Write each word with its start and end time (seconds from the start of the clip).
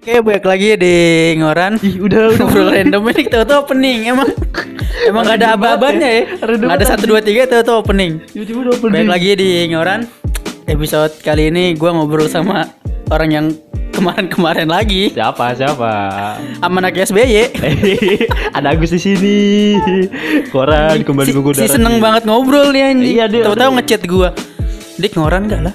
Oke, 0.00 0.16
balik 0.24 0.48
lagi 0.48 0.80
di 0.80 0.96
ngoran. 1.36 1.76
Ih, 1.84 2.00
udah 2.00 2.32
udah 2.32 2.40
Ngobrol 2.40 2.72
random 2.72 3.04
ini 3.12 3.22
tahu-tahu 3.28 3.58
opening. 3.60 3.98
Emang 4.08 4.32
emang 5.04 5.22
gak 5.28 5.36
ada 5.36 5.48
apa-apanya 5.60 6.08
ya. 6.08 6.16
ya. 6.16 6.22
Random 6.40 6.66
Gak 6.66 6.72
ada 6.72 6.80
banget 6.80 6.92
satu 6.96 7.04
dua 7.04 7.20
tiga 7.20 7.42
tahu-tahu 7.44 7.76
opening. 7.84 8.12
Tiba-tiba 8.32 8.58
udah 8.64 8.72
opening. 8.80 8.96
Balik 8.96 9.10
lagi 9.12 9.30
di 9.36 9.48
ngoran. 9.68 10.00
Episode 10.64 11.12
kali 11.20 11.52
ini 11.52 11.76
gua 11.76 11.92
ngobrol 11.92 12.32
sama 12.32 12.72
orang 13.12 13.28
yang 13.28 13.46
kemarin-kemarin 13.90 14.70
lagi 14.70 15.12
Siapa 15.12 15.52
siapa? 15.52 15.92
sama 16.56 16.76
anak 16.80 16.96
SBY. 16.96 17.52
ada 18.56 18.72
Agus 18.72 18.96
di 18.96 19.00
sini. 19.04 19.38
Koran 20.48 21.04
kembali 21.04 21.28
si, 21.28 21.36
mengudara. 21.36 21.60
si 21.60 21.68
seneng 21.68 22.00
banget 22.00 22.24
ngobrol 22.24 22.72
nih 22.72 22.88
anjing. 22.88 23.14
Iya, 23.20 23.24
dia- 23.28 23.44
Tahu-tahu 23.44 23.70
ngechat 23.76 24.08
gua. 24.08 24.32
Dik 24.96 25.12
ngoran 25.12 25.44
gak 25.44 25.60
lah? 25.60 25.74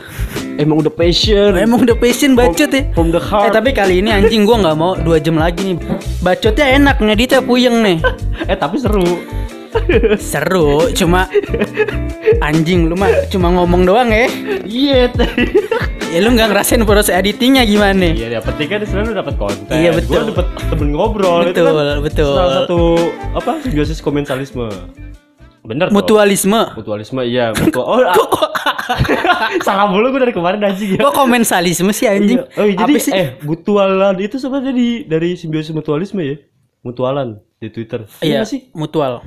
Emang 0.55 0.79
udah 0.79 0.93
passion. 0.93 1.51
Emang 1.55 1.83
udah 1.83 1.97
passion 1.97 2.31
bacot 2.33 2.71
ya. 2.71 2.83
From 2.95 3.11
the 3.11 3.19
Eh 3.19 3.27
heart. 3.27 3.51
tapi 3.51 3.75
kali 3.75 3.99
ini 3.99 4.09
anjing 4.09 4.47
gua 4.47 4.63
nggak 4.63 4.77
mau 4.77 4.95
dua 4.95 5.19
jam 5.19 5.35
lagi 5.35 5.73
nih. 5.73 5.77
Bacotnya 6.23 6.65
enak 6.71 6.97
ngeditnya 6.99 7.41
puyeng 7.43 7.83
nih. 7.83 7.97
eh 8.51 8.55
tapi 8.55 8.79
seru. 8.79 9.03
Seru, 10.15 10.87
cuma 10.95 11.27
anjing 12.39 12.87
lu 12.87 12.95
mah 12.95 13.27
cuma 13.27 13.51
ngomong 13.51 13.83
doang 13.83 14.07
ya. 14.07 14.31
Iya. 14.63 15.11
Ya 16.07 16.19
lu 16.23 16.31
nggak 16.31 16.47
ngerasain 16.47 16.79
proses 16.87 17.11
editingnya 17.11 17.67
gimana? 17.67 18.07
Iya, 18.07 18.39
yang 18.39 18.43
penting 18.47 18.71
kan 18.71 18.79
sebenarnya 18.87 19.11
lu 19.11 19.15
dapat 19.19 19.35
konten. 19.35 19.75
Iya, 19.75 19.91
betul. 19.91 20.15
Gua 20.15 20.31
dapat 20.31 20.47
temen 20.71 20.89
ngobrol. 20.95 21.39
Itu 21.43 21.59
Betul, 21.59 21.75
kan 21.75 21.99
betul. 21.99 22.33
Salah 22.39 22.55
satu 22.63 22.79
apa? 23.35 23.51
Simbiosis 23.67 23.99
komensalisme. 23.99 24.71
Bener 25.65 25.89
toh? 25.89 25.95
Mutualisme. 25.97 26.61
Mutualisme 26.77 27.21
iya, 27.25 27.49
mutual. 27.57 27.85
Oh, 27.89 27.99
ah. 28.05 28.13
salah 29.67 29.89
mulu 29.89 30.13
gue 30.13 30.21
dari 30.21 30.33
kemarin 30.33 30.61
anjing 30.61 30.95
ya. 30.95 31.01
Kok 31.01 31.13
komensalisme 31.17 31.89
sih 31.89 32.05
anjing? 32.05 32.37
Iya. 32.37 32.57
Oh, 32.61 32.67
jadi 32.69 32.93
Apa 32.93 33.01
sih? 33.01 33.11
eh 33.11 33.27
mutualan 33.41 34.15
itu 34.21 34.37
sebenarnya 34.37 34.69
dari 34.71 34.89
dari 35.03 35.29
simbiosis 35.33 35.73
mutualisme 35.73 36.21
ya. 36.21 36.37
Mutualan 36.85 37.41
di 37.57 37.73
Twitter. 37.73 38.05
iya 38.21 38.45
nggak 38.45 38.49
sih? 38.49 38.69
mutual. 38.77 39.25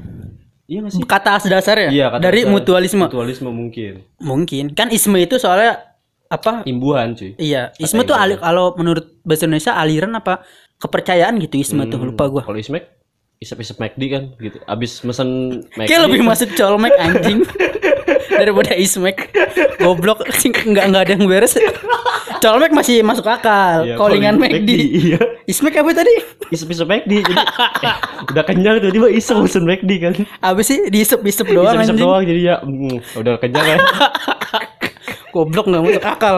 Iya 0.71 0.79
nggak 0.87 0.93
sih? 0.95 1.03
Kata 1.03 1.43
dasarnya 1.43 1.91
Iya, 1.91 2.07
kata 2.15 2.23
dari 2.23 2.41
dasar. 2.47 2.55
mutualisme. 2.55 3.05
Mutualisme 3.11 3.51
mungkin. 3.51 3.93
Mungkin 4.23 4.65
kan 4.79 4.95
isme 4.95 5.19
itu 5.19 5.43
soalnya 5.43 5.83
apa? 6.29 6.63
Imbuhan 6.69 7.19
cuy. 7.19 7.35
Iya, 7.35 7.75
isme 7.83 8.07
tuh 8.07 8.15
kalau 8.39 8.79
menurut 8.79 9.19
bahasa 9.27 9.49
Indonesia 9.49 9.75
aliran 9.75 10.15
apa 10.15 10.47
kepercayaan 10.79 11.35
gitu 11.43 11.59
isme 11.59 11.83
tuh 11.91 11.99
lupa 11.99 12.31
gua. 12.31 12.43
Kalau 12.47 12.61
Ismek 12.61 12.98
isep-isep 13.39 13.79
McD 13.79 14.03
kan 14.11 14.23
gitu. 14.43 14.59
Abis 14.67 15.03
mesen 15.07 15.63
McD. 15.79 15.89
Kayak 15.91 16.03
lebih 16.11 16.21
masuk 16.27 16.49
colmek 16.59 16.95
anjing 17.05 17.47
daripada 18.31 18.75
ismek. 18.75 19.31
Goblok 19.79 20.27
nggak 20.27 20.85
nggak 20.91 21.03
ada 21.07 21.13
yang 21.15 21.25
beres. 21.31 21.55
Colmek 22.39 22.71
masih 22.75 23.03
masuk 23.03 23.27
akal. 23.27 23.87
Iya, 23.87 23.95
Callingan 23.99 24.39
calling 24.39 24.63
McD. 24.63 24.71
Iya. 24.75 25.19
Ismek 25.47 25.75
apa 25.79 25.91
tadi? 25.95 26.15
Isep-isep 26.51 26.87
McD. 26.87 27.13
Jadi 27.23 27.35
eh, 27.35 27.97
udah 28.27 28.45
kenyang 28.47 28.83
tiba-tiba 28.83 29.09
iseng 29.11 29.43
pesen 29.47 29.65
McD 29.67 29.91
kan. 30.03 30.15
Apa 30.43 30.61
sih 30.67 30.91
diisep-isep 30.91 31.47
doang 31.47 31.79
Isep-isep 31.79 31.95
anjing. 31.95 32.07
doang 32.07 32.23
jadi 32.27 32.41
ya 32.43 32.57
mm, 32.63 33.23
udah 33.23 33.35
kenyang 33.39 33.67
kan. 33.75 33.79
Goblok 35.31 35.67
nggak 35.71 35.83
masuk 35.87 36.05
akal. 36.05 36.37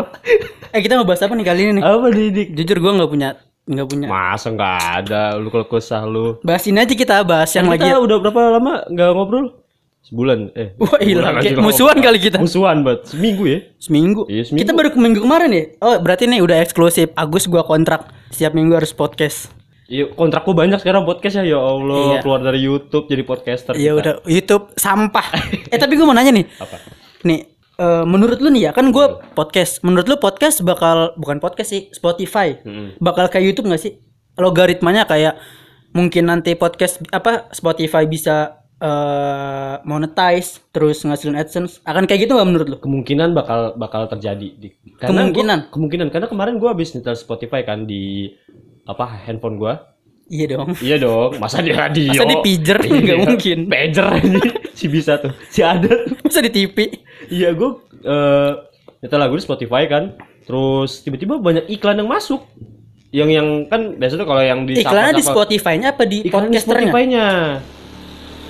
Eh 0.71 0.81
kita 0.85 1.01
mau 1.01 1.09
bahas 1.09 1.25
apa 1.25 1.33
nih 1.33 1.47
kali 1.49 1.61
ini 1.65 1.73
nih? 1.81 1.83
Apa 1.83 2.07
nih 2.13 2.27
Dik? 2.29 2.49
Jujur 2.61 2.77
gua 2.85 2.93
nggak 3.01 3.11
punya 3.11 3.31
nggak 3.71 3.87
punya. 3.87 4.07
Masa 4.11 4.51
nggak 4.51 4.77
ada 4.99 5.39
lu 5.39 5.49
kalau 5.49 5.67
kesah 5.71 6.03
lu. 6.03 6.43
Bahas 6.43 6.67
ini 6.67 6.83
aja 6.83 6.91
kita 6.91 7.23
bahas 7.23 7.51
yang 7.55 7.71
Kita 7.71 7.87
lagi. 7.87 8.03
udah 8.03 8.17
berapa 8.19 8.41
lama 8.59 8.73
nggak 8.91 9.09
ngobrol? 9.15 9.47
Sebulan 10.01 10.51
eh. 10.59 10.75
Wah, 10.81 10.99
hilang. 10.99 11.39
musuhan 11.63 12.03
kali 12.03 12.19
kita. 12.19 12.43
Musuhan 12.43 12.83
banget. 12.83 13.15
Seminggu 13.15 13.45
ya. 13.47 13.59
Seminggu. 13.79 14.27
Iya, 14.27 14.43
seminggu. 14.49 14.67
Kita 14.67 14.73
baru 14.75 14.89
ke 14.91 14.99
minggu 14.99 15.21
kemarin 15.23 15.51
ya. 15.55 15.65
Oh 15.79 15.95
berarti 16.03 16.27
nih 16.27 16.43
udah 16.43 16.59
eksklusif. 16.59 17.15
Agus 17.15 17.47
gua 17.47 17.63
kontrak. 17.63 18.11
Setiap 18.35 18.57
minggu 18.57 18.75
harus 18.75 18.91
podcast. 18.91 19.53
Iya, 19.91 20.07
kontrakku 20.15 20.55
banyak 20.55 20.79
sekarang 20.79 21.03
podcast 21.03 21.43
ya. 21.43 21.55
Ya 21.55 21.59
Allah, 21.59 22.15
Iya. 22.15 22.21
keluar 22.23 22.41
dari 22.41 22.63
YouTube 22.63 23.07
jadi 23.07 23.23
podcaster. 23.23 23.75
Iya 23.75 23.95
udah 23.95 24.15
YouTube 24.25 24.71
sampah. 24.75 25.27
eh 25.75 25.79
tapi 25.79 25.99
gue 25.99 26.07
mau 26.07 26.15
nanya 26.15 26.31
nih. 26.31 26.47
Apa? 26.59 26.79
Nih 27.27 27.60
eh, 27.81 28.05
menurut 28.05 28.39
lu 28.39 28.53
nih 28.53 28.69
ya 28.69 28.73
kan 28.73 28.93
gue 28.93 29.07
podcast. 29.33 29.81
Menurut 29.81 30.05
lu 30.05 30.17
podcast 30.17 30.61
bakal 30.61 31.17
bukan 31.17 31.41
podcast 31.41 31.73
sih 31.73 31.89
Spotify. 31.91 32.61
Mm-mm. 32.61 33.01
Bakal 33.01 33.27
kayak 33.27 33.45
YouTube 33.47 33.73
gak 33.73 33.81
sih? 33.81 33.97
Logaritmanya 34.37 35.05
kayak 35.05 35.41
mungkin 35.91 36.29
nanti 36.29 36.55
podcast 36.55 37.01
apa 37.11 37.49
Spotify 37.51 38.05
bisa 38.05 38.61
eh 38.81 39.77
monetize 39.85 40.65
terus 40.73 41.05
ngasilin 41.05 41.37
AdSense 41.37 41.85
akan 41.85 42.09
kayak 42.09 42.25
gitu 42.25 42.33
nggak 42.33 42.49
menurut 42.49 42.67
lu? 42.67 42.77
Kemungkinan 42.81 43.37
bakal 43.37 43.77
bakal 43.77 44.09
terjadi. 44.09 44.57
Dik. 44.57 44.97
Kemungkinan? 44.97 45.69
gua- 45.69 45.73
kemungkinan 45.73 46.09
karena 46.09 46.27
kemarin 46.27 46.57
gua 46.57 46.73
habis 46.73 46.97
nyetel 46.97 47.13
Spotify 47.13 47.61
kan 47.61 47.85
di 47.85 48.33
apa 48.85 49.05
handphone 49.25 49.61
gua. 49.61 49.93
Iya 50.31 50.57
dong. 50.57 50.79
Iya 50.79 50.97
dong, 50.97 51.37
masa 51.37 51.61
di 51.61 51.75
radio? 51.75 52.09
Masa 52.09 52.25
di 52.25 52.37
pager? 52.39 52.79
Iya. 52.81 52.99
Nggak 53.03 53.19
mungkin. 53.21 53.59
Pager 53.67 54.07
aja. 54.09 54.39
si 54.79 54.87
bisa 54.87 55.13
tuh. 55.19 55.35
Si 55.51 55.61
ada 55.61 55.91
tuh. 55.91 56.17
Masa 56.31 56.47
di 56.47 56.55
TV? 56.55 56.77
Iya, 57.27 57.51
gue 57.59 57.71
eh 58.07 58.53
nyetel 59.03 59.19
lagu 59.19 59.35
di 59.35 59.43
Spotify 59.43 59.91
kan. 59.91 60.15
Terus 60.47 61.03
tiba-tiba 61.03 61.43
banyak 61.43 61.67
iklan 61.67 61.99
yang 61.99 62.07
masuk. 62.07 62.47
Yang 63.11 63.31
yang 63.35 63.49
kan 63.67 63.99
biasanya 63.99 64.23
kalau 64.23 64.39
yang 64.39 64.63
di 64.63 64.79
Iklannya 64.79 65.19
di 65.19 65.27
Spotify-nya 65.27 65.99
apa 65.99 66.07
di 66.07 66.23
iklan 66.23 66.47
di 66.47 66.55
podcasternya? 66.55 66.95
Spotify-nya. 66.95 67.27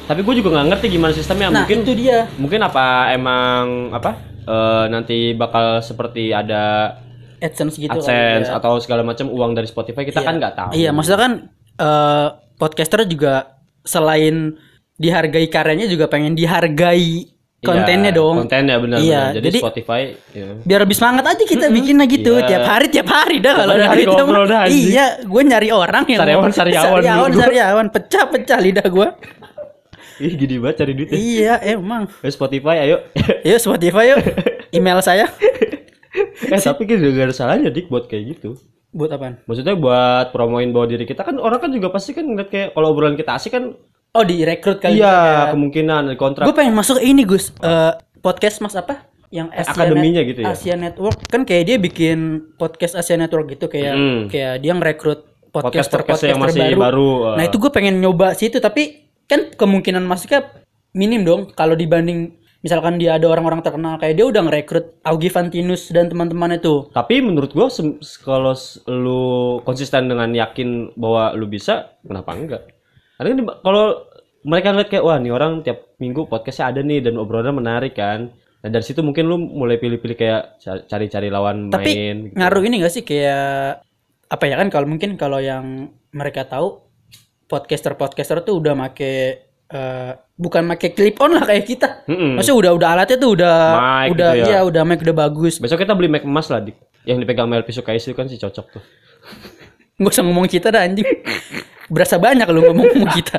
Tapi 0.05 0.21
gue 0.21 0.35
juga 0.45 0.49
nggak 0.53 0.67
ngerti 0.77 0.87
gimana 0.93 1.13
sistemnya. 1.17 1.49
Nah 1.49 1.65
mungkin 1.65 1.81
itu 1.81 1.93
dia. 1.97 2.29
mungkin 2.37 2.61
apa 2.61 3.17
emang 3.17 3.89
apa 3.97 4.21
eh, 4.45 4.85
nanti 4.93 5.33
bakal 5.33 5.81
seperti 5.81 6.37
ada 6.37 6.93
AdSense 7.41 7.81
gitu 7.81 7.89
AdSense 7.89 8.53
ya. 8.53 8.61
atau 8.61 8.77
segala 8.77 9.01
macam 9.01 9.33
uang 9.33 9.57
dari 9.57 9.65
Spotify 9.65 10.05
kita 10.05 10.21
kan 10.21 10.37
nggak 10.37 10.53
tahu. 10.53 10.71
Iya, 10.77 10.93
maksudnya 10.93 11.21
kan 11.25 11.33
eh 11.81 12.29
podcaster 12.61 13.09
juga 13.09 13.65
selain 13.81 14.61
dihargai 15.01 15.49
karyanya 15.49 15.89
juga 15.89 16.13
pengen 16.13 16.37
dihargai 16.37 17.40
Iya, 17.61 17.69
kontennya 17.69 18.11
dong. 18.17 18.35
Kontennya 18.41 18.77
benar. 18.81 18.99
Iya. 19.05 19.37
Jadi, 19.37 19.47
jadi- 19.53 19.61
Spotify 19.61 20.01
ya. 20.33 20.49
Biar 20.65 20.81
lebih 20.81 20.97
semangat 20.97 21.25
aja 21.29 21.45
kita 21.45 21.69
bikinnya 21.69 22.09
gitu 22.09 22.41
Iya. 22.41 22.49
tiap 22.49 22.65
hari 22.65 22.87
tiap 22.89 23.09
hari 23.13 23.37
dah 23.37 23.53
kalau 23.53 23.75
hari 23.77 23.85
dari 23.85 24.03
itu 24.09 24.15
ngobrol 24.17 24.47
dah. 24.49 24.65
Iya, 24.65 25.07
gue 25.29 25.43
nyari 25.45 25.69
orang 25.69 26.05
yang 26.09 26.21
Sariawan, 26.25 26.51
sariawan 26.57 27.01
sariawan, 27.05 27.31
sariawan, 27.37 27.87
pecah-pecah 27.93 28.59
lidah 28.65 28.89
gue. 28.89 29.09
Ih, 30.25 30.33
gini 30.37 30.57
banget 30.61 30.77
cari 30.85 30.93
duit 30.93 31.09
ya. 31.09 31.17
iya, 31.17 31.55
emang. 31.77 32.09
Eh, 32.21 32.33
Spotify 32.33 32.85
ayo. 32.85 33.05
Yuk 33.49 33.61
Spotify 33.61 34.17
yuk. 34.17 34.21
Email 34.73 35.01
saya. 35.01 35.29
eh 36.53 36.61
tapi 36.61 36.83
kan 36.89 36.97
juga 36.97 37.29
ada 37.29 37.35
salahnya 37.37 37.69
dik 37.69 37.89
buat 37.89 38.09
kayak 38.09 38.37
gitu. 38.37 38.57
Buat 38.91 39.17
apaan? 39.17 39.41
Maksudnya 39.47 39.77
buat 39.77 40.33
promoin 40.33 40.73
bahwa 40.73 40.89
diri 40.89 41.05
kita 41.05 41.23
kan 41.23 41.37
orang 41.37 41.61
kan 41.61 41.71
juga 41.71 41.89
pasti 41.89 42.11
kan 42.11 42.27
ngeliat 42.27 42.49
kayak 42.49 42.69
kalau 42.73 42.93
obrolan 42.93 43.15
kita 43.15 43.33
asik 43.33 43.53
kan 43.55 43.77
Oh, 44.11 44.25
direkrut 44.25 44.79
kali 44.79 44.99
iya 44.99 45.15
ya. 45.47 45.55
kemungkinan 45.55 46.17
kontrak. 46.17 46.43
Gue 46.43 46.53
pengen 46.53 46.75
masuk 46.75 46.99
ini 46.99 47.23
Gus 47.23 47.55
Eh, 47.57 47.93
podcast 48.19 48.59
Mas 48.59 48.75
apa? 48.75 49.07
Yang 49.31 49.55
Asia 49.55 49.71
Akademinya 49.71 50.21
Net- 50.21 50.29
gitu 50.29 50.41
ya? 50.43 50.47
Asia 50.51 50.75
Network 50.75 51.19
kan 51.25 51.47
kayak 51.47 51.65
dia 51.65 51.77
bikin 51.79 52.19
podcast 52.59 52.99
Asia 52.99 53.15
Network 53.15 53.55
gitu 53.55 53.71
kayak 53.71 53.95
Hmm. 53.95 54.21
kayak 54.27 54.59
dia 54.59 54.73
ngerekrut 54.73 55.21
podcaster 55.49 56.03
Podcast-podcast 56.03 56.23
yang 56.25 56.39
podcaster 56.39 56.59
masih 56.59 56.75
baru. 56.75 56.83
baru, 56.83 57.11
uh. 57.25 57.37
Nah 57.39 57.45
itu 57.45 57.57
gue 57.57 57.71
pengen 57.71 57.95
nyoba 57.97 58.35
situ 58.35 58.59
tapi 58.59 58.83
kan 59.25 59.51
kemungkinan 59.53 60.03
masuknya 60.03 60.51
minim 60.93 61.23
dong 61.23 61.47
kalau 61.49 61.75
dibanding 61.75 62.35
misalkan 62.61 62.99
dia 62.99 63.15
ada 63.15 63.25
orang-orang 63.25 63.59
terkenal 63.61 63.95
kayak 63.97 64.15
dia 64.15 64.27
udah 64.27 64.43
ngerekrut 64.43 64.99
Augie 65.01 65.31
Fantinus 65.31 65.87
dan 65.89 66.07
teman-teman 66.07 66.53
itu. 66.53 66.91
Tapi 66.91 67.19
menurut 67.19 67.51
gua 67.51 67.71
sem- 67.71 67.97
kalau 68.21 68.53
lu 68.87 69.23
konsisten 69.61 70.07
dengan 70.07 70.29
yakin 70.29 70.93
bahwa 70.93 71.33
lu 71.33 71.47
bisa, 71.47 71.95
kenapa 72.03 72.35
enggak? 72.35 72.63
Karena 73.21 73.53
kalau 73.61 74.01
mereka 74.41 74.73
ngeliat 74.73 74.89
kayak 74.89 75.05
wah 75.05 75.21
nih 75.21 75.29
orang 75.29 75.61
tiap 75.61 75.93
minggu 76.01 76.25
podcastnya 76.25 76.73
ada 76.73 76.81
nih 76.81 77.05
dan 77.05 77.21
obrolannya 77.21 77.53
menarik 77.53 77.93
kan. 77.93 78.33
Nah 78.65 78.69
dari 78.73 78.81
situ 78.81 79.05
mungkin 79.05 79.29
lu 79.29 79.37
mulai 79.37 79.77
pilih-pilih 79.77 80.17
kayak 80.17 80.57
ca- 80.57 80.85
cari-cari 80.89 81.29
lawan 81.29 81.69
Tapi 81.69 81.93
main. 81.93 82.17
gitu. 82.29 82.37
ngaruh 82.41 82.63
ini 82.65 82.81
gak 82.81 82.93
sih 82.93 83.05
kayak 83.05 83.85
apa 84.25 84.45
ya 84.49 84.57
kan 84.57 84.73
kalau 84.73 84.89
mungkin 84.89 85.21
kalau 85.21 85.37
yang 85.37 85.93
mereka 86.17 86.49
tahu 86.49 86.81
podcaster-podcaster 87.45 88.41
tuh 88.41 88.57
udah 88.57 88.73
make 88.73 89.05
eh, 89.69 90.13
bukan 90.41 90.65
make 90.65 90.97
clip 90.97 91.21
on 91.21 91.37
lah 91.37 91.45
kayak 91.45 91.69
kita. 91.69 91.89
Mm-mm. 92.09 92.41
Maksudnya 92.41 92.57
udah 92.57 92.73
udah 92.73 92.89
alatnya 92.97 93.17
tuh 93.21 93.31
udah 93.37 93.57
Mic 93.77 94.09
udah 94.17 94.31
gitu 94.33 94.41
ya. 94.41 94.45
iya 94.49 94.59
udah 94.65 94.83
mic 94.89 95.05
udah 95.05 95.17
bagus. 95.29 95.61
Besok 95.61 95.85
kita 95.85 95.93
beli 95.93 96.09
mic 96.09 96.25
emas 96.25 96.49
lah 96.49 96.65
dik. 96.65 96.81
Yang 97.05 97.29
dipegang 97.29 97.49
Mel 97.49 97.65
Pisu 97.65 97.85
itu 97.85 98.17
kan 98.17 98.29
sih 98.29 98.41
cocok 98.41 98.67
tuh. 98.73 98.83
Nggak 100.01 100.13
usah 100.17 100.25
ngomong 100.25 100.49
kita 100.49 100.73
dah 100.73 100.85
anjing. 100.85 101.05
Berasa 101.91 102.17
banyak 102.17 102.47
lu 102.49 102.61
ngomong 102.65 102.87
ngomong 102.87 103.13
kita. 103.19 103.39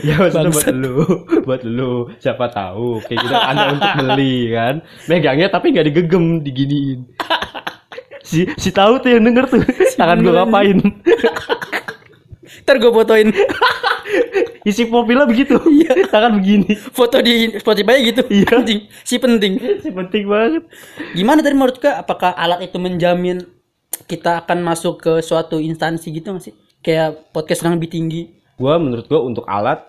ya 0.00 0.16
maksudnya 0.16 0.48
buat 0.50 0.68
lu, 0.72 0.96
buat 1.44 1.62
lu. 1.62 1.92
Siapa 2.16 2.48
tahu 2.48 3.04
kayak 3.04 3.20
gitu 3.20 3.34
ada 3.36 3.64
untuk 3.70 3.92
beli 4.00 4.50
kan. 4.50 4.74
Megangnya 5.06 5.52
tapi 5.52 5.70
nggak 5.70 5.86
digegem, 5.86 6.40
diginiin. 6.40 7.04
si 8.24 8.48
si 8.56 8.72
tahu 8.72 8.96
tuh 8.98 9.12
yang 9.12 9.20
denger 9.22 9.44
tuh 9.46 9.60
tangan 10.00 10.24
gue 10.24 10.32
ngapain 10.32 10.80
Ntar 12.64 12.80
gue 12.80 12.88
fotoin 12.88 13.28
isi 14.64 14.88
profilnya 14.88 15.28
begitu 15.28 15.60
Iya. 15.60 16.08
tangan 16.08 16.40
begini 16.40 16.72
foto 16.72 17.20
di 17.20 17.52
Spotify 17.60 18.00
gitu. 18.00 18.24
Iya. 18.24 18.64
Anjing, 18.64 18.88
si 19.04 19.20
penting. 19.20 19.60
si 19.84 19.92
penting 19.92 20.24
banget 20.24 20.64
Gimana 21.12 21.44
tadi 21.44 21.52
menurut 21.52 21.76
kau 21.76 21.92
apakah 21.92 22.32
alat 22.32 22.64
itu 22.64 22.80
menjamin 22.80 23.44
kita 24.08 24.40
akan 24.40 24.64
masuk 24.64 25.04
ke 25.04 25.12
suatu 25.20 25.60
instansi 25.60 26.08
gitu 26.08 26.32
nggak 26.32 26.44
sih? 26.48 26.54
Kayak 26.84 27.32
podcast 27.32 27.64
yang 27.64 27.80
lebih 27.80 27.88
tinggi. 27.88 28.22
Gua 28.60 28.76
menurut 28.76 29.08
gua 29.08 29.24
untuk 29.24 29.48
alat, 29.48 29.88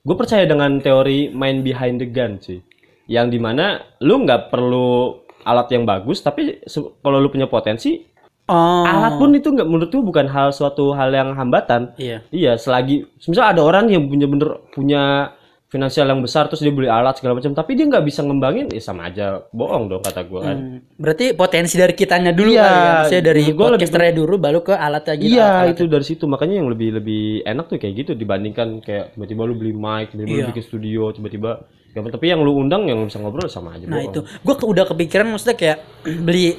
gue 0.00 0.16
percaya 0.16 0.48
dengan 0.48 0.80
teori 0.80 1.28
main 1.30 1.60
behind 1.60 2.00
the 2.00 2.08
gun 2.08 2.40
sih. 2.40 2.64
Yang 3.04 3.36
di 3.36 3.38
mana 3.38 3.84
lu 4.00 4.24
nggak 4.24 4.48
perlu 4.48 5.20
alat 5.44 5.68
yang 5.68 5.84
bagus, 5.84 6.24
tapi 6.24 6.64
kalau 7.04 7.20
lu 7.20 7.28
punya 7.28 7.44
potensi, 7.46 8.08
Oh. 8.50 8.82
alat 8.82 9.14
pun 9.14 9.30
itu 9.30 9.46
nggak 9.46 9.68
menurut 9.68 9.94
gua 9.94 10.02
bukan 10.02 10.26
hal 10.26 10.50
suatu 10.50 10.90
hal 10.90 11.14
yang 11.14 11.38
hambatan. 11.38 11.94
Iya. 11.94 12.26
Iya, 12.34 12.58
selagi 12.58 13.06
misal 13.30 13.54
ada 13.54 13.62
orang 13.62 13.86
yang 13.86 14.10
punya 14.10 14.26
bener 14.26 14.58
punya 14.74 15.30
finansial 15.70 16.02
yang 16.04 16.18
besar 16.18 16.50
terus 16.50 16.60
dia 16.60 16.68
beli 16.68 16.90
alat 16.90 17.14
segala 17.14 17.38
macam, 17.38 17.54
tapi 17.54 17.78
dia 17.78 17.86
nggak 17.86 18.02
bisa 18.02 18.20
ngembangin, 18.20 18.66
ya 18.68 18.82
sama 18.82 19.06
aja 19.06 19.46
bohong 19.48 19.86
dong 19.86 20.02
kata 20.02 20.26
gua 20.26 20.50
kan. 20.50 20.56
Hmm, 20.58 20.78
Berarti 20.98 21.30
potensi 21.32 21.78
dari 21.78 21.94
kitanya 21.94 22.34
dulu 22.34 22.50
Iya, 22.50 22.60
kali 22.60 22.74
ya. 22.74 22.90
Maksudnya 22.98 23.22
dari 23.22 23.40
gua 23.40 23.54
lebih- 23.54 23.70
podcasternya 23.78 24.12
dulu 24.12 24.34
baru 24.36 24.60
ke 24.60 24.74
alat 24.74 25.04
lagi. 25.06 25.24
Iya 25.30 25.50
itu 25.70 25.82
dari 25.86 26.02
situ 26.02 26.26
makanya 26.26 26.58
yang 26.58 26.68
lebih 26.68 26.88
lebih 26.92 27.22
enak 27.42 27.64
tuh 27.64 27.78
kayak 27.78 27.94
gitu 27.96 28.12
dibandingkan 28.12 28.82
kayak 28.82 29.14
tiba-tiba 29.14 29.42
lu 29.46 29.54
beli 29.54 29.70
mic, 29.70 30.10
tiba-tiba 30.10 30.26
lu 30.28 30.42
Iya. 30.42 30.50
bikin 30.50 30.64
studio, 30.66 31.02
tiba-tiba 31.10 31.50
ya, 31.90 32.02
tapi 32.04 32.26
yang 32.26 32.42
lu 32.42 32.52
undang 32.52 32.84
yang 32.84 32.98
bisa 33.02 33.16
ngobrol 33.16 33.46
sama 33.46 33.78
aja. 33.78 33.86
Nah 33.86 33.96
bohong. 33.96 34.10
itu, 34.10 34.20
gue 34.26 34.54
udah 34.68 34.84
kepikiran 34.84 35.26
maksudnya 35.28 35.54
kayak 35.54 35.78
beli 36.26 36.58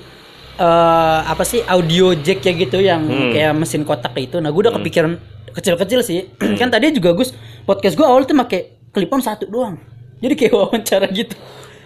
eh 0.53 1.19
apa 1.25 1.41
sih 1.41 1.63
audio 1.63 2.11
jack 2.13 2.39
ya 2.41 2.53
gitu 2.53 2.77
yang 2.79 3.01
Hmm. 3.01 3.31
kayak 3.31 3.51
mesin 3.55 3.83
kotak 3.83 4.15
itu. 4.15 4.37
Nah 4.37 4.47
gue 4.49 4.61
udah 4.61 4.73
kepikiran 4.73 5.19
kecil-kecil 5.51 5.99
sih. 5.99 6.31
kan 6.59 6.67
tadi 6.67 6.91
juga 6.91 7.11
Gus 7.11 7.35
podcast 7.63 7.95
gue 7.95 8.03
awal 8.03 8.23
tuh 8.23 8.35
pakai 8.37 8.80
clip-on 8.91 9.19
satu 9.19 9.47
doang. 9.47 9.75
Jadi 10.19 10.33
kayak 10.35 10.53
wawancara 10.59 11.07
gitu. 11.09 11.35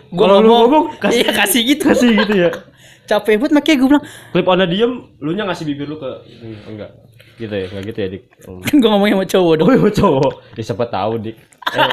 Gua 0.09 0.27
Kalau 0.27 0.37
lu 0.39 0.49
ngomong, 0.49 0.83
kasih- 1.01 1.17
iya 1.17 1.29
kasih 1.31 1.61
gitu. 1.65 1.83
Kasih 1.87 2.09
gitu 2.15 2.33
ya. 2.35 2.51
Capek 3.05 3.37
banget 3.37 3.53
makanya 3.53 3.77
gue 3.77 3.87
bilang 3.87 4.05
Clip 4.33 4.47
on 4.47 4.65
diem, 4.65 4.91
lu 5.19 5.31
nya 5.31 5.45
ngasih 5.45 5.61
bibir 5.63 5.85
lu 5.85 5.95
ke 5.95 6.09
enggak. 6.65 6.89
Gitu 7.37 7.53
ya, 7.53 7.65
enggak 7.69 7.83
gitu 7.85 7.99
ya, 8.01 8.07
Dik. 8.09 8.23
Kan 8.65 8.75
gue 8.81 8.89
ngomongnya 8.89 9.15
sama 9.15 9.27
cowok 9.29 9.53
dong. 9.55 9.67
Oh, 9.67 9.73
iya, 9.77 9.91
cowok. 9.93 10.31
Ya 10.57 10.63
siapa 10.65 10.85
tahu, 10.89 11.13
Dik. 11.21 11.37
Eh, 11.65 11.89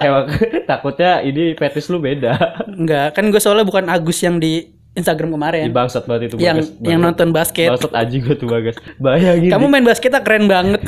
emang 0.00 0.24
takutnya 0.66 1.22
ini 1.22 1.54
fetis 1.54 1.86
lu 1.86 2.02
beda. 2.02 2.34
Enggak, 2.66 3.14
kan 3.14 3.30
gue 3.30 3.38
soalnya 3.38 3.62
bukan 3.62 3.86
Agus 3.86 4.18
yang 4.20 4.42
di 4.42 4.74
Instagram 4.90 5.30
Di 5.30 5.34
kemarin. 5.36 5.64
bangsat 5.70 6.02
banget 6.02 6.34
itu 6.34 6.42
yang 6.42 6.58
Bagas. 6.58 6.82
yang 6.82 6.98
nonton 6.98 7.28
basket. 7.30 7.70
Bangsat 7.70 7.94
anjing 7.94 8.20
gua 8.20 8.34
tuh 8.34 8.48
Bagas. 8.50 8.74
Bayangin. 8.98 9.50
Kamu 9.54 9.70
main 9.70 9.86
basketnya 9.86 10.18
keren 10.18 10.50
banget. 10.50 10.82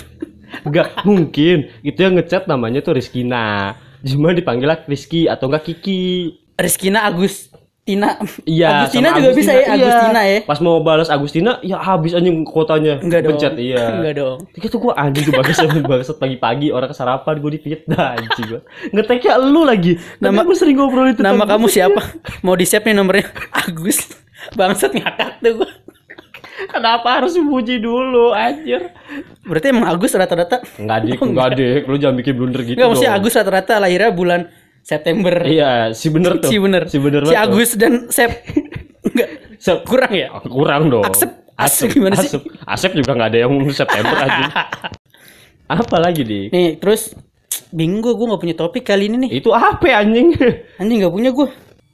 Enggak 0.60 1.00
mungkin. 1.02 1.72
Itu 1.80 1.98
yang 1.98 2.14
ngechat 2.14 2.44
namanya 2.44 2.80
tuh 2.80 2.94
Rizkina. 2.94 3.76
Cuma 4.02 4.34
dipanggil 4.34 4.66
lah 4.66 4.78
Rizky 4.84 5.26
atau 5.26 5.46
enggak 5.46 5.64
Kiki. 5.64 6.36
Rizkina 6.54 7.06
Agustina. 7.06 8.18
Iya, 8.42 8.86
Agustina 8.86 9.10
sama 9.10 9.18
juga 9.18 9.30
bisa 9.32 9.50
ya, 9.50 9.62
Iya. 9.62 9.74
Agustina 9.74 10.20
ya. 10.22 10.38
Pas 10.42 10.58
mau 10.58 10.78
balas 10.82 11.06
Agustina, 11.06 11.58
ya 11.62 11.78
habis 11.78 12.12
anjing 12.12 12.42
kuotanya. 12.42 12.98
Enggak 12.98 13.26
dong. 13.26 13.34
Pencet, 13.34 13.54
iya. 13.58 13.82
Enggak 13.98 14.14
dong. 14.18 14.38
Itu 14.54 14.66
tuh 14.70 14.78
gua 14.78 14.94
anjing 14.98 15.26
tuh 15.26 15.34
bagus 15.34 15.58
bagus 15.90 16.10
pagi-pagi 16.14 16.70
orang 16.70 16.90
sarapan 16.90 17.34
gua 17.38 17.50
difitnah 17.50 18.18
anjing 18.18 18.46
gua. 18.46 18.60
Ngeteknya 18.90 19.38
lu 19.38 19.62
lagi. 19.62 19.98
Nama 20.18 20.40
gua 20.42 20.56
sering 20.58 20.76
ngobrol 20.78 21.10
itu. 21.10 21.22
Nama 21.22 21.42
kamu 21.42 21.66
siapa? 21.66 22.00
Mau 22.42 22.54
di 22.54 22.66
save 22.66 22.86
nih 22.86 22.94
nomornya 22.94 23.26
Agus. 23.66 24.10
Bangsat 24.54 24.94
ngakak 24.94 25.38
tuh 25.38 25.62
gua. 25.62 25.70
Kenapa 26.68 27.08
harus 27.18 27.34
puji 27.34 27.82
dulu 27.82 28.30
anjir? 28.30 28.92
Berarti 29.42 29.66
emang 29.72 29.86
Agus 29.90 30.14
rata-rata 30.14 30.62
Enggak 30.78 30.98
dik, 31.08 31.18
enggak 31.18 31.48
dik. 31.58 31.82
Lu 31.88 31.96
jangan 31.98 32.16
bikin 32.20 32.34
blunder 32.38 32.60
gitu 32.62 32.76
Enggak 32.78 32.88
maksudnya 32.92 33.12
dong. 33.16 33.20
Agus 33.24 33.32
rata-rata 33.34 33.74
lahirnya 33.82 34.10
bulan 34.14 34.40
September. 34.82 35.34
Iya, 35.46 35.94
si 35.94 36.10
bener 36.10 36.42
tuh. 36.42 36.50
Si 36.50 36.56
bener. 36.58 36.82
Si 36.90 36.98
bener 36.98 37.20
Si 37.22 37.32
banget 37.32 37.38
tuh. 37.38 37.52
Agus 37.54 37.70
dan 37.78 37.92
Sep. 38.10 38.30
Enggak. 39.06 39.28
Sep. 39.58 39.78
Kurang 39.86 40.12
ya? 40.12 40.28
Kurang 40.46 40.82
dong. 40.90 41.06
Asep. 41.06 41.30
Asep 41.54 41.88
gimana 41.94 42.18
sih? 42.18 42.30
Asep. 42.34 42.42
Asep 42.66 42.90
juga 42.98 43.14
nggak 43.14 43.28
ada 43.30 43.38
yang 43.46 43.52
September 43.70 44.16
aja. 44.18 44.44
Apa 45.72 45.96
lagi 46.02 46.22
di? 46.26 46.40
Nih, 46.52 46.76
terus 46.76 47.14
bingung 47.72 48.04
gua, 48.04 48.12
gua 48.18 48.34
nggak 48.34 48.42
punya 48.42 48.56
topik 48.58 48.84
kali 48.84 49.08
ini 49.08 49.28
nih. 49.28 49.40
Itu 49.40 49.56
apa 49.56 49.88
anjing? 49.88 50.36
Anjing 50.76 50.98
nggak 51.00 51.14
punya 51.14 51.32
gua. 51.32 51.48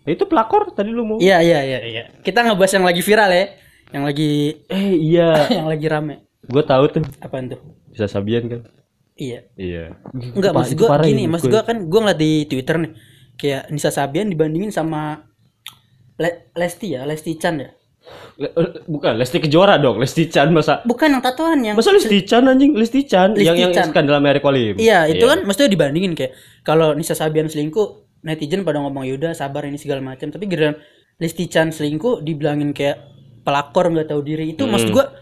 itu 0.09 0.25
pelakor 0.25 0.73
tadi 0.73 0.89
lu 0.89 1.05
mau. 1.05 1.17
Iya, 1.21 1.45
iya, 1.45 1.61
iya, 1.69 1.79
iya. 1.85 2.03
Kita 2.25 2.41
ngebahas 2.41 2.81
yang 2.81 2.89
lagi 2.89 3.05
viral 3.05 3.29
ya. 3.29 3.45
Yang 3.89 4.05
lagi 4.05 4.33
Eh 4.69 4.93
iya, 4.95 5.29
yang 5.59 5.69
lagi 5.69 5.87
rame. 5.89 6.15
gue 6.45 6.63
tahu 6.65 6.85
tuh. 6.89 7.03
Apaan 7.21 7.53
tuh? 7.53 7.61
Bisa 7.93 8.09
Sabian 8.09 8.49
kan? 8.49 8.61
Iya. 9.19 9.51
Iya. 9.59 9.99
Enggak, 10.15 10.55
maksud 10.55 10.79
parah 10.87 11.05
gini, 11.05 11.27
ya, 11.27 11.31
maksud 11.35 11.51
gua 11.51 11.63
kan 11.67 11.91
gua 11.91 12.01
ngeliat 12.07 12.21
di 12.23 12.47
Twitter 12.47 12.79
nih. 12.79 12.93
Kayak 13.35 13.63
Nisa 13.75 13.91
Sabian 13.91 14.31
dibandingin 14.31 14.71
sama 14.71 15.27
Le- 16.19 16.51
Lesti 16.55 16.95
ya, 16.95 17.03
Lesti 17.03 17.35
Chan 17.35 17.59
ya. 17.59 17.71
Le- 18.39 18.55
eh, 18.55 18.71
bukan 18.87 19.19
Lesti 19.19 19.43
Kejora 19.43 19.77
dong, 19.77 19.99
Lesti 19.99 20.31
Chan 20.31 20.49
masa 20.55 20.81
Bukan 20.87 21.11
yang 21.11 21.21
tatoan 21.21 21.59
yang 21.61 21.75
masa 21.75 21.91
Lesti 21.91 22.23
Chan 22.25 22.47
anjing 22.47 22.73
Lesti 22.79 23.03
Chan 23.05 23.35
Lesti 23.35 23.45
yang 23.45 23.57
yang 23.59 23.73
Chan. 23.75 23.91
skandal 23.91 24.17
Amerika 24.17 24.49
Lim. 24.49 24.79
Iya, 24.79 25.11
itu 25.11 25.27
kan 25.27 25.43
maksudnya 25.43 25.69
dibandingin 25.69 26.15
kayak 26.15 26.33
kalau 26.63 26.95
Nisa 26.95 27.19
Sabian 27.19 27.51
selingkuh, 27.51 28.23
netizen 28.23 28.63
pada 28.63 28.79
ngomong 28.79 29.03
yaudah 29.05 29.35
sabar 29.35 29.67
ini 29.67 29.77
segala 29.77 29.99
macam. 30.01 30.31
Tapi 30.31 30.47
giliran 30.47 30.79
Lesti 31.19 31.51
Chan 31.51 31.75
selingkuh 31.75 32.23
dibilangin 32.23 32.71
kayak 32.71 33.18
pelakor 33.41 33.91
nggak 33.91 34.09
tahu 34.09 34.21
diri. 34.21 34.53
Itu 34.53 34.67
maksud 34.67 34.91
gua 34.91 35.13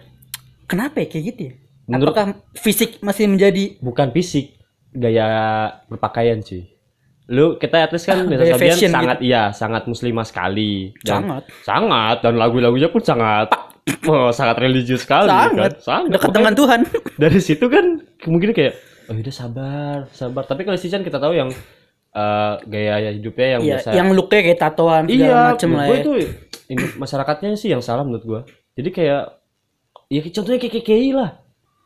kenapa 0.64 1.02
ya 1.02 1.06
kayak 1.06 1.24
gitu 1.32 1.40
ya? 1.50 1.54
Menurut- 1.86 2.14
Apakah 2.14 2.26
fisik 2.58 2.98
masih 2.98 3.30
menjadi 3.30 3.78
Bukan 3.78 4.10
fisik, 4.10 4.58
gaya 4.90 5.28
berpakaian 5.86 6.42
sih. 6.42 6.66
Lu 7.26 7.58
kita 7.58 7.82
at 7.82 7.90
least 7.90 8.06
kan 8.06 8.22
Gaya 8.22 8.54
Sabian 8.54 8.58
fashion 8.58 8.90
gitu. 8.90 8.96
sangat 8.98 9.18
iya, 9.20 9.42
sangat 9.50 9.82
muslimah 9.86 10.26
sekali. 10.26 10.94
Dan- 11.02 11.26
Sangat. 11.26 11.42
Sangat 11.62 12.16
dan 12.22 12.34
lagu-lagunya 12.38 12.90
pun 12.90 13.02
sangat 13.02 13.50
oh, 14.06 14.30
sangat 14.30 14.56
religius 14.58 15.06
sekali 15.06 15.30
sangat 15.30 15.78
kan. 15.78 15.82
Sangat. 15.82 16.10
dekat 16.10 16.30
dengan 16.34 16.54
Tuhan? 16.54 16.80
dari 17.22 17.40
situ 17.42 17.66
kan 17.70 18.02
kemungkinan 18.18 18.54
kayak 18.54 18.74
oh 19.06 19.14
udah 19.14 19.34
sabar, 19.34 19.96
sabar. 20.10 20.42
Tapi 20.42 20.66
kalau 20.66 20.78
Chan 20.78 21.02
kita 21.02 21.18
tahu 21.18 21.34
yang 21.34 21.50
eh, 22.14 22.52
gaya 22.66 23.10
hidupnya 23.14 23.58
yang 23.58 23.62
Iya, 23.62 23.70
biasa 23.78 23.88
yang 23.94 24.08
looknya 24.10 24.40
kayak 24.42 24.58
tatoan 24.58 25.04
segala 25.06 25.22
iya, 25.22 25.42
menurut 25.54 25.78
lah 25.78 25.86
ya. 25.86 25.98
itu 26.02 26.12
masyarakatnya 26.96 27.54
sih 27.54 27.68
yang 27.68 27.80
salah 27.80 28.02
menurut 28.02 28.24
gua. 28.24 28.40
Jadi 28.72 28.90
kayak 28.90 29.22
ya 30.06 30.20
contohnya 30.24 30.58
kayak 30.58 30.74
KKI 30.76 31.10
lah. 31.12 31.30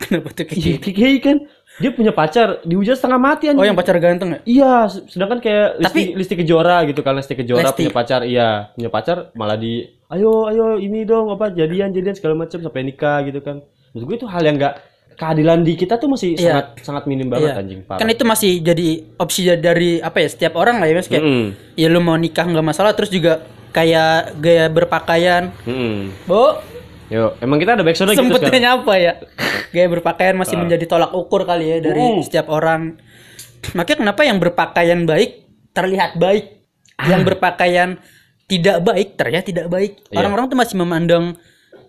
Kenapa 0.00 0.32
tuh 0.32 0.44
kayak 0.44 0.56
Iya? 0.56 0.76
KKI 0.80 1.16
kan 1.20 1.36
dia 1.76 1.90
punya 1.90 2.10
pacar 2.10 2.60
dihujat 2.62 2.96
setengah 2.96 3.16
mati 3.16 3.44
anjing. 3.46 3.60
Oh, 3.60 3.66
yang 3.66 3.76
pacar 3.76 3.94
ganteng 3.96 4.30
ya? 4.30 4.38
Iya, 4.42 4.72
sedangkan 5.06 5.38
kayak 5.38 5.66
Listi, 5.76 5.86
Tapi- 5.86 6.12
Listi 6.14 6.34
Kejora 6.34 6.76
gitu 6.84 7.00
kan 7.00 7.12
Listi 7.14 7.34
Kejora 7.34 7.68
Lesti. 7.68 7.76
punya 7.78 7.92
pacar, 7.92 8.20
iya, 8.24 8.48
punya 8.70 8.88
pacar 8.88 9.16
malah 9.34 9.54
di 9.54 9.84
ayo 10.08 10.48
ayo 10.48 10.74
ini 10.76 11.04
dong 11.04 11.28
apa 11.28 11.52
jadian 11.52 11.90
jadian 11.90 12.12
segala 12.12 12.34
macam 12.34 12.58
sampai 12.58 12.80
nikah 12.82 13.22
gitu 13.22 13.38
kan. 13.38 13.60
Menurut 13.92 14.06
gue 14.06 14.16
itu 14.16 14.26
hal 14.26 14.42
yang 14.42 14.56
enggak 14.56 14.80
keadilan 15.12 15.60
di 15.60 15.72
kita 15.74 15.94
tuh 15.94 16.08
masih 16.08 16.32
Iya. 16.32 16.40
sangat 16.40 16.66
sangat 16.80 17.04
minim 17.04 17.28
banget 17.28 17.52
Iya. 17.52 17.60
anjing 17.60 17.80
parah. 17.84 18.00
Kan 18.00 18.08
itu 18.08 18.24
masih 18.24 18.52
jadi 18.58 18.86
opsi 19.14 19.40
dari 19.54 20.00
apa 20.00 20.16
ya 20.18 20.28
setiap 20.28 20.56
orang 20.56 20.80
lah 20.80 20.88
ya 20.88 20.96
mas 20.96 21.06
kayak 21.06 21.20
Mm-mm. 21.20 21.46
ya 21.76 21.86
lu 21.86 22.00
mau 22.00 22.16
nikah 22.16 22.42
nggak 22.42 22.64
masalah 22.64 22.96
terus 22.96 23.12
juga 23.12 23.44
kayak 23.70 24.36
gaya 24.38 24.66
berpakaian 24.68 25.54
Mm-mm. 25.66 26.12
Bo, 26.26 26.58
Yo, 27.10 27.34
emang 27.42 27.58
kita 27.58 27.74
ada 27.74 27.82
backsound 27.82 28.14
gitu 28.14 28.22
sempetnya 28.22 28.70
nyapa 28.70 28.94
ya. 28.94 29.12
Gaya 29.74 29.90
berpakaian 29.90 30.38
masih 30.38 30.54
Ah. 30.54 30.62
menjadi 30.62 30.84
tolak 30.86 31.10
ukur 31.10 31.42
kali 31.42 31.66
ya 31.66 31.78
dari 31.82 31.98
Uh. 31.98 32.22
setiap 32.22 32.46
orang. 32.46 33.02
Makanya 33.74 33.98
kenapa 34.06 34.22
yang 34.22 34.38
berpakaian 34.38 35.00
baik 35.10 35.42
terlihat 35.74 36.22
baik, 36.22 36.62
Ah. 37.02 37.10
yang 37.10 37.26
berpakaian 37.26 37.98
tidak 38.46 38.78
baik 38.86 39.18
terlihat 39.18 39.42
tidak 39.42 39.66
baik. 39.66 39.98
Iya. 40.06 40.22
Orang-orang 40.22 40.54
tuh 40.54 40.58
masih 40.58 40.76
memandang 40.78 41.34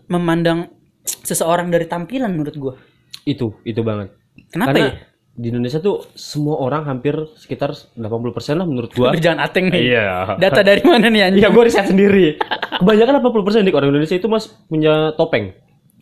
memandang 0.09 0.73
seseorang 1.21 1.69
dari 1.69 1.85
tampilan 1.85 2.33
menurut 2.33 2.55
gua. 2.57 2.73
Itu, 3.21 3.61
itu 3.61 3.85
banget. 3.85 4.17
Kenapa 4.49 4.73
Karena 4.73 4.89
ya? 4.89 4.93
Di 5.31 5.47
Indonesia 5.47 5.79
tuh 5.79 6.03
semua 6.11 6.59
orang 6.59 6.83
hampir 6.83 7.15
sekitar 7.39 7.71
80% 7.95 7.95
lah 8.59 8.67
menurut 8.67 8.91
gua. 8.91 9.15
Berjalan 9.15 9.39
ateng 9.39 9.71
nih. 9.71 9.95
Iya. 9.95 10.35
Data 10.35 10.61
dari 10.61 10.83
mana 10.83 11.07
nih 11.07 11.21
anjing? 11.23 11.41
Iya, 11.41 11.49
gue 11.49 11.63
riset 11.63 11.87
sendiri. 11.87 12.35
Kebanyakan 12.77 13.23
80% 13.23 13.63
dik 13.63 13.75
orang 13.75 13.89
Indonesia 13.95 14.15
itu 14.19 14.27
mas 14.27 14.51
punya 14.67 15.15
topeng. 15.15 15.55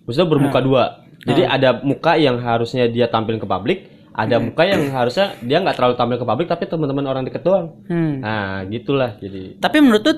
Maksudnya 0.04 0.28
bermuka 0.28 0.60
dua. 0.60 0.84
Jadi 1.20 1.46
ada 1.46 1.78
muka 1.84 2.18
yang 2.18 2.42
harusnya 2.42 2.90
dia 2.90 3.06
tampil 3.06 3.38
ke 3.38 3.46
publik, 3.46 3.92
ada 4.16 4.40
Hmm. 4.40 4.50
muka 4.50 4.64
yang 4.66 4.88
harusnya 4.90 5.36
dia 5.44 5.62
nggak 5.62 5.76
terlalu 5.78 5.96
tampil 6.00 6.18
ke 6.18 6.26
publik, 6.26 6.48
tapi 6.50 6.64
teman-teman 6.66 7.06
orang 7.06 7.24
deket 7.28 7.44
doang. 7.46 7.76
Hmm. 7.86 8.24
Nah, 8.24 8.66
gitulah. 8.66 9.14
Jadi 9.20 9.60
Tapi 9.60 9.78
menurut 9.78 10.02
tuh 10.02 10.16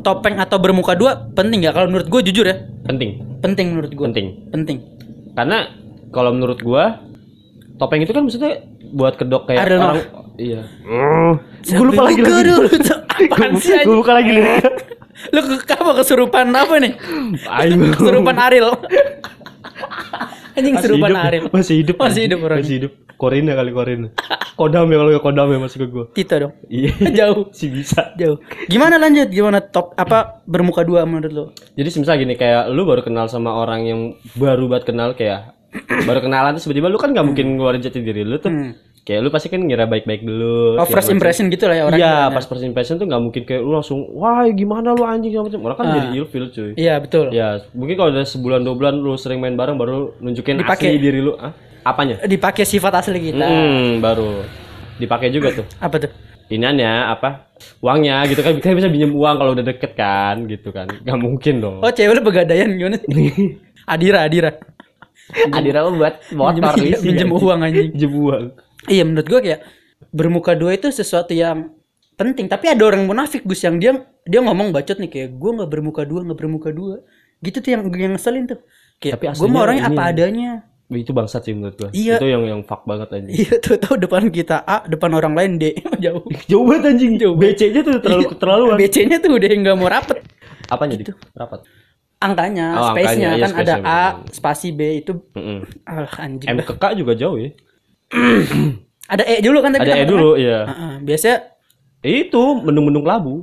topeng 0.00 0.38
atau 0.38 0.56
bermuka 0.56 0.96
dua 0.96 1.28
penting 1.34 1.60
nggak? 1.60 1.74
Kalau 1.74 1.88
menurut 1.90 2.08
gue 2.08 2.20
jujur 2.32 2.46
ya, 2.46 2.56
penting, 2.86 3.20
penting 3.44 3.76
menurut 3.76 3.92
gue. 3.92 4.04
penting. 4.08 4.26
Penting. 4.48 4.78
Karena 5.36 5.68
kalau 6.08 6.32
menurut 6.32 6.62
gua 6.62 7.02
topeng 7.76 8.00
itu 8.02 8.12
kan 8.12 8.22
maksudnya 8.24 8.64
buat 8.92 9.14
kedok 9.20 9.48
kayak 9.48 9.60
Ariel 9.68 9.80
orang. 9.80 10.06
Iya. 10.36 10.60
gue 11.64 11.86
lupa 11.86 12.02
lagi 12.12 12.20
lagi. 12.20 12.32
dulu. 12.44 12.68
Apaan 13.32 13.52
sih 13.56 13.80
Gue 13.84 13.96
lupa 14.04 14.12
lagi 14.16 14.30
nih. 14.36 14.44
Lu 15.32 15.40
ke 15.40 15.72
apa 15.72 15.92
kesurupan 15.96 16.52
apa 16.52 16.76
nih? 16.76 16.92
Ayo. 17.48 17.88
Kesurupan 17.96 18.36
Ariel. 18.36 18.76
Anjing 20.52 20.76
kesurupan 20.76 21.12
Ariel. 21.16 21.48
Masih 21.48 21.80
hidup. 21.80 21.96
Masih 21.96 22.28
hidup 22.28 22.38
orangnya. 22.44 22.64
Masih 22.64 22.76
hidup. 22.80 22.92
Korina 23.16 23.56
kali 23.56 23.72
Korina. 23.72 24.08
Kodam 24.60 24.92
ya 24.92 25.00
kalau 25.00 25.10
nggak 25.12 25.24
kodam 25.24 25.48
ya 25.52 25.58
masuk 25.60 25.78
ke 25.84 25.86
gue. 25.88 26.04
Tito 26.12 26.36
dong. 26.36 26.52
Iya. 26.68 26.92
Jauh. 27.16 27.48
sih 27.56 27.72
bisa. 27.72 28.12
Jauh. 28.20 28.36
Gimana 28.68 29.00
lanjut? 29.00 29.32
Gimana 29.32 29.64
top 29.64 29.96
apa 29.96 30.44
bermuka 30.44 30.84
dua 30.84 31.08
menurut 31.08 31.32
lo? 31.32 31.44
Jadi 31.80 31.88
semisal 31.88 32.20
gini 32.20 32.36
kayak 32.36 32.68
lu 32.72 32.84
baru 32.84 33.00
kenal 33.00 33.24
sama 33.32 33.56
orang 33.56 33.88
yang 33.88 34.00
baru 34.36 34.68
banget 34.68 34.92
kenal 34.92 35.16
kayak 35.16 35.55
baru 36.08 36.20
kenalan 36.24 36.56
terus 36.56 36.64
tiba-tiba 36.68 36.88
lu 36.88 36.98
kan 37.00 37.10
nggak 37.12 37.26
mungkin 37.26 37.46
ngeluarin 37.56 37.82
jati 37.82 38.00
diri 38.00 38.22
lu 38.22 38.38
tuh. 38.38 38.50
Hmm. 38.52 38.72
Kayak 39.06 39.22
lu 39.22 39.30
pasti 39.30 39.46
kan 39.46 39.62
ngira 39.62 39.86
baik-baik 39.86 40.26
dulu. 40.26 40.82
Oh, 40.82 40.88
first 40.90 41.14
impression 41.14 41.46
gitu 41.46 41.70
lah 41.70 41.78
ya 41.78 41.84
orang. 41.86 41.98
Iya, 42.02 42.14
pas 42.34 42.42
first 42.42 42.66
impression 42.66 42.98
tuh 42.98 43.06
nggak 43.06 43.22
mungkin 43.22 43.42
kayak 43.46 43.62
lu 43.62 43.78
langsung, 43.78 44.02
wah 44.18 44.42
gimana 44.50 44.98
lu 44.98 45.06
anjing 45.06 45.30
segala 45.30 45.46
macam. 45.46 45.60
Orang 45.62 45.76
kan 45.78 45.86
jadi 45.94 46.08
ilfil 46.18 46.44
cuy. 46.50 46.70
Iya, 46.74 46.98
betul. 46.98 47.30
Ya, 47.30 47.62
mungkin 47.70 47.94
kalau 47.94 48.10
udah 48.10 48.26
sebulan 48.26 48.66
dua 48.66 48.74
bulan 48.74 48.94
lu 48.98 49.14
sering 49.14 49.38
main 49.38 49.54
bareng 49.54 49.78
baru 49.78 50.10
nunjukin 50.18 50.58
Dipakai. 50.58 50.98
asli 50.98 50.98
diri 50.98 51.22
lu. 51.22 51.38
Ah, 51.38 51.54
apanya? 51.86 52.18
Dipakai 52.26 52.66
sifat 52.66 52.98
asli 52.98 53.30
kita. 53.30 53.46
Hmm, 53.46 54.02
baru 54.02 54.42
dipakai 54.98 55.30
juga 55.30 55.54
tuh. 55.54 55.66
Apa 55.86 56.02
tuh? 56.02 56.10
Iniannya 56.46 57.10
apa? 57.10 57.50
Uangnya 57.82 58.22
gitu 58.30 58.38
kan 58.38 58.54
kita 58.54 58.70
bisa 58.70 58.86
pinjam 58.86 59.10
uang 59.10 59.34
kalau 59.34 59.50
udah 59.58 59.66
deket 59.66 59.98
kan 59.98 60.46
gitu 60.46 60.70
kan. 60.70 60.86
Gak 60.86 61.18
mungkin 61.18 61.58
dong. 61.58 61.82
Oh, 61.82 61.90
cewek 61.90 62.14
lu 62.14 62.22
pegadaian 62.22 62.70
gimana? 62.70 63.02
Adira, 63.92 64.22
Adira. 64.22 64.54
Adira 65.50 65.86
buat 65.88 66.14
motor 66.30 66.74
Minjem- 66.76 67.02
minjem 67.02 67.28
anjing. 67.28 67.42
uang 67.42 67.60
anjing. 67.60 67.88
Pinjem 67.92 68.12
uang. 68.14 68.44
Iya 68.86 69.02
menurut 69.02 69.26
gua 69.26 69.40
kayak 69.40 69.60
bermuka 70.12 70.52
dua 70.52 70.70
itu 70.72 70.88
sesuatu 70.88 71.32
yang 71.32 71.74
penting 72.14 72.46
tapi 72.46 72.70
ada 72.70 72.82
orang 72.82 73.04
munafik 73.04 73.42
Gus 73.42 73.60
yang 73.60 73.76
dia 73.76 73.92
dia 74.22 74.40
ngomong 74.40 74.70
bacot 74.70 74.96
nih 74.96 75.08
kayak 75.08 75.28
gua 75.34 75.50
nggak 75.58 75.70
bermuka 75.70 76.02
dua 76.02 76.20
nggak 76.22 76.38
bermuka 76.38 76.70
dua 76.70 77.02
gitu 77.38 77.58
tuh 77.58 77.70
yang 77.70 77.82
yang 77.90 78.12
ngeselin 78.14 78.46
tuh 78.46 78.60
kayak 78.96 79.18
Tapi 79.18 79.24
gua 79.26 79.32
aslinya 79.34 79.52
mau 79.52 79.62
orangnya 79.62 79.84
apa 79.86 80.02
adanya 80.06 80.50
Itu 80.86 81.10
bangsat 81.10 81.42
sih 81.42 81.50
menurut 81.50 81.74
gua. 81.74 81.90
Iya. 81.90 82.14
Itu 82.16 82.30
yang 82.30 82.46
yang 82.46 82.60
fuck 82.62 82.86
banget 82.86 83.10
anjing. 83.10 83.34
iya 83.34 83.58
tuh 83.58 83.74
tahu 83.76 83.98
depan 83.98 84.30
kita 84.30 84.62
A 84.62 84.86
depan 84.86 85.10
orang 85.12 85.34
lain 85.34 85.58
D 85.58 85.74
jauh 86.04 86.22
Jauh 86.46 86.62
banget 86.62 86.94
anjing. 86.94 87.18
BC-nya 87.18 87.82
tuh 87.82 87.98
terlalu 87.98 88.30
keterlaluan. 88.30 88.76
BC-nya 88.78 89.18
tuh 89.18 89.34
udah 89.34 89.48
nggak 89.50 89.74
mau 89.74 89.90
rapet 89.90 90.22
Apanya 90.66 90.94
dik? 90.94 91.10
Rapat. 91.32 91.62
Angkanya 92.18 92.66
Oh, 92.74 92.86
space-nya 92.90 93.28
angkanya, 93.28 93.30
iya, 93.30 93.42
kan 93.42 93.50
ada 93.52 93.72
space-nya, 93.74 93.84
A 93.84 94.00
bener. 94.16 94.32
spasi 94.32 94.68
B 94.70 94.80
itu 94.96 95.12
Mm-mm. 95.32 95.58
ah, 95.84 96.08
anjing 96.18 96.48
M 96.48 96.58
ke 96.60 96.74
K 96.74 96.84
juga 96.94 97.12
jauh 97.12 97.36
ya. 97.36 97.50
ada 99.12 99.22
E 99.22 99.38
dulu 99.38 99.58
kan 99.60 99.70
tadi 99.70 99.82
Ada 99.82 99.86
E 99.86 99.92
tengah-tengah. 99.94 100.10
dulu, 100.10 100.30
iya. 100.36 100.58
Heeh, 100.64 100.92
biasanya 101.02 101.36
Itu 102.00 102.42
mendung-mendung 102.56 103.02
labu. 103.02 103.34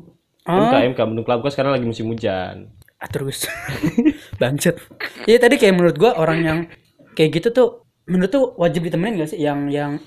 Oh. 0.44 0.56
MK 0.56 0.74
MK 0.92 1.00
mendung 1.06 1.24
labu 1.24 1.42
kan 1.42 1.51
sekarang 1.51 1.72
lagi 1.72 1.84
musim 1.84 2.08
hujan. 2.08 2.72
Ah, 2.98 3.08
terus 3.08 3.44
bancet 4.39 4.80
iya 5.24 5.36
tadi 5.36 5.60
kayak 5.60 5.75
menurut 5.75 5.96
gua 5.96 6.15
orang 6.15 6.39
yang 6.39 6.60
kayak 7.13 7.36
gitu 7.36 7.51
tuh 7.51 7.68
menurut 8.08 8.32
tuh 8.32 8.56
wajib 8.56 8.80
ditemenin 8.82 9.20
gak 9.20 9.30
sih 9.30 9.39
yang 9.39 9.68
yang 9.68 10.00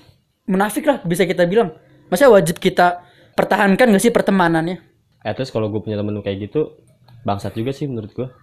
munafik 0.43 0.81
lah 0.81 1.01
bisa 1.01 1.23
kita 1.23 1.45
bilang 1.45 1.77
masa 2.09 2.25
wajib 2.25 2.57
kita 2.57 3.05
pertahankan 3.33 3.93
gak 3.93 4.01
sih 4.01 4.09
pertemanannya 4.09 4.81
At 5.21 5.37
least 5.37 5.51
kalau 5.51 5.67
gue 5.67 5.77
punya 5.77 5.93
temen 5.93 6.17
kayak 6.19 6.49
gitu 6.49 6.73
bangsat 7.21 7.53
juga 7.53 7.69
sih 7.69 7.85
menurut 7.85 8.09
gua. 8.11 8.33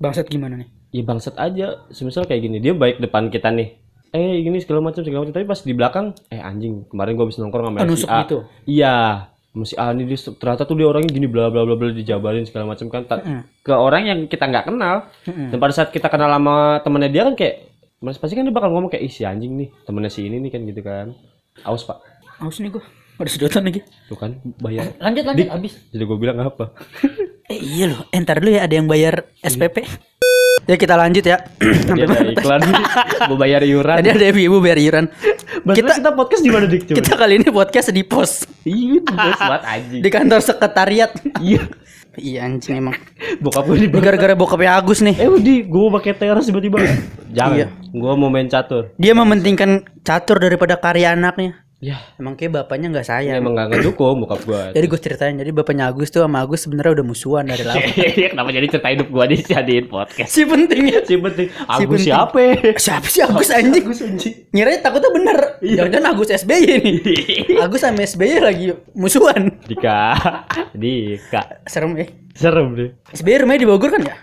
Bangsat 0.00 0.26
gimana 0.26 0.56
nih 0.56 0.68
Ya 0.90 1.02
bangsat 1.02 1.36
aja. 1.36 1.86
Semisal 1.88 2.24
kayak 2.24 2.42
gini, 2.42 2.58
dia 2.58 2.74
baik 2.74 2.98
depan 2.98 3.28
kita 3.28 3.46
nih. 3.48 3.78
Eh 4.10 4.42
gini 4.42 4.58
segala 4.58 4.82
macam 4.82 5.00
segala 5.00 5.22
macam 5.22 5.30
tapi 5.32 5.46
pas 5.46 5.60
di 5.60 5.70
belakang 5.70 6.10
eh 6.26 6.42
anjing 6.42 6.82
kemarin 6.84 7.14
gua 7.14 7.24
habis 7.24 7.38
nongkrong 7.38 7.70
sama 7.70 7.78
Oh, 7.80 7.94
si 7.94 8.02
A. 8.04 8.26
gitu? 8.26 8.42
Iya. 8.66 8.96
Masih 9.50 9.76
A 9.76 9.90
nih 9.90 10.02
dia 10.04 10.18
ternyata 10.32 10.62
tuh 10.62 10.74
dia 10.74 10.86
orangnya 10.86 11.06
gini 11.08 11.26
bla 11.26 11.46
bla 11.46 11.62
bla 11.62 11.74
bla 11.74 11.90
dijabarin 11.90 12.42
segala 12.42 12.66
macam 12.66 12.86
kan 12.86 13.02
Ta- 13.04 13.22
ke 13.56 13.70
orang 13.70 14.02
yang 14.04 14.18
kita 14.24 14.44
nggak 14.44 14.66
kenal. 14.66 15.06
Dan 15.22 15.56
pada 15.56 15.70
saat 15.70 15.88
kita 15.88 16.06
kenal 16.06 16.26
sama 16.28 16.56
temennya 16.80 17.06
dia 17.08 17.22
kan 17.22 17.34
kayak 17.34 17.70
Mas 17.98 18.16
pasti 18.16 18.32
kan 18.32 18.42
dia 18.42 18.50
bakal 18.50 18.72
ngomong 18.72 18.88
kayak 18.88 19.04
ih 19.04 19.12
si 19.12 19.22
anjing 19.22 19.54
nih 19.54 19.70
temennya 19.84 20.08
si 20.08 20.24
ini 20.24 20.40
nih 20.40 20.50
kan 20.50 20.60
gitu 20.64 20.80
kan. 20.80 21.06
Aus 21.62 21.84
pak, 21.84 22.02
aus 22.40 22.58
nih 22.58 22.72
gua 22.72 22.82
ada 23.16 23.28
sedotan 23.28 23.62
lagi 23.62 23.84
tuh 24.08 24.16
kan 24.16 24.32
bayar. 24.56 24.90
lanjut 24.96 25.22
lanjut 25.22 25.46
habis 25.46 25.76
Jadi 25.86 26.02
gue 26.02 26.16
bilang 26.16 26.40
apa? 26.40 26.72
eh 27.50 27.58
iya 27.58 27.90
loh 27.90 28.06
entar 28.10 28.38
dulu 28.38 28.54
ya 28.54 28.62
ada 28.62 28.74
yang 28.74 28.86
bayar 28.86 29.26
SPP 29.42 29.82
ya 30.64 30.76
kita 30.76 30.94
lanjut 30.94 31.24
ya 31.24 31.42
Dia 31.98 32.06
ada 32.06 32.30
iklan, 32.30 32.60
mau 33.28 33.34
bayar 33.34 33.66
iuran. 33.66 33.96
tadi 33.98 34.08
ada 34.08 34.26
ibu 34.30 34.62
bayar 34.62 34.78
iuran 34.78 35.04
kita 35.66 35.98
kita 35.98 36.10
podcast 36.14 36.42
di 36.42 36.50
mana 36.50 36.64
dik? 36.64 36.82
Coba. 36.86 36.96
kita 37.02 37.12
kali 37.18 37.32
ini 37.36 37.48
podcast 37.50 37.88
di 37.90 38.02
pos 38.02 38.46
Iya, 38.62 39.02
banget 39.02 39.62
anjing. 39.66 40.00
di 40.00 40.08
kantor 40.08 40.40
sekretariat 40.40 41.10
Iya. 41.42 41.62
iya 42.30 42.38
anjing 42.44 42.78
emang 42.78 42.94
Bokap 43.42 43.66
gue 43.66 43.82
di 43.82 43.88
gara-gara 43.90 44.38
bokapnya 44.38 44.78
Agus 44.78 45.02
nih 45.02 45.18
Eh 45.18 45.26
di, 45.38 45.54
gue 45.64 45.86
pakai 45.92 46.12
teras 46.14 46.46
tiba-tiba. 46.46 46.78
Jangan. 47.36 47.56
Iya. 47.56 47.66
Gue 47.90 48.12
mau 48.14 48.26
main 48.28 48.46
catur. 48.46 48.90
Dia 48.94 49.14
mementingkan 49.14 49.86
catur 50.02 50.38
daripada 50.38 50.74
karya 50.74 51.14
anaknya. 51.14 51.62
Ya, 51.80 51.96
Emang 52.20 52.36
kayak 52.36 52.52
bapaknya 52.60 52.92
nggak 52.92 53.08
sayang. 53.08 53.40
emang 53.40 53.56
gak 53.56 53.72
ngedukung 53.72 54.20
bokap 54.20 54.44
gue. 54.44 54.76
Jadi 54.76 54.84
gue 54.84 55.00
ceritain, 55.00 55.32
jadi 55.32 55.48
bapaknya 55.48 55.88
Agus 55.88 56.12
tuh 56.12 56.20
sama 56.20 56.44
Agus 56.44 56.68
sebenarnya 56.68 57.00
udah 57.00 57.06
musuhan 57.08 57.48
dari 57.48 57.64
lama. 57.64 57.80
Kenapa 58.36 58.52
jadi 58.52 58.66
cerita 58.68 58.88
hidup 58.92 59.08
gue 59.08 59.24
dijadiin 59.32 59.88
podcast? 59.88 60.28
si 60.28 60.44
penting 60.44 60.92
ya. 60.92 61.00
Si 61.08 61.16
penting. 61.16 61.48
Agus 61.64 61.88
penting. 61.88 62.04
siapa? 62.04 62.40
Siapa 62.76 63.06
sih 63.08 63.24
Agus 63.24 63.48
anjing? 63.48 63.80
Agus 63.88 64.04
anjing. 64.04 64.34
Ngiranya 64.52 64.78
takutnya 64.84 65.08
bener. 65.08 65.38
Jangan-jangan 65.64 66.08
Agus 66.12 66.28
SBY 66.44 66.60
nih. 66.84 67.00
Agus 67.64 67.80
sama 67.80 68.04
SBY 68.04 68.36
lagi 68.44 68.64
musuhan. 68.92 69.42
Dika, 69.64 70.20
Dika. 70.76 71.64
Serem 71.64 71.96
ya. 71.96 72.12
Serem 72.36 72.76
deh. 72.76 72.92
SBY 73.16 73.48
rumahnya 73.48 73.64
di 73.64 73.68
Bogor 73.72 73.88
kan 73.88 74.04
ya? 74.04 74.20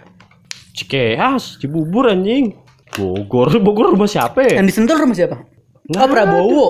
Cikeas, 0.78 1.58
Cibubur 1.58 2.06
anjing. 2.06 2.54
Bogor, 2.94 3.50
Bogor 3.58 3.98
rumah 3.98 4.06
siapa? 4.06 4.46
ya? 4.46 4.62
Yang 4.62 4.78
disentul 4.78 5.02
rumah 5.02 5.18
siapa? 5.18 5.42
Nggak 5.88 6.06
oh 6.06 6.12
Prabowo. 6.14 6.68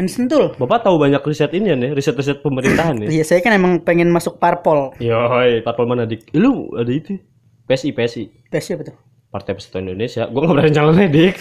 Yang 0.00 0.16
disentul. 0.16 0.56
Bapak 0.56 0.88
tahu 0.88 0.96
banyak 0.96 1.20
riset 1.20 1.52
ini 1.52 1.68
ya 1.68 1.76
nih, 1.76 1.92
riset-riset 1.92 2.40
pemerintahan 2.40 3.04
nih. 3.04 3.08
Iya, 3.20 3.24
saya 3.28 3.44
kan 3.44 3.52
emang 3.52 3.84
pengen 3.84 4.08
masuk 4.08 4.40
parpol. 4.40 4.96
Yoi, 4.96 5.60
parpol 5.60 5.84
mana 5.84 6.08
dik? 6.08 6.32
Eh, 6.32 6.40
Lu 6.40 6.72
ada 6.72 6.88
itu? 6.88 7.20
PSI, 7.68 7.92
PSI. 7.92 8.24
PSI 8.48 8.80
apa 8.80 8.82
tuh? 8.88 8.96
Partai 9.28 9.52
Persatuan 9.52 9.84
Indonesia. 9.92 10.24
Gue 10.24 10.40
nggak 10.40 10.56
berani 10.56 10.72
calonnya 10.72 11.06
dik. 11.12 11.34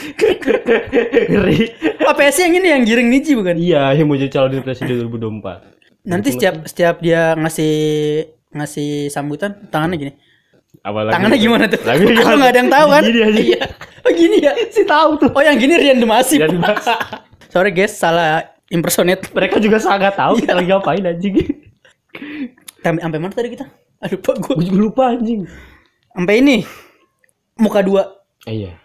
Ngeri. 1.32 1.58
Oh, 2.04 2.13
PSI 2.20 2.51
yang 2.51 2.56
ini 2.60 2.68
yang 2.68 2.84
giring 2.84 3.08
Niji 3.08 3.32
bukan? 3.39 3.56
Iya, 3.56 3.96
yang 3.96 4.12
mau 4.12 4.20
jadi 4.20 4.28
calon 4.28 4.60
presiden 4.60 5.08
2024. 5.08 5.80
Nanti 6.12 6.28
setiap 6.36 6.56
setiap 6.68 6.96
dia 7.00 7.39
ngasih 7.39 7.74
ngasih 8.51 9.08
sambutan 9.08 9.56
tangannya 9.72 9.98
gini. 9.98 10.13
Apalagi 10.84 11.16
Tangannya 11.16 11.39
gimana 11.39 11.63
tuh? 11.72 11.80
Lagi 11.88 12.04
Aku 12.12 12.36
nggak 12.36 12.51
ada 12.51 12.60
yang 12.60 12.72
tahu 12.72 12.88
kan? 12.92 13.04
Gini 13.08 13.22
aja. 13.24 13.39
Iya. 13.39 13.63
Oh 14.04 14.12
gini 14.12 14.38
ya? 14.44 14.51
Si 14.68 14.82
tahu 14.84 15.10
tuh. 15.16 15.30
Oh 15.32 15.44
yang 15.44 15.56
gini 15.56 15.74
Rian 15.80 15.98
Demasif. 16.04 16.44
Sorry 17.50 17.74
guys, 17.74 17.98
salah 17.98 18.46
impersonate. 18.70 19.25
Mereka 19.34 19.58
juga 19.58 19.82
sangat 19.82 20.13
tahu 20.13 20.38
kita 20.38 20.53
lagi 20.53 20.70
ngapain 20.70 21.01
anjing. 21.01 21.36
Sampai 22.86 23.01
sampai 23.01 23.18
mana 23.18 23.34
tadi 23.34 23.50
kita? 23.58 23.65
Aduh 24.06 24.22
pak 24.22 24.36
gue. 24.38 24.53
Gue 24.53 24.65
juga 24.70 24.79
lupa 24.79 25.03
anjing. 25.18 25.50
Sampai 26.13 26.46
ini 26.46 26.62
muka 27.58 27.82
dua. 27.82 28.22
Eh, 28.46 28.53
iya. 28.65 28.77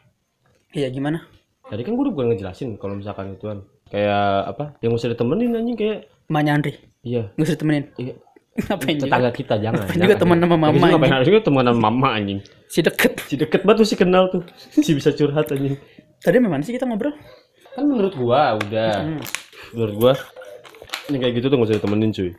Iya 0.73 0.89
gimana? 0.89 1.29
Tadi 1.69 1.85
kan 1.85 1.93
gue 1.93 2.05
udah 2.09 2.33
ngejelasin 2.33 2.81
kalau 2.81 2.97
misalkan 2.97 3.37
ituan. 3.37 3.69
Kayak 3.93 4.57
apa? 4.57 4.65
Yang 4.81 4.91
mesti 4.97 5.07
ditemenin 5.13 5.61
anjing 5.61 5.77
kayak 5.77 5.99
Emaknya 6.25 6.53
Andri. 6.57 6.73
iya. 7.05 7.29
Nggak 7.37 7.47
usah 7.53 7.61
temenin. 7.61 7.85
Iya. 8.01 8.15
Ngapain 8.55 8.97
juga? 8.97 9.07
Tetangga 9.13 9.31
kita 9.37 9.55
jangan. 9.61 9.85
Ngapain 9.85 10.01
juga 10.01 10.17
teman 10.17 10.37
sama 10.41 10.57
mama, 10.57 10.85
Ngapain 10.89 11.13
harus 11.21 11.29
juga 11.29 11.41
teman 11.45 11.65
sama 11.69 11.81
mama 11.93 12.09
anjing. 12.17 12.41
Si 12.73 12.81
deket. 12.81 13.13
Si 13.29 13.37
deket 13.37 13.61
banget 13.69 13.85
tuh 13.85 13.89
si 13.93 13.95
kenal 14.01 14.33
tuh. 14.33 14.41
Si 14.73 14.97
bisa 14.97 15.13
curhat 15.13 15.53
anjing. 15.53 15.77
Tadi 16.25 16.37
memang 16.41 16.65
sih 16.65 16.73
kita 16.73 16.89
ngobrol? 16.89 17.13
Kan 17.75 17.85
menurut 17.85 18.15
gua 18.15 18.55
udah. 18.57 19.19
Menurut 19.75 19.95
gua 19.97 20.13
ini 21.05 21.17
kayak 21.21 21.35
gitu 21.37 21.47
tuh 21.47 21.57
gak 21.59 21.69
usah 21.69 21.77
ditemenin 21.77 22.11
cuy. 22.11 22.31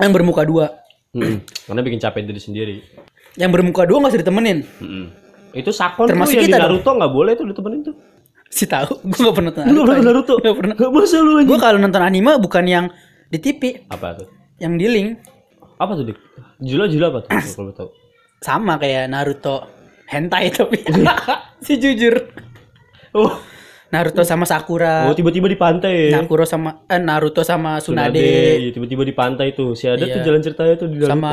Yang 0.00 0.12
bermuka 0.12 0.42
dua. 0.42 0.66
Mm-mm. 1.12 1.38
Karena 1.66 1.80
bikin 1.82 2.00
capek 2.00 2.22
diri 2.24 2.40
sendiri. 2.40 2.76
Yang 3.34 3.50
bermuka 3.52 3.82
dua 3.84 4.00
nggak 4.00 4.12
usah 4.16 4.22
ditemenin. 4.22 4.58
Mm-mm. 4.80 5.04
Itu 5.52 5.70
Sakon 5.70 6.06
Termasuk 6.06 6.34
tuh 6.34 6.38
yang 6.40 6.46
kita 6.46 6.56
di 6.56 6.62
dong. 6.62 6.70
Naruto 6.72 6.90
nggak 6.96 7.12
boleh 7.12 7.32
tuh 7.34 7.46
ditemenin 7.46 7.80
tuh. 7.84 7.94
Si 8.48 8.64
tahu. 8.66 8.98
Gue 9.10 9.20
nggak 9.20 9.34
pernah 9.36 9.52
nonton 9.52 9.64
Lu 9.70 9.80
nonton 9.84 10.02
Naruto? 10.02 10.34
Nggak 10.40 10.56
pernah. 10.56 10.74
Gak 10.74 10.90
masa 10.90 11.16
lu. 11.20 11.32
Gue 11.44 11.58
kalau 11.60 11.78
nonton 11.78 12.02
anime 12.02 12.32
bukan 12.38 12.64
yang 12.66 12.86
di 13.30 13.38
TV, 13.38 13.86
Apa 13.86 14.18
tuh? 14.18 14.26
yang 14.58 14.74
di 14.74 14.86
link. 14.90 15.08
Apa 15.78 15.94
tuh 15.94 16.10
dik? 16.10 16.18
Jula 16.60 16.84
jula 16.86 17.08
apa 17.08 17.18
tuh? 17.22 17.30
Kalau 17.56 17.72
tahu. 17.72 17.88
sama 18.40 18.76
kayak 18.76 19.06
Naruto 19.06 19.68
hentai 20.04 20.48
tapi 20.48 20.80
si 21.64 21.76
jujur 21.76 22.16
Oh, 23.12 23.36
Naruto 23.90 24.22
sama 24.22 24.44
Sakura 24.44 25.06
oh 25.06 25.14
tiba-tiba 25.14 25.46
di 25.46 25.54
pantai. 25.54 26.10
Nakuro 26.10 26.42
sama 26.42 26.86
eh, 26.86 26.96
Naruto 26.96 27.42
sama 27.42 27.78
Tsunade, 27.78 28.22
Iya, 28.56 28.70
tiba-tiba 28.70 29.02
di 29.02 29.10
pantai 29.10 29.50
tuh. 29.50 29.74
Si 29.74 29.84
ada 29.84 29.98
tuh 30.00 30.14
Iya. 30.14 30.24
jalan 30.24 30.40
ceritanya 30.40 30.74
tuh 30.76 30.88
di 30.88 30.96
Naruto. 30.96 31.10
sama 31.10 31.32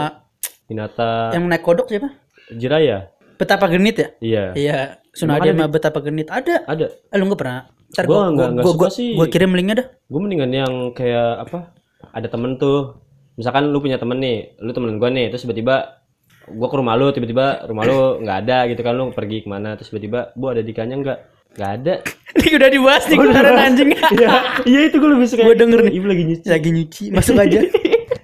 Hinata, 0.65 1.31
yang 1.31 1.45
naik 1.45 1.61
kodok 1.61 1.87
siapa 1.87 2.11
Jiraya. 2.49 3.07
Betapa 3.37 3.65
Genit 3.67 3.95
ya 3.95 4.07
Iya. 4.19 4.43
iya 4.53 4.77
Tsunade 5.09 5.47
sama 5.47 5.65
Betapa 5.67 6.01
Genit 6.01 6.27
ada 6.27 6.65
Ada. 6.65 6.89
eh, 6.89 7.15
lu 7.15 7.25
nggak 7.25 7.39
pernah 7.39 7.61
Ntar 7.87 8.03
Gua 8.03 8.11
gua, 8.11 8.19
nggak- 8.19 8.33
gua, 8.33 8.47
nggak 8.51 8.63
gua, 8.63 8.73
suka 8.73 8.81
gua, 8.83 8.89
sih. 8.91 9.09
gua 9.15 9.25
kirim 9.27 9.51
linknya 9.53 9.75
dah 9.77 9.87
Gue 10.03 10.19
mendingan 10.19 10.51
yang 10.51 10.73
kayak 10.91 11.29
apa? 11.41 11.71
Ada 12.09 12.27
temen 12.27 12.55
tuh. 12.55 12.99
Misalkan 13.35 13.69
lu 13.69 13.77
punya 13.77 13.95
temen 13.95 14.17
nih, 14.17 14.57
lu 14.57 14.71
temen 14.71 14.97
gue 14.97 15.09
nih, 15.09 15.29
terus 15.29 15.43
tiba-tiba 15.43 16.03
gua 16.49 16.67
ke 16.67 16.75
rumah 16.75 16.95
lu, 16.95 17.11
tiba-tiba 17.11 17.63
rumah 17.63 17.83
lu 17.83 17.99
nggak 18.19 18.37
ada 18.43 18.65
gitu 18.65 18.81
kan, 18.81 18.91
lu 18.91 19.11
pergi 19.11 19.39
ke 19.39 19.47
mana, 19.47 19.75
terus 19.75 19.87
tiba-tiba, 19.87 20.33
bu 20.33 20.49
ada 20.49 20.59
dikanya 20.59 20.95
nggak? 20.97 21.19
Nggak 21.57 21.71
ada. 21.81 21.93
Ini 22.37 22.49
udah 22.53 22.69
dibahas 22.69 23.03
nih 23.09 23.17
kemarin 23.17 23.57
anjing. 23.57 23.89
Iya, 24.13 24.29
iya 24.69 24.79
itu 24.87 25.01
gue 25.01 25.09
lebih 25.09 25.25
suka. 25.25 25.41
Gua 25.41 25.57
denger 25.57 25.79
nih. 25.89 25.93
Ibu 25.97 26.05
lagi 26.05 26.23
nyuci. 26.29 26.45
Lagi 26.45 26.69
nyuci, 26.69 27.03
masuk 27.09 27.35
aja. 27.41 27.59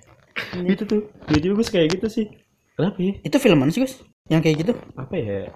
Itu 0.70 0.84
tuh. 0.86 1.10
Jadi 1.34 1.46
gue 1.50 1.66
suka 1.66 1.82
kayak 1.82 1.98
gitu 1.98 2.08
sih. 2.14 2.26
Kenapa 2.78 2.98
ya? 3.02 3.14
Itu 3.26 3.42
film 3.42 3.58
mana 3.58 3.74
sih, 3.74 3.82
Gus? 3.82 4.06
Yang 4.30 4.42
kayak 4.46 4.56
gitu? 4.62 4.74
Apa 4.94 5.16
ya? 5.18 5.50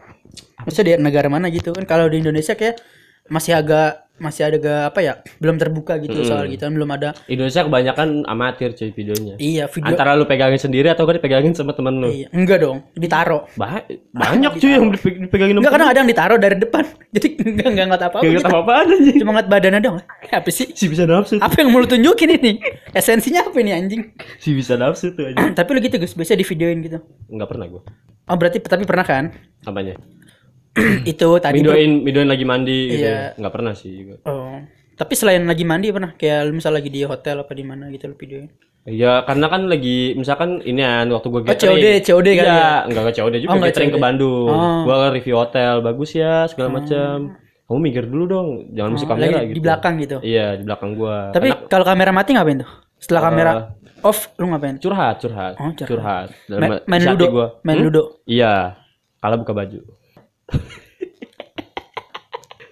Maksudnya 0.66 0.98
di 0.98 1.06
negara 1.06 1.30
mana 1.30 1.54
gitu 1.54 1.70
kan? 1.70 1.86
Kalau 1.86 2.10
di 2.10 2.18
Indonesia 2.18 2.58
kayak 2.58 2.82
masih 3.28 3.54
agak 3.54 4.08
masih 4.18 4.50
ada 4.50 4.90
apa 4.90 5.00
ya? 5.00 5.22
Belum 5.38 5.62
terbuka 5.62 6.02
gitu 6.02 6.26
soal 6.26 6.50
gitu 6.50 6.66
kan 6.66 6.74
belum 6.74 6.90
ada. 6.90 7.14
Indonesia 7.30 7.62
kebanyakan 7.62 8.26
amatir 8.26 8.74
cuy 8.74 8.90
videonya. 8.90 9.38
Iya, 9.38 9.70
video 9.70 9.94
Antara 9.94 10.18
lu 10.18 10.26
pegangin 10.26 10.58
sendiri 10.58 10.90
atau 10.90 11.06
kan 11.06 11.22
dipegangin 11.22 11.54
sama 11.54 11.78
temen 11.78 12.02
lu. 12.02 12.10
Iya, 12.10 12.28
enggak 12.34 12.66
dong, 12.66 12.82
ditaro. 12.98 13.46
Ba- 13.54 13.86
banyak 14.10 14.58
cuy 14.58 14.72
yang 14.74 14.90
dipe- 14.90 15.22
dipegangin 15.22 15.62
Enggak 15.62 15.70
kadang 15.70 15.90
ada 15.94 16.00
yang 16.02 16.10
ditaro 16.10 16.36
dari 16.42 16.58
depan. 16.58 16.84
Jadi 17.14 17.28
enggak 17.46 17.68
enggak 17.70 17.86
ngeliat 17.88 18.04
apa-apa. 18.10 18.26
Gak 18.26 18.34
gitu. 18.34 18.48
apa 18.50 18.58
apaan 18.58 18.86
anjing. 18.90 19.18
Cuma 19.22 19.32
ngeliat 19.38 19.50
badannya 19.54 19.82
dong. 19.86 19.98
Apa 20.34 20.50
sih? 20.50 20.68
Si 20.74 20.86
bisa 20.90 21.06
nafsu. 21.06 21.38
Apa 21.38 21.56
yang 21.62 21.70
mau 21.70 21.80
lu 21.80 21.88
tunjukin 21.88 22.30
ini? 22.42 22.52
Esensinya 22.98 23.46
apa 23.46 23.58
ini 23.62 23.72
anjing? 23.72 24.02
Si 24.44 24.50
bisa 24.58 24.74
nafsu 24.82 25.14
tuh 25.14 25.30
anjing. 25.30 25.54
Tapi 25.54 25.70
lu 25.78 25.80
gitu 25.86 26.02
Gus, 26.02 26.18
biasa 26.18 26.34
di 26.34 26.42
videoin 26.42 26.82
gitu. 26.82 26.98
Enggak 27.30 27.54
pernah 27.54 27.70
gua. 27.70 27.82
Oh 28.28 28.36
berarti 28.36 28.58
tapi 28.60 28.84
pernah 28.84 29.06
kan? 29.06 29.30
Apanya? 29.62 29.94
itu 31.08 31.28
tadi 31.38 31.58
Videoin 31.58 31.92
videoin 32.02 32.30
lagi 32.30 32.44
mandi 32.44 32.78
gitu. 32.90 33.02
Iya. 33.02 33.12
ya. 33.12 33.28
Enggak 33.36 33.54
pernah 33.54 33.74
sih 33.74 33.92
juga. 33.94 34.16
Oh. 34.24 34.58
Tapi 34.94 35.14
selain 35.14 35.44
lagi 35.44 35.62
mandi 35.62 35.90
pernah 35.90 36.12
kayak 36.12 36.40
lu 36.44 36.54
misal 36.54 36.72
lagi 36.72 36.88
di 36.88 37.02
hotel 37.02 37.40
apa 37.40 37.52
di 37.52 37.62
mana 37.62 37.88
gitu 37.88 38.08
lu 38.08 38.16
videoin. 38.16 38.50
Iya, 38.84 39.20
karena 39.22 39.46
kan 39.46 39.68
lagi 39.68 40.16
misalkan 40.16 40.64
ini 40.64 40.80
kan 40.80 41.12
waktu 41.12 41.28
gua 41.28 41.40
Oh, 41.40 41.44
gathering. 41.44 41.76
COD, 41.76 41.88
COD 42.02 42.28
kali 42.32 42.40
Iya, 42.40 42.56
ya? 42.56 42.72
enggak 42.84 43.04
ke 43.04 43.12
COD 43.14 43.36
juga 43.38 43.52
Oh, 43.52 43.60
gathering 43.60 43.90
COD. 43.90 43.96
ke 43.96 44.02
Bandung. 44.02 44.48
Oh. 44.50 44.80
Gua 44.84 45.12
review 45.12 45.36
hotel, 45.36 45.74
bagus 45.82 46.10
ya 46.14 46.48
segala 46.48 46.70
macam. 46.74 47.36
Kamu 47.68 47.80
mikir 47.84 48.08
dulu 48.08 48.26
dong, 48.26 48.48
jangan 48.72 48.90
musik 48.90 49.06
Oh, 49.06 49.12
kamera 49.12 49.28
lagi 49.36 49.46
gitu. 49.46 49.54
di 49.54 49.62
belakang 49.62 49.94
gitu. 50.00 50.18
Iya, 50.24 50.56
di 50.56 50.64
belakang 50.64 50.96
gua. 50.96 51.30
Tapi 51.30 51.48
kalau 51.68 51.84
kamera 51.84 52.10
mati 52.10 52.32
ngapain 52.32 52.58
tuh? 52.58 52.72
Setelah 52.96 53.22
kamera 53.24 53.52
off 54.02 54.32
lu 54.34 54.46
ngapain? 54.48 54.80
curhat, 54.80 55.16
curhat. 55.20 55.54
Oh, 55.58 55.70
curhat. 55.70 55.86
curhat. 55.86 56.28
Dalam 56.48 56.70
Ma- 56.72 56.84
main 56.88 57.02
ludo. 57.06 57.26
gua. 57.28 57.48
Main 57.62 57.78
Hmm? 57.78 57.86
ludo. 57.86 58.04
Iya, 58.24 58.80
kalah 59.20 59.36
buka 59.36 59.52
baju. 59.52 59.84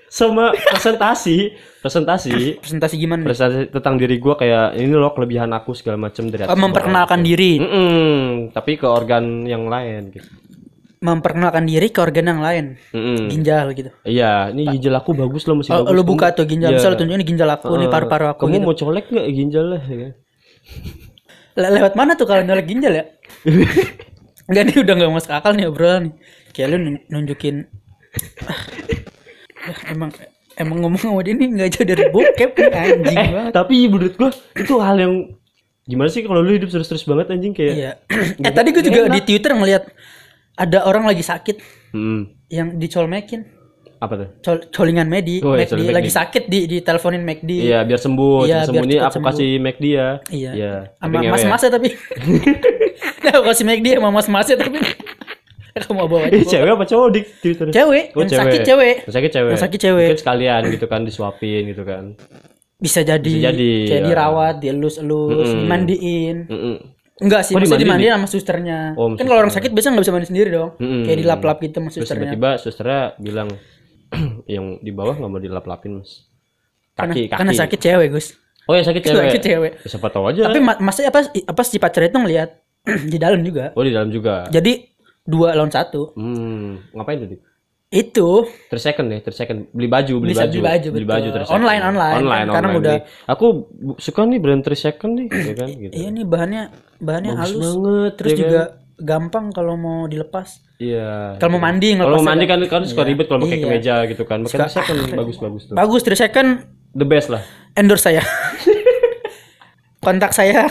Sama 0.07 0.55
presentasi, 0.55 1.51
presentasi, 1.83 2.55
Presentasi 2.55 2.95
gimana? 2.95 3.19
nih? 3.19 3.27
presentasi 3.27 3.67
tentang 3.69 3.99
diri 3.99 4.15
gua 4.15 4.33
kayak 4.33 4.71
ini 4.73 4.87
loh 4.89 5.11
kelebihan 5.11 5.51
aku 5.51 5.75
segala 5.75 5.99
macam 5.99 6.31
dari 6.31 6.47
Oh, 6.47 6.55
memperkenalkan 6.55 7.19
diri. 7.19 7.59
bawah. 7.59 7.67
Mm-mm, 7.67 8.15
tapi 8.49 8.79
ke 8.79 8.87
organ 8.87 9.43
yang 9.43 9.67
lain 9.67 10.07
gitu. 10.09 10.23
Memperkenalkan 10.97 11.67
diri 11.67 11.91
ke 11.91 11.99
organ 11.99 12.25
yang 12.25 12.39
lain. 12.39 12.65
Mm-mm. 12.89 13.27
Ginjal 13.27 13.75
gitu. 13.75 13.91
Iya, 14.01 14.55
ini 14.55 14.63
ginjal 14.71 14.95
aku 14.95 15.11
bagus 15.11 15.43
loh 15.43 15.59
masih 15.59 15.75
Oh, 15.75 15.83
bagus. 15.83 15.91
Kamu- 15.91 16.07
buka 16.07 16.27
tuh 16.31 16.45
ginjal, 16.47 16.71
Iya. 16.71 16.77
misal 16.79 16.89
lu 16.89 16.97
tunjukin 16.97 17.23
ginjal 17.25 17.49
aku, 17.51 17.65
ini 17.69 17.85
Eh, 17.85 17.91
paru-paru 17.91 18.25
aku 18.29 18.41
Kamu 18.41 18.53
gitu. 18.53 18.63
mau 18.63 18.75
colek 18.77 19.05
nggak 19.11 19.27
ginjal 19.29 19.65
lah 19.67 19.83
ya? 19.83 20.09
Le- 21.55 21.71
lewat 21.73 21.93
mana 21.93 22.15
tuh 22.15 22.23
kalau 22.23 22.39
nyolek 22.39 22.63
ginjal 22.65 22.93
ya? 22.93 23.03
Enggak 24.47 24.63
nih 24.63 24.77
udah 24.79 24.93
nggak 24.95 25.11
masuk 25.11 25.31
akal 25.33 25.51
nih 25.51 25.67
obrolan 25.67 26.07
nih. 26.07 26.13
Kayak 26.55 26.67
lu 26.71 26.77
nun- 26.79 27.03
nunjukin 27.05 27.67
Ah, 29.59 29.75
emang 29.89 30.11
emang 30.55 30.77
ngomong 30.79 30.99
sama 31.01 31.19
dia 31.19 31.33
nih 31.33 31.47
nggak 31.51 31.69
jauh 31.69 31.83
dari 31.85 32.05
bokep 32.07 32.51
nih 32.53 32.69
anjing 32.71 33.17
Eh, 33.17 33.29
banget. 33.29 33.51
tapi 33.51 33.75
menurut 33.85 34.13
gua 34.13 34.29
itu 34.53 34.73
hal 34.77 34.95
yang 34.95 35.13
gimana 35.83 36.07
sih 36.07 36.21
kalau 36.21 36.39
lu 36.39 36.53
hidup 36.53 36.69
terus-terus 36.69 37.03
banget 37.03 37.27
anjing 37.29 37.51
kayak 37.51 37.73
Iya. 37.75 37.91
eh 38.45 38.51
tadi 38.51 38.69
gue 38.69 38.81
juga 38.81 39.09
di 39.09 39.21
Twitter 39.21 39.51
ngeliat 39.51 39.83
ada 40.55 40.79
orang 40.81 41.03
lagi 41.03 41.21
sakit 41.21 41.57
Hmm, 41.91 42.23
yang 42.47 42.75
dicolmekin. 42.75 43.51
apa 43.95 44.13
tuh? 44.13 44.29
Col 44.39 44.57
colingan 44.69 45.07
Medi, 45.07 45.39
Oh, 45.39 45.55
iya, 45.55 45.65
McD, 45.65 45.87
lagi 45.89 46.11
sakit 46.11 46.43
di 46.45 46.67
diteleponin 46.69 47.19
McD. 47.21 47.51
Iya, 47.63 47.79
biar 47.81 47.95
sembuh, 47.97 48.43
Iya, 48.43 48.67
sembuh 48.67 48.83
biar 48.83 48.91
cepet 48.91 49.01
aku 49.01 49.13
sembuh. 49.13 49.27
kasih 49.31 49.49
McD 49.57 49.85
ya. 49.87 50.07
Iya. 50.29 50.51
Iya. 50.51 50.73
Sama 50.93 51.17
ya. 51.17 51.31
mas-masnya 51.31 51.69
tapi. 51.71 51.89
Nah, 53.23 53.31
aku 53.33 53.45
kasih 53.49 53.65
McD 53.65 53.87
sama 53.93 54.09
mas-masnya 54.11 54.55
tapi. 54.59 54.77
Kamu 55.75 55.91
mau 55.91 56.07
bawa 56.07 56.31
aja. 56.31 56.39
Cewek 56.39 56.71
apa 56.71 56.85
cowok 56.87 57.07
di 57.11 57.21
Twitter? 57.43 57.67
Cewek, 57.67 58.15
Oh, 58.15 58.23
yang 58.23 58.31
sakit 58.31 58.61
cewek. 58.63 58.95
Yang 59.03 59.11
sakit 59.13 59.31
cewek. 59.33 59.51
Yang 59.51 59.59
sakit 59.59 59.79
cewek. 59.83 60.07
Mungkin 60.07 60.21
sekalian 60.23 60.61
gitu 60.71 60.85
kan 60.87 60.99
disuapin 61.03 61.61
gitu 61.67 61.83
kan. 61.83 62.03
Bisa 62.75 63.03
jadi, 63.03 63.19
Bisa 63.19 63.51
jadi, 63.51 63.71
kayak 63.85 63.99
ya. 63.99 64.07
dirawat, 64.07 64.55
dielus-elus, 64.63 65.35
Mm-mm. 65.45 65.59
dimandiin. 65.61 66.37
Mm-mm. 66.47 66.75
Enggak 67.15 67.41
sih, 67.43 67.51
Oh, 67.51 67.59
maksudnya 67.59 67.83
dimandiin 67.83 68.11
sama 68.13 68.27
susternya. 68.27 68.79
Oh, 68.95 69.11
kan 69.11 69.25
kalau 69.25 69.39
orang 69.43 69.51
sakit 69.51 69.71
biasanya 69.71 69.91
nggak 69.95 70.03
bisa 70.03 70.13
mandi 70.15 70.27
sendiri 70.27 70.49
dong. 70.49 70.69
Mm-mm. 70.79 71.03
Kayak 71.03 71.19
dilap-lap 71.19 71.57
gitu 71.59 71.75
sama 71.75 71.87
Terus 71.87 71.95
susternya. 71.97 72.23
tiba-tiba 72.31 72.49
susternya 72.55 73.01
bilang 73.17 73.49
yang 74.47 74.65
di 74.79 74.91
bawah 74.91 75.13
nggak 75.13 75.27
mau 75.29 75.41
dilap-lapin 75.41 75.91
mas. 75.99 76.23
Karena, 76.95 77.11
Kaki, 77.11 77.21
kaki. 77.27 77.35
karena 77.35 77.51
sakit 77.53 77.79
cewek, 77.81 78.07
Gus. 78.09 78.27
Oh 78.63 78.73
ya 78.73 78.81
sakit 78.81 79.01
cewek. 79.03 79.27
Sakit 79.27 79.41
cewek. 79.43 79.71
Ya, 79.75 79.87
siapa 79.91 80.07
tahu 80.07 80.23
aja. 80.25 80.47
Tapi 80.47 80.59
maksudnya 80.63 81.11
apa 81.11 81.19
apa 81.27 81.61
si 81.61 81.75
pacar 81.77 82.07
itu 82.07 82.15
ngelihat 82.15 82.63
di 83.11 83.17
dalam 83.19 83.43
juga. 83.43 83.75
Oh 83.75 83.83
di 83.83 83.91
dalam 83.91 84.07
juga. 84.07 84.47
Jadi 84.47 84.94
dua 85.25 85.53
lawan 85.53 85.69
satu. 85.69 86.13
Hmm, 86.13 86.79
ngapain 86.91 87.19
tadi? 87.19 87.37
Itu 87.87 88.43
3 88.67 88.75
second 88.75 89.07
ya, 89.07 89.19
3 89.19 89.31
second. 89.31 89.59
Beli 89.71 89.87
baju, 89.87 90.13
beli 90.19 90.31
Bisa 90.31 90.45
baju. 90.45 90.51
beli 90.53 90.63
baju, 90.63 90.87
beli 90.91 91.07
baju 91.07 91.27
3 91.27 91.43
second. 91.43 91.55
Online, 91.55 91.81
online. 91.85 92.15
Online, 92.17 92.47
Karena 92.47 92.67
online. 92.67 92.81
udah- 92.81 93.01
Aku 93.27 93.45
suka 93.97 94.21
nih 94.23 94.39
brand 94.39 94.61
3 94.61 94.75
second 94.75 95.11
nih, 95.13 95.27
ya 95.29 95.53
kan 95.55 95.69
gitu. 95.81 95.93
iya 95.93 96.07
nih 96.09 96.25
bahannya 96.25 96.63
bahannya 96.97 97.31
Bagus 97.33 97.43
halus. 97.47 97.61
banget, 97.63 98.11
Terus 98.15 98.29
ya 98.29 98.35
kan? 98.35 98.41
juga 98.41 98.61
gampang 98.97 99.45
kalau 99.49 99.75
mau 99.75 99.99
dilepas. 100.05 100.49
Iya. 100.75 101.37
Kalau 101.37 101.51
mau 101.53 101.63
mandi 101.63 101.89
Kalau 101.93 102.17
mau 102.17 102.25
mandi 102.25 102.45
kan 102.45 102.59
kan- 102.59 102.71
kan 102.73 102.81
suka 102.83 103.01
Iya. 103.01 103.09
ribet 103.09 103.25
kalau 103.25 103.39
pakai 103.41 103.53
Iya. 103.53 103.63
kemeja 103.63 103.95
gitu 104.05 104.23
kan. 104.23 104.39
Pakai 104.43 104.59
3 104.59 104.67
second 104.67 104.97
bagus-bagus 105.15 105.61
tuh. 105.63 105.73
Bagus 105.73 106.01
3 106.03 106.17
second 106.17 106.49
The 106.91 107.05
best 107.05 107.27
lah. 107.29 107.41
endorse 107.73 108.03
saya. 108.03 108.23
Kontak 110.03 110.31
saya 110.31 110.67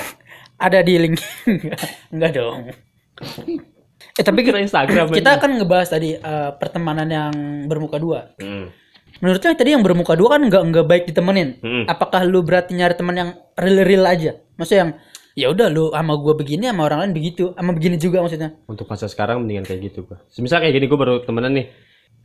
ada 0.56 0.78
di 0.80 0.94
link. 0.96 1.18
Enggak 2.12 2.36
dong. 2.36 2.68
Eh 4.14 4.22
tapi 4.22 4.46
Kira 4.46 4.62
Instagram 4.62 5.10
kita 5.10 5.42
kan 5.42 5.50
ngebahas 5.58 5.90
tadi 5.90 6.14
eh, 6.14 6.50
pertemanan 6.54 7.08
yang 7.10 7.34
bermuka 7.66 7.98
dua. 7.98 8.30
Hmm. 8.38 8.70
Menurutnya 9.18 9.58
tadi 9.58 9.74
yang 9.74 9.82
bermuka 9.82 10.14
dua 10.14 10.38
kan 10.38 10.46
nggak 10.46 10.62
nggak 10.70 10.86
baik 10.86 11.04
ditemenin. 11.10 11.58
Hmm. 11.58 11.84
Apakah 11.90 12.22
lu 12.22 12.46
berarti 12.46 12.78
nyari 12.78 12.94
teman 12.94 13.14
yang 13.18 13.30
real 13.58 13.82
real 13.82 14.04
aja? 14.06 14.38
Maksudnya 14.54 14.80
yang 14.86 14.90
ya 15.34 15.46
udah 15.50 15.66
lu 15.66 15.90
sama 15.90 16.14
gua 16.14 16.38
begini 16.38 16.70
sama 16.70 16.86
orang 16.86 16.98
lain 17.06 17.12
begitu, 17.14 17.50
sama 17.58 17.74
begini 17.74 17.98
juga 17.98 18.22
maksudnya. 18.22 18.54
Untuk 18.70 18.86
masa 18.86 19.10
sekarang 19.10 19.42
mendingan 19.42 19.66
kayak 19.66 19.80
gitu 19.90 20.06
gua. 20.06 20.22
Misal 20.38 20.62
kayak 20.62 20.74
gini 20.78 20.86
gua 20.86 20.98
baru 21.02 21.14
temenan 21.26 21.52
nih 21.58 21.66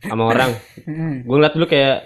sama 0.06 0.30
orang. 0.30 0.50
Mm-mm. 0.86 1.12
Gua 1.26 1.34
ngeliat 1.42 1.54
dulu 1.58 1.66
kayak 1.66 1.96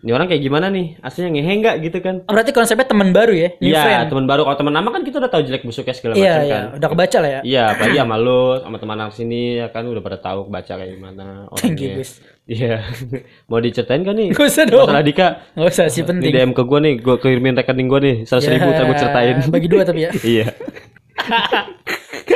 ini 0.00 0.10
orang 0.16 0.32
kayak 0.32 0.40
gimana 0.40 0.72
nih? 0.72 0.96
Aslinya 1.04 1.28
ngehe 1.36 1.52
nggak 1.60 1.76
gitu 1.84 1.98
kan? 2.00 2.24
Oh, 2.24 2.32
berarti 2.32 2.56
konsepnya 2.56 2.88
teman 2.88 3.12
baru 3.12 3.36
ya, 3.36 3.52
Iya, 3.60 4.08
teman 4.08 4.24
baru. 4.24 4.48
Kalau 4.48 4.56
teman 4.56 4.72
lama 4.72 4.88
kan 4.96 5.04
kita 5.04 5.20
udah 5.20 5.28
tahu 5.28 5.44
jelek 5.44 5.60
busuknya 5.60 5.92
segala 5.92 6.16
Iya 6.16 6.32
macam 6.32 6.40
iya, 6.48 6.56
kan. 6.56 6.64
udah 6.80 6.88
kebaca 6.88 7.18
lah 7.20 7.30
ya. 7.30 7.40
Iya, 7.44 7.62
apalagi 7.76 7.98
sama 8.00 8.16
lu, 8.16 8.42
sama 8.64 8.76
teman 8.80 8.96
anak 8.96 9.12
sini 9.12 9.42
ya 9.60 9.66
kan 9.68 9.84
udah 9.84 10.00
pada 10.00 10.18
tahu 10.24 10.48
baca 10.48 10.72
kayak 10.72 10.90
gimana 10.96 11.24
orangnya. 11.52 12.00
Iya. 12.48 12.74
Mau 13.52 13.60
diceritain 13.60 14.00
kan 14.00 14.14
nih? 14.16 14.28
Gak 14.32 14.46
usah 14.48 14.64
dong. 14.64 14.88
Masalah 14.88 15.04
Dika. 15.04 15.28
Gak 15.52 15.68
usah 15.68 15.86
sih 15.92 16.02
penting. 16.02 16.32
DM 16.32 16.50
ke 16.56 16.62
gua 16.64 16.80
nih, 16.80 16.94
gua 16.98 17.16
kirimin 17.20 17.54
rekening 17.60 17.86
gua 17.86 18.00
nih, 18.00 18.16
seratus 18.24 18.48
ribu 18.48 18.68
ntar 18.72 18.84
gua 18.88 18.96
ceritain. 18.96 19.36
Ya, 19.36 19.46
Bagi 19.52 19.68
dua 19.68 19.82
tapi 19.84 20.00
ya. 20.08 20.10
iya. 20.32 20.46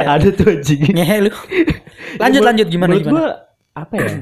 Ada 0.05 0.29
tuh 0.37 0.53
anjing. 0.53 0.85
Ngehe 0.93 1.17
lu. 1.27 1.33
Lanjut 2.23 2.43
lanjut 2.45 2.67
gimana 2.69 2.93
gimana? 3.01 3.11
gua 3.11 3.27
apa 3.73 3.95
ya? 3.97 4.13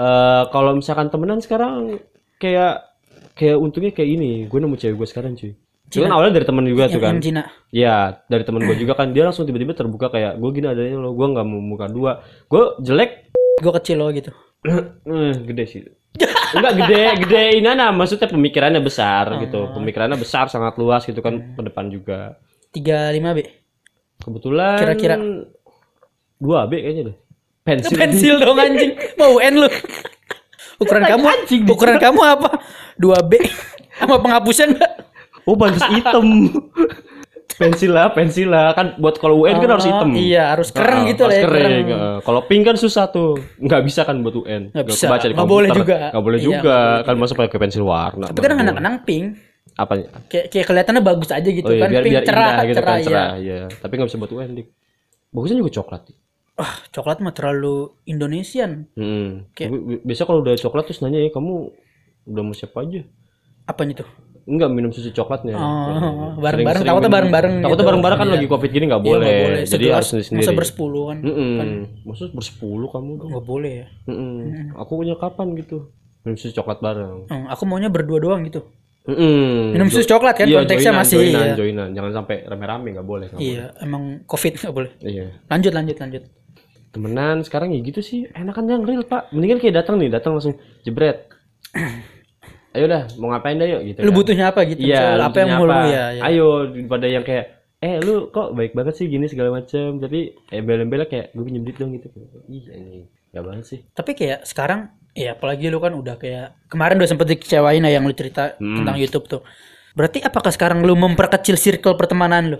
Eh 0.00 0.42
kalau 0.48 0.78
misalkan 0.78 1.10
temenan 1.12 1.42
sekarang 1.44 2.00
kayak 2.40 2.88
kayak 3.36 3.56
untungnya 3.60 3.92
kayak 3.92 4.10
ini, 4.16 4.30
gue 4.48 4.58
nemu 4.58 4.76
cewek 4.80 4.96
gue 4.96 5.08
sekarang 5.08 5.36
cuy. 5.36 5.52
Itu 5.90 6.06
kan 6.06 6.12
awalnya 6.14 6.38
dari 6.38 6.46
temen 6.46 6.64
juga 6.70 6.86
tuh 6.86 7.02
Yang, 7.02 7.04
kan. 7.04 7.14
Cina. 7.20 7.42
Iya, 7.74 7.96
dari 8.30 8.44
temen 8.46 8.62
gue 8.62 8.76
juga 8.78 8.92
kan 8.94 9.10
dia 9.10 9.26
langsung 9.26 9.44
tiba-tiba 9.44 9.74
terbuka 9.74 10.06
kayak 10.08 10.38
gue 10.38 10.50
gini 10.54 10.66
adanya 10.70 10.96
loh, 10.96 11.12
gue 11.12 11.26
nggak 11.28 11.46
mau 11.46 11.60
muka 11.60 11.86
dua, 11.90 12.22
gue 12.48 12.62
jelek, 12.80 13.30
Gue 13.60 13.72
kecil 13.76 14.00
loh 14.00 14.08
gitu. 14.08 14.32
eh, 15.12 15.34
gede 15.44 15.64
sih. 15.68 15.80
Enggak 16.56 16.72
gede, 16.82 17.02
gede 17.22 17.42
ini 17.60 17.68
nah 17.70 17.92
maksudnya 17.94 18.26
pemikirannya 18.26 18.82
besar 18.82 19.38
gitu, 19.38 19.70
pemikirannya 19.76 20.18
besar 20.18 20.50
sangat 20.50 20.74
luas 20.80 21.04
gitu 21.06 21.20
kan 21.20 21.54
ke 21.54 21.62
depan 21.62 21.86
juga. 21.92 22.40
35 22.74 23.36
B. 23.36 23.38
Kebetulan 24.20 24.78
Kira-kira. 24.80 25.16
dua 26.40 26.66
B 26.66 26.80
kayaknya 26.80 27.02
deh. 27.12 27.16
Pensil. 27.60 27.96
Pensil 28.00 28.34
dong 28.40 28.58
anjing. 28.58 28.96
Mau 29.20 29.38
UN 29.38 29.54
lu. 29.60 29.68
Ukuran 30.80 31.02
kamu 31.04 31.26
ukuran 31.68 31.96
kamu 31.96 32.20
apa? 32.24 32.48
2B. 32.96 33.32
Sama 33.94 34.16
penghapusnya 34.16 34.66
enggak? 34.70 34.92
Oh, 35.44 35.52
pantas 35.54 35.84
hitam. 35.86 36.24
pensil 37.52 37.92
lah, 37.92 38.08
pensil 38.08 38.48
lah. 38.48 38.72
Kan 38.72 38.96
buat 38.96 39.20
kalau 39.20 39.44
UN 39.44 39.58
kan 39.58 39.70
harus 39.70 39.84
hitam. 39.84 40.08
Iya, 40.10 40.56
harus 40.56 40.68
keren 40.70 41.04
Ah, 41.04 41.06
gitu 41.06 41.22
lah 41.22 41.34
ya. 41.34 41.44
kering. 41.44 41.84
keren. 41.84 42.00
eh. 42.00 42.16
Kalau 42.22 42.40
pink 42.42 42.62
kan 42.64 42.76
susah 42.76 43.04
tuh. 43.08 43.36
Nggak 43.58 43.80
bisa 43.84 44.00
kan 44.02 44.16
buat 44.20 44.32
UN. 44.34 44.72
Nggak 44.72 44.86
bisa. 44.86 45.04
kebaca 45.06 45.26
di 45.26 45.34
Nggak 45.36 45.50
boleh 45.50 45.68
juga. 45.70 45.96
Nggak 46.08 46.24
boleh 46.24 46.38
Iya, 46.38 46.46
juga. 46.46 46.58
nggak 46.62 46.96
kan 47.04 47.14
masa 47.18 47.32
pakai 47.34 47.58
pensil 47.58 47.84
warna. 47.84 48.24
Tapi 48.26 48.40
kan 48.40 48.52
anak-anak 48.58 48.94
pink 49.04 49.26
Apa? 49.72 49.92
kayak 50.26 50.46
kayak 50.48 50.64
kelihatannya 50.66 51.02
bagus 51.02 51.30
aja 51.30 51.44
gitu 51.46 51.64
Oh 51.64 51.72
iya, 51.72 51.82
kan. 51.82 51.88
biar 51.90 52.02
pink 52.02 52.12
biar 52.12 52.24
cerah, 52.24 52.48
indah 52.50 52.64
gitu 52.64 52.76
cerah, 52.76 52.86
kan 52.86 52.96
iya. 52.96 53.04
cerah. 53.04 53.28
Iya. 53.36 53.58
Tapi 53.76 53.92
nggak 53.92 54.08
bisa 54.08 54.16
buat 54.16 54.32
UN 54.32 54.50
dik. 54.54 54.66
Bagusnya 55.30 55.56
juga 55.58 55.72
coklat. 55.74 56.02
Dik. 56.06 56.16
Wah, 56.60 56.72
coklat 56.90 57.18
mah 57.18 57.32
terlalu 57.32 57.74
Indonesian. 58.04 58.84
Hmm. 58.92 59.48
Kayak- 59.50 59.72
Bi- 59.72 59.84
bi- 59.90 60.02
Biasa 60.04 60.22
kalau 60.22 60.40
udah 60.40 60.52
coklat 60.54 60.84
terus 60.84 61.00
nanya 61.00 61.16
ya 61.18 61.30
kamu 61.30 61.72
udah 62.26 62.42
mau 62.42 62.52
siapa 62.52 62.84
aja 62.84 63.00
Apanya 63.64 63.96
tuh? 63.96 64.08
enggak 64.42 64.68
minum 64.68 64.90
susu 64.90 65.08
coklatnya 65.10 65.54
Oh, 65.54 65.62
Sering- 66.34 66.40
bareng-bareng. 66.44 66.82
Takutnya 66.82 67.08
bareng-bareng 67.08 67.54
takutnya 67.56 67.76
gitu. 67.76 67.88
bareng-bareng 67.88 68.18
kan 68.18 68.26
Iya. 68.26 68.34
lagi 68.34 68.46
covid 68.46 68.70
gini 68.70 68.84
nggak 68.84 68.98
Iya, 68.98 69.08
boleh, 69.08 69.24
nggak 69.24 69.42
boleh. 69.42 69.62
jadi 69.64 69.86
harus 69.90 70.08
sendiri 70.10 70.40
Masa 70.42 70.52
bersepuluh 70.52 71.04
kan? 71.06 71.18
Mm-mm. 71.18 71.48
maksud 72.04 72.28
bersepuluh 72.30 72.88
kamu 72.88 73.10
Nggak 73.22 73.44
boleh 73.46 73.72
ya. 73.74 73.86
Mm-mm. 74.06 74.74
aku 74.74 74.92
punya 74.96 75.14
kapan 75.14 75.54
gitu 75.54 75.88
minum 76.20 76.36
susu 76.36 76.52
coklat 76.52 76.78
bareng 76.78 77.24
Hmm, 77.24 77.46
aku 77.46 77.62
maunya 77.64 77.88
berdua 77.88 78.18
doang 78.18 78.42
gitu. 78.42 78.60
Mm-mm. 79.02 79.72
Minum 79.72 79.88
susu 79.88 80.04
coklat 80.04 80.34
kan 80.34 80.44
Iya, 80.44 80.56
konteksnya 80.58 80.90
joinan, 80.90 81.00
masih. 81.00 81.16
joinan, 81.16 81.40
iya. 81.42 81.54
joinan. 81.54 81.88
jangan 81.94 82.12
sampai 82.14 82.36
rame-rame 82.42 82.88
nggak 82.90 83.06
boleh 83.06 83.26
nggak 83.28 83.38
boleh. 83.38 83.54
Iya, 83.54 83.64
emang 83.78 84.02
covid 84.24 84.52
nggak 84.56 84.74
boleh. 84.74 84.90
iya 85.00 85.26
Lanjut, 85.46 85.72
lanjut, 85.72 85.96
lanjut. 85.96 86.22
Temenan 86.90 87.40
sekarang 87.40 87.70
ya 87.70 87.80
gitu 87.80 88.00
sih 88.00 88.26
enakan 88.30 88.66
yang 88.66 88.82
real 88.82 89.02
pak 89.02 89.30
mendingan 89.30 89.58
kayak 89.58 89.78
datang 89.78 89.96
nih 89.96 90.10
datang 90.10 90.34
langsung 90.34 90.54
jebret 90.82 91.30
ayo 92.70 92.86
dah 92.86 93.02
mau 93.16 93.30
ngapain 93.30 93.54
dah 93.54 93.66
yuk 93.68 93.82
gitu 93.84 93.98
Lu 94.00 94.10
kan. 94.10 94.16
butuhnya 94.16 94.44
apa 94.48 94.60
gitu? 94.64 94.80
Iya, 94.80 94.98
Misalnya 95.16 95.26
apa 95.26 95.38
yang 95.38 95.50
mau 95.52 95.64
lu 95.64 95.74
ya? 95.74 96.04
ya. 96.12 96.22
Ayo 96.22 96.46
daripada 96.66 97.06
yang 97.06 97.22
kayak 97.22 97.46
eh 97.80 97.96
lu 97.98 98.28
kok 98.28 98.52
baik 98.52 98.72
banget 98.72 98.94
sih 98.94 99.06
gini 99.06 99.26
segala 99.26 99.50
macam 99.52 99.96
tapi 99.96 100.18
embel-embelnya 100.48 101.06
kayak 101.06 101.26
gue 101.30 101.42
pinjem 101.42 101.62
duit 101.62 101.76
dong 101.76 101.90
gitu. 101.92 102.06
Ih 102.46 102.64
anjing. 102.68 103.04
Gak 103.30 103.42
banget 103.42 103.64
sih. 103.64 103.78
Tapi 103.90 104.10
kayak 104.12 104.42
sekarang 104.44 104.86
ya 105.12 105.34
apalagi 105.34 105.66
lu 105.66 105.78
kan 105.78 105.90
udah 105.92 106.14
kayak 106.14 106.54
kemarin 106.66 106.94
udah 106.96 107.08
sempet 107.08 107.26
dikecewain 107.28 107.82
ya 107.82 107.90
yang 107.90 108.04
lu 108.04 108.12
cerita 108.12 108.54
Hmm. 108.56 108.82
tentang 108.82 108.96
YouTube 108.96 109.26
tuh. 109.26 109.42
Berarti 109.90 110.22
apakah 110.22 110.50
sekarang 110.50 110.82
lu 110.82 110.94
memperkecil 110.94 111.54
circle 111.54 111.94
pertemanan 111.94 112.54
lu? 112.54 112.58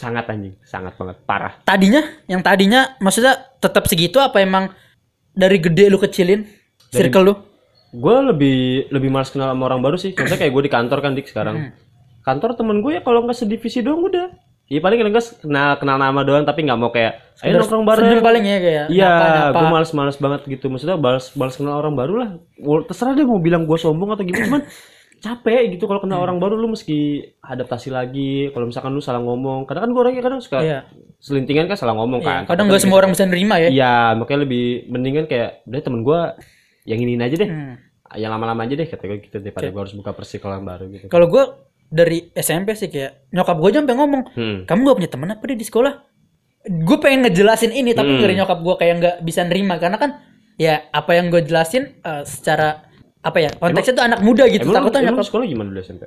Sangat 0.00 0.24
anjing, 0.32 0.56
sangat 0.64 0.96
banget 0.96 1.16
parah. 1.28 1.52
Tadinya 1.60 2.00
yang 2.24 2.40
tadinya 2.40 2.96
maksudnya 3.04 3.36
tetap 3.60 3.84
segitu 3.84 4.16
apa 4.16 4.40
emang 4.40 4.72
dari 5.36 5.60
gede 5.60 5.92
lu 5.92 6.00
kecilin 6.00 6.48
circle 6.88 7.24
lu? 7.28 7.34
Gue 7.92 8.16
lebih 8.32 8.88
lebih 8.88 9.12
malas 9.12 9.28
kenal 9.28 9.52
sama 9.52 9.68
orang 9.68 9.84
baru 9.84 10.00
sih. 10.00 10.16
Contohnya 10.16 10.40
kayak 10.40 10.52
gue 10.56 10.62
di 10.64 10.72
kantor 10.72 10.98
kan 11.04 11.12
dik 11.12 11.28
sekarang. 11.28 11.56
Hmm. 11.68 11.70
Kantor 12.24 12.56
temen 12.56 12.80
gue 12.80 12.96
ya 12.96 13.02
kalau 13.04 13.28
nggak 13.28 13.36
sedivisi 13.36 13.84
doang 13.84 14.00
udah. 14.08 14.32
Iya 14.70 14.78
paling 14.78 15.02
enggak 15.02 15.42
kenal 15.42 15.74
kenal 15.82 15.96
nama 15.98 16.20
doang 16.22 16.46
tapi 16.46 16.62
nggak 16.62 16.78
mau 16.78 16.94
kayak 16.94 17.18
ayo 17.42 17.58
nongkrong 17.58 17.84
bareng. 17.84 18.06
Senyum 18.06 18.22
paling 18.22 18.44
ya 18.46 18.58
kayak 18.62 18.84
Iya, 18.86 19.08
nyapa-nyapa. 19.10 19.58
gue 19.58 19.66
males-males 19.74 20.16
banget 20.22 20.40
gitu. 20.46 20.66
Maksudnya 20.70 20.96
balas 20.96 21.34
balas 21.34 21.54
kenal 21.58 21.76
orang 21.76 21.92
baru 21.98 22.14
lah. 22.16 22.30
Terserah 22.88 23.12
deh 23.18 23.26
mau 23.26 23.42
bilang 23.42 23.66
gue 23.66 23.74
sombong 23.76 24.14
atau 24.14 24.22
gimana, 24.22 24.46
cuman 24.46 24.62
capek 25.20 25.68
gitu 25.70 25.84
kalau 25.84 26.00
kenal 26.00 26.18
orang 26.18 26.40
baru 26.40 26.56
lu 26.56 26.72
mesti 26.72 26.96
adaptasi 27.38 27.88
lagi. 27.88 28.48
Kalau 28.50 28.64
misalkan 28.64 28.90
lu 28.90 28.98
salah 28.98 29.20
ngomong, 29.20 29.68
kadang 29.68 29.84
kan 29.84 29.90
gue 29.90 30.00
orangnya 30.00 30.22
kadang 30.24 30.40
suka 30.40 30.58
Iya. 30.58 30.78
selintingan 31.16 31.68
kan 31.68 31.76
salah 31.76 31.92
ngomong 31.94 32.20
Iya, 32.20 32.28
kan. 32.42 32.42
kadang 32.48 32.66
nggak 32.66 32.80
semua 32.80 32.98
orang 32.98 33.12
bisa 33.12 33.28
nerima 33.28 33.60
ya. 33.60 33.68
Iya, 33.68 33.94
makanya 34.16 34.40
lebih 34.42 34.64
mendingan 34.88 35.24
kayak 35.24 35.62
udah 35.64 35.80
temen 35.80 36.00
gue 36.00 36.20
yang 36.84 36.98
ini 36.98 37.20
aja 37.20 37.36
deh. 37.36 37.46
Hmm. 37.46 37.76
Yang 38.10 38.30
lama-lama 38.32 38.60
aja 38.64 38.74
deh 38.74 38.88
kata 38.88 39.04
gue 39.04 39.18
gitu 39.22 39.36
daripada 39.38 39.68
gue 39.68 39.80
harus 39.80 39.94
buka 39.94 40.10
persikolan 40.10 40.64
baru 40.64 40.88
gitu. 40.88 41.06
Kalau 41.06 41.28
gue 41.28 41.44
dari 41.86 42.32
SMP 42.32 42.72
sih 42.72 42.88
kayak 42.88 43.28
nyokap 43.30 43.56
gue 43.56 43.70
sampai 43.76 43.94
ngomong, 43.94 44.22
Hmm. 44.32 44.58
kamu 44.64 44.80
gak 44.82 44.96
punya 44.96 45.10
teman 45.12 45.28
apa 45.30 45.42
deh 45.44 45.54
di 45.54 45.64
sekolah? 45.64 45.92
Gue 46.62 46.96
pengen 46.96 47.24
ngejelasin 47.24 47.70
ini 47.70 47.92
tapi 47.92 48.14
Hmm. 48.14 48.20
dari 48.20 48.34
nyokap 48.34 48.58
gue 48.58 48.74
kayak 48.76 48.94
nggak 48.96 49.16
bisa 49.20 49.44
nerima 49.44 49.76
karena 49.76 49.96
kan 49.96 50.10
ya 50.56 50.88
apa 50.88 51.12
yang 51.12 51.28
gue 51.28 51.40
jelasin 51.42 51.96
eh, 51.98 52.24
secara 52.24 52.84
apa 53.20 53.38
ya 53.38 53.50
konteksnya 53.52 53.94
tuh 53.94 54.04
anak 54.04 54.20
muda 54.20 54.44
gitu. 54.46 54.64
Emang, 54.64 54.88
Takutnya 54.88 55.10
emang 55.10 55.24
sekolah 55.24 55.44
gimana 55.44 55.68
dulu 55.70 55.80
SMP? 55.80 56.04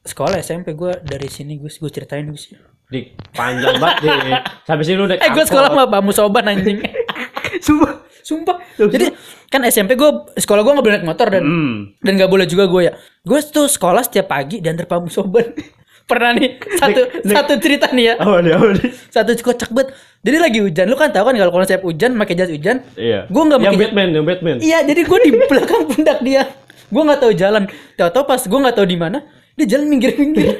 sekolah 0.00 0.40
SMP 0.40 0.72
gue 0.72 0.92
dari 1.04 1.28
sini 1.28 1.60
gue 1.60 1.68
gue 1.68 1.90
ceritain 1.92 2.24
gue 2.24 2.40
sih. 2.40 2.56
Dik, 2.88 3.36
panjang 3.36 3.76
banget 3.76 3.96
dik. 4.02 4.42
Sampai 4.64 4.82
sini 4.82 4.96
lu 4.96 5.04
udah 5.04 5.16
Eh 5.16 5.30
gue 5.30 5.44
sekolah 5.44 5.68
sama 5.68 5.84
Pak 5.86 6.00
Musoban 6.00 6.44
anjing. 6.48 6.80
Sumpah, 7.66 7.92
sumpah. 8.24 8.56
Jadi 8.78 9.12
kan 9.46 9.60
SMP 9.68 9.94
gue 9.94 10.08
sekolah 10.32 10.64
gue 10.64 10.72
nggak 10.72 10.86
boleh 10.86 10.96
naik 10.96 11.06
motor 11.06 11.28
dan 11.28 11.42
Hmm. 11.44 11.76
dan 12.00 12.12
nggak 12.16 12.30
boleh 12.32 12.46
juga 12.48 12.64
gue 12.64 12.82
ya. 12.88 12.92
Gue 13.20 13.38
tuh 13.44 13.68
sekolah 13.68 14.00
setiap 14.00 14.32
pagi 14.32 14.64
diantar 14.64 14.88
Pak 14.88 14.98
Musoban. 15.04 15.52
Pernah 16.10 16.30
nih 16.34 16.58
satu 16.74 17.00
satu 17.22 17.52
cerita 17.62 17.86
nih 17.94 18.04
ya. 18.10 18.14
Apa 18.18 18.42
nih, 18.42 18.52
apa 18.58 18.66
nih? 18.74 18.90
Satu 19.14 19.30
kocak 19.38 19.70
banget. 19.70 19.94
Jadi 20.26 20.36
lagi 20.42 20.58
hujan. 20.58 20.84
Lu 20.90 20.96
kan 20.98 21.14
tahu 21.14 21.30
kan 21.30 21.34
kalau 21.38 21.52
konsep 21.54 21.78
hujan 21.86 22.18
pakai 22.18 22.34
jas 22.34 22.50
hujan. 22.50 22.82
Iya. 22.98 23.30
Gue 23.30 23.42
nggak 23.46 23.58
yang 23.62 23.78
Batman, 23.78 24.08
yang 24.10 24.26
Batman. 24.26 24.56
Iya, 24.58 24.78
jadi 24.82 25.00
gue 25.06 25.18
di 25.22 25.30
belakang 25.38 25.86
pundak 25.86 26.18
dia. 26.26 26.50
Gue 26.90 27.02
nggak 27.06 27.20
tahu 27.22 27.32
jalan. 27.38 27.70
Tahu-tahu 27.94 28.24
pas 28.26 28.42
gue 28.42 28.58
nggak 28.58 28.76
tahu 28.76 28.86
di 28.90 28.98
mana, 28.98 29.22
dia 29.54 29.66
jalan 29.70 29.86
minggir-minggir. 29.86 30.58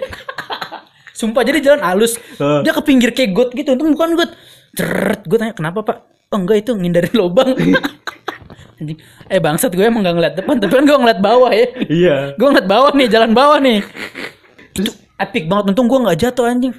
Sumpah 1.18 1.42
jadi 1.42 1.58
jalan 1.60 1.82
halus. 1.82 2.16
Dia 2.38 2.72
ke 2.72 2.82
pinggir 2.86 3.10
kayak 3.10 3.34
got 3.34 3.50
gitu. 3.52 3.74
Untung 3.74 3.92
bukan 3.92 4.14
got. 4.14 4.30
Ceret. 4.78 5.26
Gue 5.26 5.36
tanya 5.36 5.52
kenapa 5.52 5.82
pak? 5.82 5.98
Oh 6.30 6.38
enggak 6.38 6.62
itu 6.62 6.72
ngindarin 6.78 7.14
lubang. 7.18 7.58
Eh 9.28 9.36
bangsat 9.36 9.76
gue 9.76 9.84
emang 9.84 10.00
gak 10.00 10.16
ngeliat 10.16 10.34
depan 10.40 10.56
tapi 10.56 10.72
kan 10.72 10.88
gue 10.88 10.98
ngeliat 11.04 11.20
bawah 11.20 11.52
ya. 11.52 11.68
Iya. 11.84 12.16
Gue 12.40 12.48
ngeliat 12.48 12.64
bawah 12.64 12.90
nih, 12.96 13.08
jalan 13.12 13.36
bawah 13.36 13.60
nih. 13.60 13.84
Epic 15.20 15.44
banget. 15.46 15.64
Untung 15.72 15.86
gue 15.86 15.98
nggak 16.00 16.18
jatuh 16.18 16.48
anjing. 16.48 16.74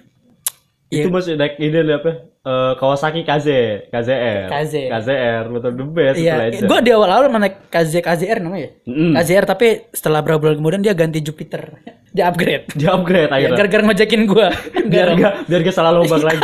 Itu 0.91 1.07
masih 1.07 1.39
naik 1.39 1.55
ini 1.55 1.77
apa? 1.87 2.31
Eh, 2.41 2.73
Kawasaki 2.75 3.21
KZ, 3.21 3.47
KZR. 3.93 4.49
KZ. 4.49 4.73
KZR, 4.89 5.43
motor 5.53 5.71
the 5.71 5.85
best. 5.85 6.17
Iya, 6.17 6.35
legend. 6.49 6.65
gue 6.67 6.79
di 6.81 6.91
awal-awal 6.91 7.29
mana 7.29 7.47
KZ 7.47 8.01
KZR 8.01 8.41
namanya. 8.41 8.73
Mm. 8.83 9.13
KZR 9.13 9.45
tapi 9.45 9.85
setelah 9.93 10.25
beberapa 10.25 10.49
bulan 10.49 10.57
kemudian 10.57 10.81
dia 10.81 10.97
ganti 10.97 11.21
Jupiter. 11.21 11.79
Dia 12.11 12.27
upgrade. 12.27 12.67
Dia 12.75 12.91
upgrade 12.91 13.31
Ya, 13.31 13.39
akhirnya. 13.39 13.55
gara-gara 13.55 13.83
ngojekin 13.87 14.21
gua. 14.27 14.51
biar 14.91 15.15
gak 15.15 15.33
biar 15.47 15.59
gak 15.63 15.71
salah 15.71 15.95
lubang 15.95 16.19
lagi. 16.19 16.43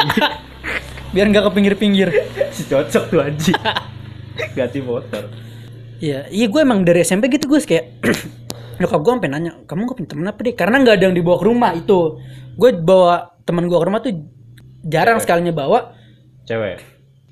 biar 1.11 1.27
nggak 1.27 1.43
ke 1.49 1.51
pinggir-pinggir. 1.51 2.07
si 2.55 2.63
cocok 2.71 3.03
tuh 3.11 3.19
anjing. 3.19 3.57
Ganti 4.55 4.79
motor. 4.79 5.27
Iya, 5.99 6.29
iya 6.31 6.45
gue 6.47 6.61
emang 6.63 6.87
dari 6.87 7.03
SMP 7.03 7.27
gitu 7.27 7.51
gue 7.51 7.59
kayak 7.59 7.99
nyokap 8.77 8.99
gue 8.99 9.11
sampai 9.13 9.29
nanya, 9.29 9.51
kamu 9.63 9.79
gak 9.85 9.95
punya 9.95 10.09
temen 10.09 10.25
apa 10.25 10.39
deh? 10.39 10.53
Karena 10.53 10.75
nggak 10.79 10.95
ada 10.95 11.03
yang 11.05 11.15
dibawa 11.15 11.37
ke 11.37 11.45
rumah 11.45 11.71
itu. 11.71 11.99
Gue 12.53 12.69
bawa 12.73 13.15
teman 13.41 13.65
gue 13.65 13.75
ke 13.75 13.85
rumah 13.85 13.99
tuh 13.99 14.13
jarang 14.81 15.17
sekalinya 15.17 15.51
bawa 15.51 15.93
Cewek. 16.43 16.79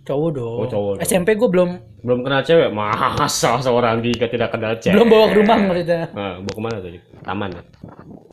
cowok 0.01 0.29
dong. 0.31 0.57
Oh, 0.59 0.67
cowok 0.67 0.91
dong. 0.95 1.03
SMP 1.03 1.33
gue 1.33 1.45
belum 1.45 1.69
Belum 1.99 2.21
kenal 2.21 2.41
cewek, 2.41 2.69
masa 2.69 3.57
seorang 3.57 3.97
Dika 3.97 4.25
tidak 4.25 4.51
kenal 4.51 4.77
cewek. 4.77 4.93
belum 4.93 5.07
bawa 5.07 5.25
ke 5.25 5.35
rumah 5.35 5.57
maksudnya. 5.59 6.05
Nah, 6.11 6.33
bawa 6.37 6.53
ke 6.53 6.61
mana 6.61 6.77
tadi? 6.77 6.99
Taman 7.19 7.49
ya? 7.49 7.63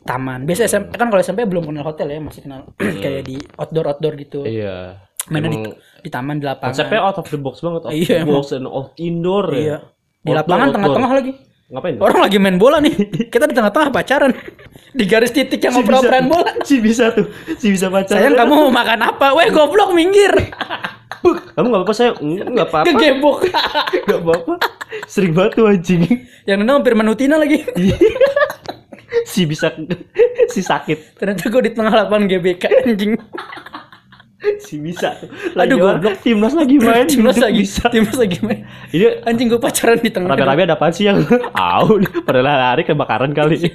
Taman. 0.03 0.39
Biasa 0.43 0.61
SMP 0.67 0.93
kan 0.93 1.07
kalau 1.07 1.21
SMP 1.21 1.41
belum 1.43 1.63
kenal 1.63 1.81
hotel 1.83 2.07
ya, 2.07 2.19
masih 2.19 2.41
kenal 2.41 2.69
kayak 3.03 3.23
di 3.23 3.41
outdoor 3.55 3.89
outdoor 3.89 4.13
gitu. 4.15 4.43
Iya. 4.43 5.01
Mainnya 5.25 5.49
di, 5.49 5.59
di 6.03 6.09
taman 6.09 6.37
di 6.37 6.45
lapangan. 6.45 6.69
konsepnya 6.69 6.99
out 6.99 7.15
of 7.15 7.25
the 7.25 7.39
box 7.39 7.55
banget, 7.59 7.81
out 7.81 7.89
of 7.89 7.95
Iya, 7.95 8.17
the 8.21 8.27
box 8.27 8.45
and 8.51 8.67
out 8.67 8.91
indoor 8.99 9.45
Iya. 9.49 9.63
ya. 9.63 9.77
Di 10.19 10.31
lapangan 10.31 10.67
tengah-tengah 10.69 11.11
lagi. 11.11 11.31
Ngapain? 11.73 11.97
Orang 11.97 12.21
lagi 12.21 12.37
main 12.37 12.61
bola 12.61 12.77
nih. 12.77 12.93
Kita 13.33 13.49
di 13.49 13.57
tengah-tengah 13.57 13.89
pacaran. 13.89 14.31
Di 14.93 15.09
garis 15.09 15.33
titik 15.33 15.57
yang 15.57 15.73
ngoper-ngoperan 15.73 16.29
bola. 16.29 16.53
Si 16.61 16.77
bisa 16.77 17.09
tuh, 17.09 17.25
si 17.57 17.73
bisa 17.73 17.89
pacaran. 17.89 18.13
Sayang 18.13 18.37
kamu 18.37 18.53
mau 18.53 18.69
makan 18.69 19.01
apa? 19.09 19.33
Weh 19.33 19.49
goblok 19.49 19.89
minggir. 19.97 20.29
Kamu 21.57 21.65
nggak 21.73 21.81
apa-apa 21.81 21.93
saya? 21.97 22.13
Nggak 22.21 22.67
apa-apa. 22.69 22.93
Kegebok. 22.93 23.37
Nggak 24.05 24.19
apa-apa. 24.21 24.53
Sering 25.09 25.33
banget 25.33 25.51
tuh 25.57 25.65
anjing. 25.65 26.05
yang 26.45 26.61
nendang 26.61 26.85
Firman 26.85 27.09
Utina 27.09 27.41
lagi. 27.41 27.65
si 29.25 29.49
bisa, 29.49 29.73
si 30.53 30.61
sakit, 30.61 31.17
Ternyata 31.17 31.49
gue 31.49 31.61
di 31.65 31.71
tengah 31.73 31.93
lapangan 32.05 32.29
GBK 32.29 32.63
anjing. 32.85 33.17
Si 34.59 34.77
bisa. 34.77 35.15
tuh. 35.17 35.29
Aduh, 35.55 35.77
goblok. 35.77 36.19
Timnas 36.19 36.53
lagi 36.53 36.75
main, 36.77 37.05
Timnas 37.05 37.37
lagi. 37.37 37.61
bisa. 37.61 37.87
Timnas 37.87 38.15
lagi 38.15 38.37
main. 38.39 38.63
Ini 38.89 39.23
Anjing 39.23 39.47
gue 39.47 39.57
pacaran 39.57 39.97
di 39.97 40.09
tengah. 40.09 40.29
rame-rame 40.29 40.63
ada 40.65 40.75
apaan 40.75 40.91
sih 40.91 41.05
yang? 41.05 41.23
Au, 41.53 41.97
pada 42.21 42.39
lari 42.39 42.83
kebakaran 42.83 43.31
kali. 43.31 43.71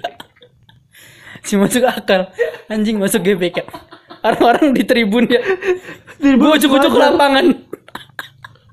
Si 1.41 1.55
masuk 1.55 1.83
akal. 1.83 2.29
Anjing 2.67 2.97
masuk 2.97 3.23
GBK. 3.23 3.65
Orang-orang 4.19 4.75
di 4.75 4.83
tribun 4.83 5.25
ya. 5.27 5.41
Gue 6.19 6.51
ucuk-ucuk 6.55 6.91
ke 6.91 6.99
lapangan. 6.99 7.47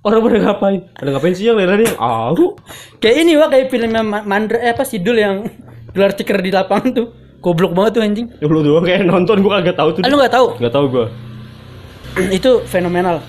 Orang 0.02 0.22
pada 0.22 0.38
ngapain? 0.40 0.82
Pada 0.94 1.10
ngapain 1.12 1.34
sih 1.34 1.46
yang 1.46 1.58
lari 1.58 1.86
yang? 1.86 1.98
Au. 1.98 2.58
Kayak 3.00 3.16
ini 3.22 3.32
wah 3.38 3.50
kayak 3.50 3.70
filmnya 3.70 4.02
Ma- 4.02 4.22
Mandra 4.22 4.60
eh 4.60 4.70
apa 4.70 4.86
Sidul 4.86 5.18
yang 5.18 5.50
gelar 5.94 6.14
tikar 6.14 6.42
di 6.42 6.50
lapangan 6.50 6.92
tuh. 6.94 7.08
Goblok 7.42 7.74
banget 7.74 7.92
tuh 7.94 8.02
anjing. 8.02 8.28
Ya 8.38 8.46
lu 8.46 8.62
doang 8.62 8.82
kayak 8.82 9.06
nonton 9.06 9.42
gua 9.42 9.62
kagak 9.62 9.78
tahu 9.78 9.90
tuh. 9.94 10.02
Ah, 10.02 10.10
lu 10.10 10.18
nggak 10.18 10.34
tahu? 10.34 10.48
Nggak 10.58 10.74
tahu 10.74 10.86
gua. 10.90 11.06
itu 12.38 12.64
fenomenal. 12.68 13.20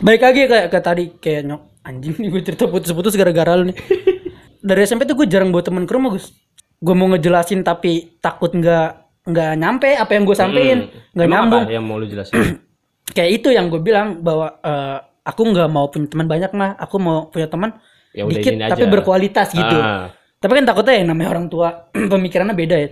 Baik 0.00 0.20
lagi 0.24 0.40
kayak 0.48 0.66
ke 0.72 0.78
tadi 0.80 1.04
kayak 1.20 1.42
nyok 1.48 1.62
anjing 1.84 2.14
nih 2.20 2.28
gue 2.28 2.42
cerita 2.44 2.68
putus-putus 2.68 3.16
gara-gara 3.16 3.56
lu 3.56 3.72
nih. 3.72 3.76
Dari 4.68 4.80
SMP 4.84 5.08
tuh 5.08 5.16
gue 5.16 5.26
jarang 5.28 5.48
bawa 5.48 5.64
temen 5.64 5.84
ke 5.88 5.92
rumah 5.96 6.12
Gus. 6.12 6.32
Gue 6.80 6.94
mau 6.96 7.08
ngejelasin 7.12 7.64
tapi 7.64 8.16
takut 8.20 8.52
nggak 8.52 8.88
nggak 9.28 9.50
nyampe 9.56 9.88
apa 9.96 10.12
yang 10.16 10.24
gue 10.24 10.36
sampein 10.36 10.78
nggak 11.16 11.28
Emang 11.28 11.36
nyambung. 11.48 11.62
Apa 11.64 11.72
yang 11.72 11.84
mau 11.84 11.96
lu 11.96 12.06
jelasin? 12.08 12.36
Kayak 13.16 13.30
itu 13.42 13.48
yang 13.50 13.66
gue 13.72 13.80
bilang 13.82 14.20
bahwa 14.22 14.60
eh, 14.60 14.98
aku 15.26 15.40
nggak 15.50 15.68
mau 15.72 15.88
punya 15.88 16.08
teman 16.08 16.28
banyak 16.28 16.52
mah. 16.52 16.76
Aku 16.76 16.96
mau 17.00 17.28
punya 17.32 17.48
teman 17.48 17.80
Ya 18.10 18.26
dikit 18.26 18.58
tapi 18.58 18.84
aja. 18.84 18.90
berkualitas 18.90 19.48
gitu. 19.54 19.76
Ah. 19.80 20.10
Tapi 20.40 20.52
kan 20.56 20.64
takutnya 20.64 20.94
yang 21.00 21.08
namanya 21.12 21.36
orang 21.36 21.46
tua 21.48 21.88
pemikirannya 22.12 22.56
beda 22.56 22.76
ya. 22.76 22.88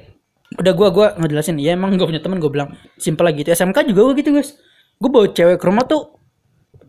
Udah 0.57 0.73
gua 0.73 0.88
gua 0.88 1.07
ngejelasin, 1.21 1.61
ya 1.61 1.77
emang 1.77 1.93
gak 2.01 2.09
punya 2.09 2.25
teman 2.25 2.41
gue 2.41 2.49
bilang 2.49 2.73
simpel 2.97 3.29
lagi 3.29 3.45
gitu. 3.45 3.53
SMK 3.53 3.85
juga 3.93 4.01
gue 4.09 4.25
gitu 4.25 4.33
guys. 4.33 4.57
Gue 4.99 5.09
bawa 5.09 5.27
cewek 5.29 5.57
ke 5.57 5.65
rumah 5.65 5.85
tuh 5.85 6.19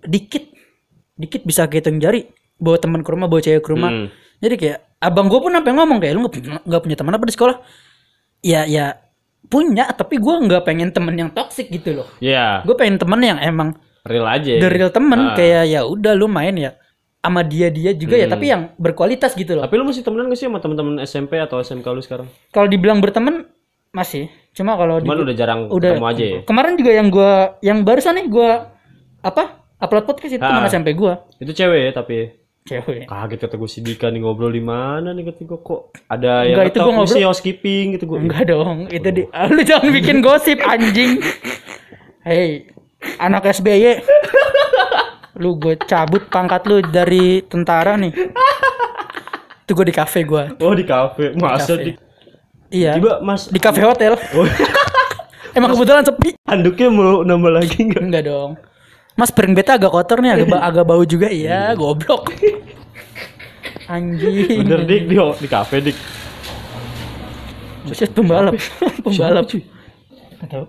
dikit, 0.02 0.50
dikit 1.14 1.42
bisa 1.44 1.66
kehitung 1.66 1.98
jari. 1.98 2.26
Bawa 2.56 2.76
teman 2.76 3.02
ke 3.02 3.10
rumah, 3.10 3.26
bawa 3.26 3.40
cewek 3.40 3.62
ke 3.62 3.70
rumah. 3.70 3.90
Hmm. 3.90 4.08
Jadi 4.40 4.56
kayak 4.56 4.78
abang 5.00 5.28
gue 5.28 5.40
pun 5.40 5.52
sampai 5.52 5.72
ngomong 5.72 5.98
kayak 5.98 6.14
lu 6.14 6.22
nggak 6.22 6.34
punya, 6.34 6.80
punya 6.82 6.98
teman 6.98 7.14
apa 7.14 7.24
di 7.24 7.34
sekolah? 7.34 7.58
Ya 8.40 8.64
ya 8.66 9.00
punya, 9.48 9.88
tapi 9.90 10.18
gue 10.18 10.36
nggak 10.46 10.64
pengen 10.64 10.90
temen 10.92 11.16
yang 11.16 11.30
toksik 11.30 11.70
gitu 11.70 11.96
loh. 11.96 12.08
Iya, 12.20 12.62
Gue 12.64 12.76
pengen 12.76 13.00
temen 13.00 13.20
yang 13.20 13.40
emang 13.40 13.76
real 14.04 14.26
aja. 14.26 14.58
the 14.58 14.70
real 14.70 14.90
temen 14.90 15.20
Ah. 15.20 15.36
kayak 15.36 15.64
ya 15.68 15.82
udah 15.84 16.14
lu 16.16 16.28
main 16.28 16.56
ya 16.56 16.72
sama 17.20 17.44
dia 17.44 17.68
dia 17.68 17.92
juga 17.92 18.16
ya 18.16 18.32
tapi 18.32 18.48
yang 18.48 18.72
berkualitas 18.76 19.36
gitu 19.36 19.54
loh. 19.54 19.68
Tapi 19.68 19.76
lu 19.76 19.84
masih 19.84 20.02
temenan 20.02 20.32
gak 20.32 20.40
sih 20.40 20.48
sama 20.48 20.60
teman-teman 20.60 21.04
SMP 21.04 21.36
atau 21.36 21.60
SMK 21.60 21.84
lu 21.92 22.00
sekarang? 22.00 22.28
Kalau 22.50 22.68
dibilang 22.68 23.00
berteman 23.00 23.44
masih, 23.92 24.32
cuma 24.60 24.76
kalau 24.76 25.00
Cuman 25.00 25.16
di- 25.16 25.24
udah 25.24 25.36
jarang 25.36 25.60
udah 25.66 25.92
ketemu 25.94 26.06
aja 26.06 26.24
ya. 26.26 26.40
kemarin 26.44 26.74
juga 26.76 26.92
yang 26.92 27.08
gua 27.08 27.34
yang 27.60 27.78
barusan 27.82 28.14
nih 28.14 28.28
gua 28.28 28.52
apa 29.20 29.44
upload 29.78 30.04
podcast 30.06 30.34
itu 30.34 30.42
teman 30.42 30.60
Ah. 30.60 30.68
SMP 30.68 30.92
gua 30.92 31.24
Itu 31.38 31.50
cewek 31.50 31.80
ya 31.82 31.92
tapi 31.94 32.36
cewek. 32.62 33.08
kaget 33.08 33.40
kata 33.40 33.56
gue 33.56 33.66
si 33.68 33.80
Dika 33.80 34.08
nih 34.08 34.20
ngobrol 34.20 34.52
di 34.52 34.60
mana 34.60 35.10
nih 35.10 35.26
kata 35.26 35.42
gue 35.42 35.60
kok 35.60 35.82
ada 36.06 36.44
yang 36.44 36.54
Enggak, 36.54 36.68
itu 36.68 36.78
gua 36.78 36.92
ngobrol- 36.92 37.08
misi 37.10 37.24
housekeeping 37.24 37.86
gitu 37.96 38.04
gue. 38.06 38.20
Enggak 38.20 38.44
dong, 38.46 38.78
itu 38.88 39.10
di 39.10 39.22
ah, 39.32 39.48
lu 39.50 39.62
jangan 39.62 39.90
bikin 39.90 40.18
gosip 40.20 40.60
anjing. 40.62 41.18
Hei, 42.22 42.68
anak 43.18 43.48
SBY. 43.50 44.04
lu 45.36 45.56
gue 45.56 45.80
cabut 45.82 46.28
pangkat 46.28 46.62
lu 46.66 46.84
dari 46.84 47.42
tentara 47.42 47.96
nih. 47.96 48.12
Itu 49.64 49.72
gue 49.72 49.86
di 49.86 49.96
kafe 49.96 50.22
gua. 50.24 50.52
Oh 50.58 50.74
di 50.74 50.84
kafe, 50.84 51.32
masa 51.34 51.74
Kafe. 51.74 51.84
di 51.86 51.92
Iya. 52.70 52.98
tiba 52.98 53.18
mas 53.20 53.50
Di 53.50 53.58
kafe 53.58 53.82
hotel. 53.82 54.14
Oh, 54.38 54.46
Emang 55.58 55.74
kebetulan 55.74 56.06
sepi. 56.06 56.30
handuknya 56.46 56.88
mau 56.94 57.26
nambah 57.26 57.52
lagi 57.52 57.78
nggak? 57.82 58.02
Enggak 58.06 58.24
dong. 58.30 58.52
Mas 59.18 59.34
piring 59.34 59.58
beta 59.58 59.76
agak 59.76 59.92
kotor 59.92 60.22
nih, 60.22 60.32
agak, 60.38 60.62
agak 60.62 60.86
bau 60.86 61.04
juga. 61.04 61.28
Iya, 61.28 61.74
goblok. 61.74 62.30
Anjing. 63.94 64.62
Bener 64.64 64.86
dik 64.86 65.10
di 65.10 65.18
di 65.18 65.48
kafe 65.50 65.82
dik. 65.82 65.98
Buset 67.90 68.14
pembalap. 68.14 68.54
pembalap. 69.06 69.46
Tahu. 70.46 70.66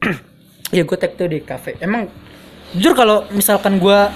Iya 0.70 0.86
gue 0.86 0.94
tag 0.94 1.18
tuh 1.18 1.26
di 1.26 1.42
kafe. 1.42 1.74
Emang 1.82 2.06
jujur 2.70 2.94
kalau 2.94 3.26
misalkan 3.34 3.82
gua 3.82 4.14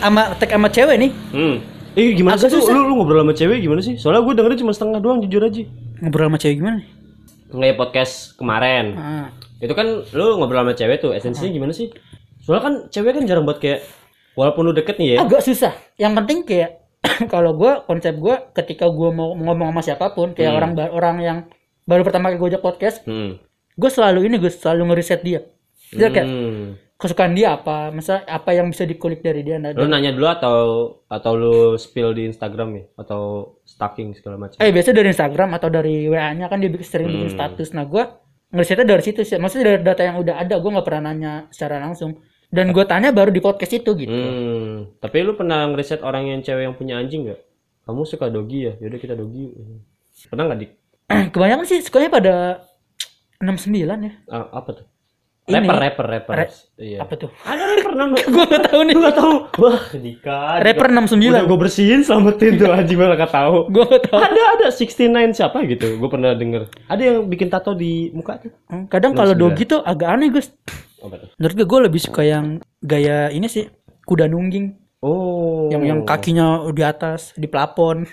sama 0.00 0.32
tag 0.40 0.48
sama 0.48 0.72
cewek 0.72 0.96
nih 0.96 1.12
Hmm. 1.28 1.60
Eh 1.92 2.16
gimana 2.16 2.40
sih 2.40 2.48
lu, 2.48 2.88
lu 2.88 2.96
ngobrol 2.96 3.20
sama 3.20 3.36
cewek 3.36 3.60
gimana 3.60 3.84
sih? 3.84 4.00
Soalnya 4.00 4.24
gue 4.24 4.32
dengerin 4.32 4.58
cuma 4.64 4.72
setengah 4.72 5.04
doang 5.04 5.20
jujur 5.20 5.44
aja. 5.44 5.68
Ngobrol 6.02 6.26
sama 6.26 6.36
cewek 6.36 6.56
gimana 6.58 6.76
nih? 6.76 6.88
Nge 7.48 7.70
podcast 7.72 8.14
kemarin. 8.34 8.86
Ah, 8.94 9.28
Itu 9.56 9.72
kan 9.72 9.86
lu 10.02 10.26
ngobrol 10.36 10.60
sama 10.60 10.74
cewek 10.74 10.98
tuh 10.98 11.14
esensinya 11.14 11.48
gimana 11.48 11.70
sih? 11.70 11.94
Soalnya 12.40 12.62
kan 12.62 12.74
cewek 12.88 13.14
kan 13.14 13.24
jarang 13.24 13.44
buat 13.44 13.56
kayak 13.56 13.86
walaupun 14.34 14.62
lu 14.64 14.72
deket 14.72 14.98
nih 14.98 15.14
ya. 15.14 15.18
agak 15.22 15.40
susah. 15.40 15.70
Yang 15.94 16.12
penting 16.18 16.38
kayak 16.42 16.70
kalau 17.32 17.52
gua 17.52 17.82
konsep 17.82 18.14
gua 18.14 18.50
ketika 18.52 18.88
gua 18.88 19.10
mau 19.10 19.30
ngomong 19.32 19.70
sama 19.70 19.80
siapa 19.80 20.10
pun 20.10 20.32
kayak 20.32 20.52
orang 20.52 20.72
ba- 20.72 20.90
orang 20.90 21.16
yang 21.18 21.38
baru 21.82 22.02
pertama 22.02 22.28
kali 22.28 22.38
gue 22.38 22.48
ajak 22.48 22.62
podcast, 22.62 23.02
Hmm. 23.02 23.42
gue 23.72 23.90
selalu 23.90 24.26
ini 24.26 24.38
gue 24.38 24.48
selalu 24.48 24.82
ngeriset 24.88 25.20
dia. 25.20 25.40
Dia 25.90 26.08
kayak 26.08 26.26
Hmm. 26.26 26.66
Kesukaan 27.02 27.34
dia 27.34 27.58
apa, 27.58 27.90
masa 27.90 28.22
apa 28.22 28.54
yang 28.54 28.70
bisa 28.70 28.86
dikulik 28.86 29.18
dari 29.18 29.42
dia. 29.42 29.58
Nah, 29.58 29.74
Lu 29.74 29.90
nanya 29.90 30.14
dulu 30.14 30.30
atau 30.30 30.56
atau 31.10 31.32
lu 31.34 31.56
spill 31.74 32.14
di 32.14 32.30
Instagram 32.30 32.68
ya 32.72 32.84
atau 32.94 33.20
stalking 33.66 34.14
segala 34.14 34.38
macam. 34.38 34.62
Eh 34.62 34.70
biasa 34.70 34.94
dari 34.94 35.10
Instagram 35.10 35.58
atau 35.58 35.66
dari 35.66 36.06
WA-nya 36.06 36.46
kan 36.46 36.62
dia 36.62 36.70
bikin 36.70 36.86
sering 36.86 37.10
bikin 37.10 37.26
Hmm. 37.26 37.34
status. 37.34 37.74
Nah 37.74 37.90
gue 37.90 38.02
ngeliatnya 38.54 38.86
dari 38.86 39.02
situ 39.02 39.26
sih. 39.26 39.34
Maksudnya 39.34 39.74
dari 39.74 39.80
data 39.82 40.02
yang 40.06 40.22
udah 40.22 40.34
ada 40.38 40.54
gue 40.54 40.70
nggak 40.70 40.86
pernah 40.86 41.02
nanya 41.10 41.32
secara 41.50 41.82
langsung. 41.82 42.22
Dan 42.52 42.70
gue 42.70 42.84
tanya 42.84 43.10
baru 43.10 43.32
di 43.32 43.40
podcast 43.40 43.72
itu 43.74 43.90
gitu. 43.98 44.12
Hmm. 44.12 44.94
Tapi 45.02 45.16
lu 45.24 45.34
pernah 45.34 45.66
ngeriset 45.66 46.04
orang 46.06 46.30
yang 46.30 46.38
cewek 46.40 46.62
yang 46.62 46.76
punya 46.76 47.00
anjing 47.02 47.26
nggak? 47.26 47.40
Kamu 47.82 48.06
suka 48.06 48.30
dogi 48.30 48.70
ya? 48.70 48.78
Yaudah 48.78 49.00
kita 49.00 49.18
dogi. 49.18 49.50
Pernah 50.30 50.46
nggak 50.46 50.58
dik? 50.60 50.70
Kebanyakan 51.34 51.66
sih 51.66 51.82
sukanya 51.82 52.12
pada 52.12 52.34
69 53.42 53.74
ya. 54.06 54.12
Ah, 54.30 54.46
apa 54.54 54.70
tuh? 54.70 54.86
Ini. 55.42 55.58
Rapper, 55.58 55.74
rapper, 55.74 56.06
rapper. 56.06 56.34
Ra- 56.38 56.54
Iya. 56.78 56.98
Apa 57.02 57.14
tuh? 57.18 57.30
Ada 57.50 57.62
rapper 57.74 57.92
nama. 57.98 58.14
gue 58.34 58.44
gak 58.46 58.64
tahu 58.70 58.80
nih. 58.86 58.94
Gue 58.94 59.04
gak 59.06 59.18
tahu. 59.18 59.34
Wah, 59.58 59.80
Dika. 59.90 60.38
Rapper 60.62 60.86
69. 60.88 61.18
Udah 61.34 61.44
gue 61.44 61.58
bersihin, 61.58 62.00
selamatin 62.02 62.52
tuh 62.58 62.70
anjing 62.70 62.98
malah 62.98 63.18
gak 63.18 63.34
tahu. 63.34 63.56
Gue 63.74 63.84
gak 63.84 64.02
tahu. 64.06 64.18
Ada 64.22 64.42
ada 64.54 64.66
69 64.70 65.34
siapa 65.34 65.58
gitu. 65.66 65.98
Gue 65.98 66.08
pernah 66.08 66.30
denger. 66.32 66.70
Ada 66.86 67.02
yang 67.02 67.16
bikin 67.26 67.50
tato 67.50 67.74
di 67.74 68.14
muka 68.14 68.38
tuh. 68.38 68.54
Hmm, 68.70 68.86
Kadang 68.86 69.18
kalau 69.18 69.34
69. 69.34 69.42
dogi 69.42 69.62
tuh 69.66 69.80
agak 69.82 70.08
aneh 70.14 70.30
Gus. 70.30 70.54
Tuh? 70.62 70.78
Menurut 71.38 71.54
gue 71.58 71.66
gue 71.66 71.80
lebih 71.90 72.00
suka 72.00 72.22
yang 72.22 72.46
gaya 72.78 73.26
ini 73.28 73.50
sih 73.50 73.66
kuda 74.06 74.30
nungging. 74.30 74.78
Oh. 75.02 75.66
Yang 75.74 75.82
yang 75.90 76.00
kakinya 76.06 76.70
di 76.70 76.86
atas 76.86 77.34
di 77.34 77.50
plafon. 77.50 78.06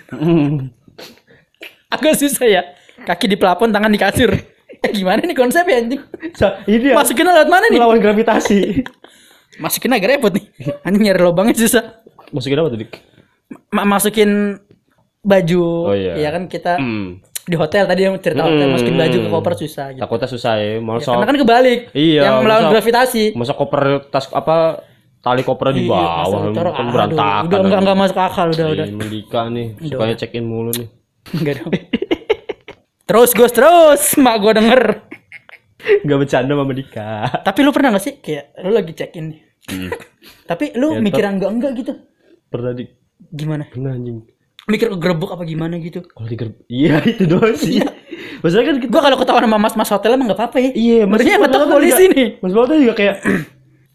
Agak 1.86 2.18
susah 2.18 2.46
ya. 2.46 2.62
Kaki 3.00 3.26
di 3.26 3.38
plafon, 3.38 3.70
tangan 3.70 3.88
di 3.88 3.96
kasur. 3.96 4.34
Eh 4.84 4.90
gimana 4.90 5.20
nih 5.20 5.34
konsepnya 5.34 5.76
anjing? 5.78 6.00
Sa- 6.32 6.64
ini 6.64 6.90
ya. 6.90 6.96
Masukinnya 6.96 7.32
lewat 7.34 7.48
mana 7.48 7.66
nih? 7.66 7.76
Melawan 7.76 7.98
gravitasi. 7.98 8.60
Masukin 9.62 9.92
agak 9.92 10.08
repot 10.10 10.32
nih. 10.32 10.44
Anjing 10.82 11.02
nyari 11.02 11.20
lubangnya 11.20 11.52
susah. 11.54 12.00
Masukin 12.30 12.56
apa 12.56 12.68
tuh, 12.68 12.78
Dik? 12.80 12.92
Ma- 13.68 13.84
masukin 13.84 14.56
baju. 15.20 15.64
Oh, 15.84 15.94
iya. 15.94 16.16
Ya 16.16 16.28
kan 16.30 16.46
kita 16.46 16.76
Hmm. 16.76 17.20
di 17.42 17.54
hotel 17.54 17.84
tadi 17.84 18.00
yang 18.02 18.16
cerita 18.16 18.40
hotel 18.42 18.62
Hmm. 18.62 18.72
masukin 18.72 18.96
baju 18.96 19.16
ke 19.18 19.28
koper 19.28 19.54
susah 19.58 19.86
gitu. 19.90 20.00
Takutnya 20.00 20.28
susah 20.28 20.52
ya. 20.56 20.78
Masa, 20.78 21.12
Karena 21.12 21.26
kan 21.26 21.36
kebalik. 21.36 21.80
Iya, 21.92 22.20
Yang 22.22 22.36
melawan 22.40 22.62
masa- 22.62 22.72
gravitasi. 22.72 23.24
masa 23.34 23.52
koper 23.52 23.82
tas 24.06 24.26
apa 24.30 24.56
tali 25.20 25.42
koper 25.42 25.68
di 25.70 25.84
Iya, 25.84 25.92
bawah 25.92 26.40
taruh- 26.48 26.72
kan 26.72 26.86
berantakan. 26.88 27.42
Udah 27.44 27.58
enggak 27.60 27.80
enggak 27.82 27.98
masuk 27.98 28.16
akal 28.18 28.46
udah 28.48 28.66
udah. 28.70 28.86
Ih, 28.86 28.94
Mendika 28.94 29.40
nih, 29.46 29.66
sukanya 29.82 30.14
check 30.16 30.32
in 30.32 30.46
mulu 30.46 30.72
nih. 30.72 30.88
Enggak 31.36 31.54
dong. 31.60 31.72
Terus 33.10 33.34
Gus 33.34 33.50
terus 33.50 34.02
mak 34.16 34.38
gua 34.38 34.54
denger. 34.54 35.02
Gak 36.06 36.18
bercanda 36.20 36.54
sama 36.54 36.70
Dika. 36.70 37.10
Tapi 37.42 37.58
lu 37.64 37.74
pernah 37.74 37.98
gak 37.98 38.04
sih 38.04 38.14
kayak 38.22 38.54
lu 38.62 38.70
lagi 38.70 38.92
check 38.94 39.18
in. 39.18 39.34
Hmm. 39.66 39.90
Tapi 40.46 40.78
lu 40.78 40.94
Ya, 40.94 41.02
mikir 41.02 41.26
enggak 41.26 41.50
enggak 41.50 41.72
gitu. 41.74 41.92
Pernah 42.46 42.70
di 42.70 42.86
Gimana? 43.20 43.66
pernah 43.66 43.98
anjing. 43.98 44.22
Mikir 44.70 44.94
kegerebek 44.94 45.30
apa 45.34 45.42
gimana 45.42 45.74
gitu. 45.82 46.06
Kalau 46.06 46.28
di 46.30 46.36
gerb- 46.38 46.62
Iya 46.70 47.02
itu 47.02 47.26
doang 47.26 47.56
sih. 47.58 47.82
Maksudnya 48.40 48.64
kan 48.70 48.76
kita 48.78 48.90
Gua 48.92 49.02
kalau 49.02 49.16
ketahuan 49.18 49.44
sama 49.50 49.58
mas-mas 49.58 49.90
hotel 49.90 50.10
emang 50.14 50.30
enggak 50.30 50.38
apa-apa 50.38 50.58
ya. 50.62 50.70
Iya, 50.70 51.00
Maksudnya 51.10 51.36
Mas 51.36 51.42
ngetok 51.50 51.66
polisi 51.66 52.04
nih. 52.14 52.28
Mas 52.38 52.52
tuh 52.54 52.78
juga 52.78 52.94
kayak 52.94 53.14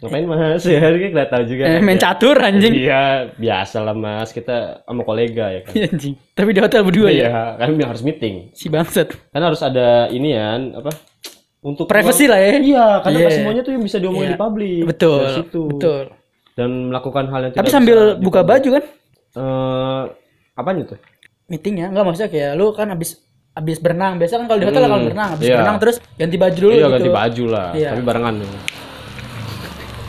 ngapain 0.05 0.25
mas 0.25 0.63
ya 0.69 0.79
kan 0.79 0.93
nggak 0.95 1.29
tahu 1.29 1.43
juga 1.45 1.63
Eh, 1.65 1.73
kan, 1.73 1.81
main 1.81 1.97
ya. 1.97 2.03
catur 2.05 2.37
anjing. 2.37 2.73
Iya 2.77 3.01
biasa 3.33 3.77
lah 3.81 3.93
mas 3.93 4.29
kita 4.29 4.55
sama 4.81 5.01
kolega 5.01 5.45
ya 5.49 5.59
kan. 5.61 5.73
Iya 5.77 5.85
anjing. 5.89 6.13
Tapi 6.31 6.49
di 6.49 6.61
hotel 6.61 6.81
berdua 6.81 7.09
ya. 7.09 7.17
Iya 7.27 7.35
kan 7.57 7.69
harus 7.81 8.01
meeting. 8.01 8.35
Si 8.53 8.69
bangsat. 8.69 9.09
Kan 9.29 9.41
harus 9.41 9.59
ada 9.59 10.07
ini 10.07 10.31
ya 10.31 10.55
apa 10.75 10.93
untuk 11.59 11.85
Privacy 11.85 12.25
lah 12.25 12.37
ya. 12.37 12.53
Iya 12.55 12.85
karena 13.01 13.17
Iya. 13.17 13.23
nggak 13.25 13.35
semuanya 13.35 13.61
tuh 13.61 13.73
yang 13.73 13.83
bisa 13.83 13.97
diomongin 13.97 14.29
Iya. 14.29 14.33
di 14.33 14.39
publik. 14.39 14.81
Betul. 14.85 15.19
Dari 15.19 15.35
situ. 15.41 15.61
Betul. 15.67 16.03
Dan 16.55 16.69
melakukan 16.87 17.25
hal 17.27 17.39
yang 17.41 17.51
Tapi 17.51 17.59
tidak 17.61 17.73
sambil 17.73 17.97
bisa 17.97 18.21
buka 18.21 18.41
baju 18.41 18.69
kan 18.71 18.83
Eh 19.35 20.03
apanya 20.53 20.83
tuh? 20.87 20.99
meetingnya 21.45 21.91
enggak 21.91 22.05
maksudnya 22.05 22.31
kayak 22.31 22.51
lu 22.55 22.71
kan 22.71 22.89
habis 22.89 23.21
habis 23.51 23.77
berenang 23.77 24.17
biasa 24.17 24.39
kan 24.39 24.45
kalau 24.47 24.59
di 24.59 24.65
hotel 24.65 24.81
Hmm, 24.81 24.89
kalau 24.89 25.03
berenang 25.05 25.29
habis 25.31 25.45
iya. 25.45 25.55
berenang 25.55 25.77
terus 25.77 25.95
ganti 26.15 26.35
baju 26.35 26.57
dulu 26.57 26.71
Iya 26.71 26.79
gitu. 26.81 26.93
ganti 26.95 27.11
baju 27.11 27.43
lah, 27.47 27.69
Iya. 27.71 27.89
tapi 27.91 28.01
barengan. 28.01 28.35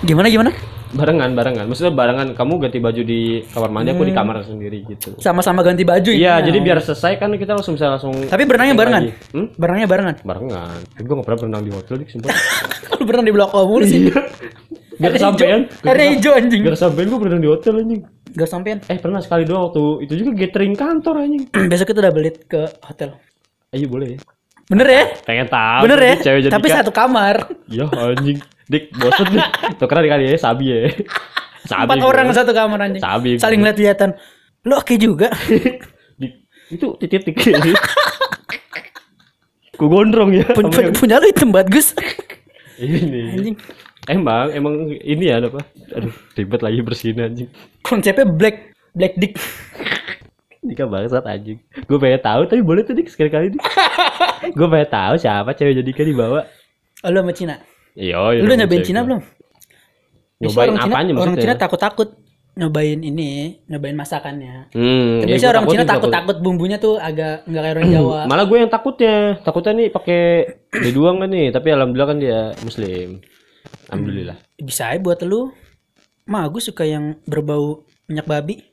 Gimana 0.05 0.29
gimana? 0.29 0.51
Barengan, 0.87 1.35
barengan. 1.35 1.67
Maksudnya 1.67 1.93
barengan 1.93 2.29
kamu 2.33 2.53
ganti 2.63 2.79
baju 2.79 3.03
di 3.03 3.21
kamar 3.51 3.71
mandi, 3.71 3.91
aku 3.91 4.07
di 4.07 4.15
Hmm. 4.15 4.21
kamar 4.23 4.37
sendiri 4.47 4.79
gitu. 4.87 5.19
Sama-sama 5.19 5.61
ganti 5.61 5.83
baju 5.83 6.09
Iya, 6.09 6.39
intinya. 6.39 6.47
jadi 6.47 6.59
biar 6.63 6.79
selesai 6.81 7.13
kan 7.19 7.29
kita 7.35 7.53
langsung 7.53 7.75
bisa 7.75 7.91
langsung. 7.91 8.15
Tapi 8.15 8.43
berenangnya 8.47 8.77
barengan. 8.79 9.03
Hmm? 9.35 9.47
Berenangnya 9.59 9.89
barengan. 9.91 10.15
Barengan. 10.23 10.79
Tapi 10.87 11.05
gue 11.05 11.15
gak 11.17 11.27
pernah 11.27 11.41
berenang 11.43 11.63
di 11.67 11.73
hotel, 11.75 11.95
dik, 12.01 12.09
sumpah. 12.09 12.31
Kalau 12.87 13.03
berenang 13.03 13.27
di 13.27 13.35
blok 13.35 13.51
mulu 13.53 13.85
sih. 13.85 13.99
Gak 14.97 15.13
kesampean. 15.13 15.61
hijau. 15.67 15.91
Airnya 15.91 16.07
hijau 16.17 16.33
anjing. 16.33 16.61
Gak 16.63 16.75
kesampean 16.79 17.07
gue 17.11 17.19
berenang 17.19 17.43
di 17.43 17.51
hotel 17.51 17.75
anjing. 17.77 18.01
Gak 18.33 18.49
sampean. 18.49 18.79
Eh 18.87 18.97
pernah 18.97 19.21
sekali 19.21 19.43
doang 19.43 19.69
waktu 19.69 19.83
itu 20.07 20.13
juga 20.17 20.31
gathering 20.39 20.73
kantor 20.73 21.15
anjing. 21.19 21.43
Besok 21.73 21.87
kita 21.91 22.01
double 22.01 22.25
date 22.25 22.41
ke 22.47 22.63
hotel. 22.81 23.11
Ayo 23.75 23.91
boleh 23.91 24.17
ya. 24.17 24.19
Bener 24.67 24.89
ya? 24.91 25.05
Pengen 25.23 25.47
tahu. 25.47 25.81
Bener 25.87 26.01
ya? 26.03 26.15
Cewek 26.19 26.41
jadi 26.47 26.53
Tapi 26.53 26.67
satu 26.71 26.91
kamar. 26.91 27.47
Ya 27.71 27.87
anjing. 27.87 28.39
Dik, 28.67 28.91
bosen 28.99 29.27
nih. 29.31 29.47
Tukeran 29.79 30.03
dikali 30.03 30.25
ya, 30.27 30.37
sabi 30.37 30.65
ya. 30.75 30.91
Sabi 31.63 31.87
Empat 31.87 31.99
gua. 32.03 32.09
orang 32.11 32.27
satu 32.35 32.51
kamar 32.51 32.79
anjing. 32.83 33.03
Sabi 33.03 33.39
Saling 33.39 33.63
lihat-lihatan. 33.63 34.19
Lo 34.67 34.83
oke 34.83 34.95
juga. 34.99 35.31
Dik, 36.21 36.33
itu 36.75 36.87
titik-titik. 36.99 37.47
Ku 39.79 39.87
gondrong 39.87 40.35
ya. 40.35 40.47
Pun- 40.51 40.73
pun- 40.73 40.95
punya 40.97 41.23
lu 41.23 41.31
hitam 41.31 41.55
banget 41.55 41.79
Gus. 41.79 41.89
Ini. 42.81 43.39
Anjing. 43.39 43.57
Emang, 44.07 44.51
emang 44.55 44.75
ini 45.03 45.31
ya 45.31 45.43
apa? 45.43 45.63
Aduh, 45.95 46.15
ribet 46.35 46.63
lagi 46.63 46.79
bersihin 46.83 47.23
anjing. 47.23 47.49
Konsepnya 47.83 48.27
black 48.27 48.75
black 48.95 49.15
dick. 49.15 49.39
Dika 50.67 50.85
bangsat 50.85 51.25
anjing. 51.25 51.59
Gue 51.87 51.99
pengen 51.99 52.21
tahu 52.21 52.41
tapi 52.47 52.61
boleh 52.61 52.83
tuh 52.83 52.93
dik 52.93 53.07
sekali-kali 53.07 53.55
dik. 53.55 53.63
Gue 54.59 54.67
pengen 54.67 54.91
tahu 54.91 55.15
siapa 55.17 55.55
cewek 55.55 55.79
jadi 55.81 55.91
kan 55.95 56.07
dibawa. 56.07 56.41
Oh, 57.05 57.11
lu 57.13 57.23
sama 57.23 57.33
Cina. 57.33 57.55
Iya, 57.97 58.19
Lu 58.41 58.45
udah 58.45 58.59
nyobain 58.61 58.85
Cina 58.85 59.01
belum? 59.07 59.21
Nyobain 60.37 60.69
orang 60.69 60.85
Cina, 60.85 60.93
apanya 60.93 61.13
Orang? 61.17 61.37
Cina 61.41 61.55
takut-takut. 61.57 62.11
nyobain 62.57 63.05
ini, 63.05 63.61
nyobain 63.69 63.93
masakannya. 63.93 64.73
Hmm, 64.73 65.21
Tapi 65.21 65.37
ya 65.37 65.53
orang 65.53 65.69
Cina 65.69 65.85
takut-takut 65.85 66.41
bumbunya 66.41 66.81
tuh 66.81 66.97
agak 66.97 67.45
nggak 67.45 67.63
kayak 67.63 67.75
orang 67.77 67.89
Jawa. 67.93 68.21
Malah 68.25 68.45
gue 68.49 68.59
yang 68.65 68.73
takutnya, 68.73 69.17
takutnya 69.45 69.73
nih 69.77 69.89
pakai 69.93 70.21
deduang 70.73 71.21
kan 71.21 71.29
nih, 71.29 71.53
tapi 71.53 71.69
alhamdulillah 71.69 72.09
kan 72.09 72.17
dia 72.17 72.41
muslim. 72.65 73.21
Alhamdulillah. 73.93 74.37
Bisa 74.57 74.89
aja 74.89 75.01
buat 75.05 75.21
lu. 75.21 75.53
Mah 76.25 76.49
gue 76.49 76.63
suka 76.65 76.89
yang 76.89 77.21
berbau 77.29 77.85
minyak 78.09 78.25
babi. 78.25 78.65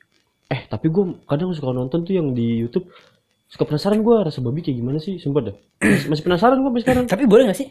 Eh, 0.52 0.60
tapi 0.68 0.92
gue 0.92 1.24
kadang 1.24 1.52
suka 1.56 1.72
nonton 1.72 2.04
tuh 2.04 2.14
yang 2.16 2.32
di 2.36 2.60
YouTube. 2.60 2.90
Suka 3.48 3.64
penasaran 3.68 4.02
gue 4.02 4.16
rasa 4.24 4.42
babi 4.42 4.60
kayak 4.60 4.76
gimana 4.82 4.98
sih, 4.98 5.16
sumpah 5.16 5.52
dah. 5.52 5.56
Masih, 5.80 6.08
masih 6.10 6.24
penasaran 6.26 6.56
gue 6.58 6.68
sampai 6.68 6.82
sekarang. 6.82 7.04
Tapi 7.06 7.24
boleh 7.24 7.52
gak 7.52 7.58
sih? 7.58 7.68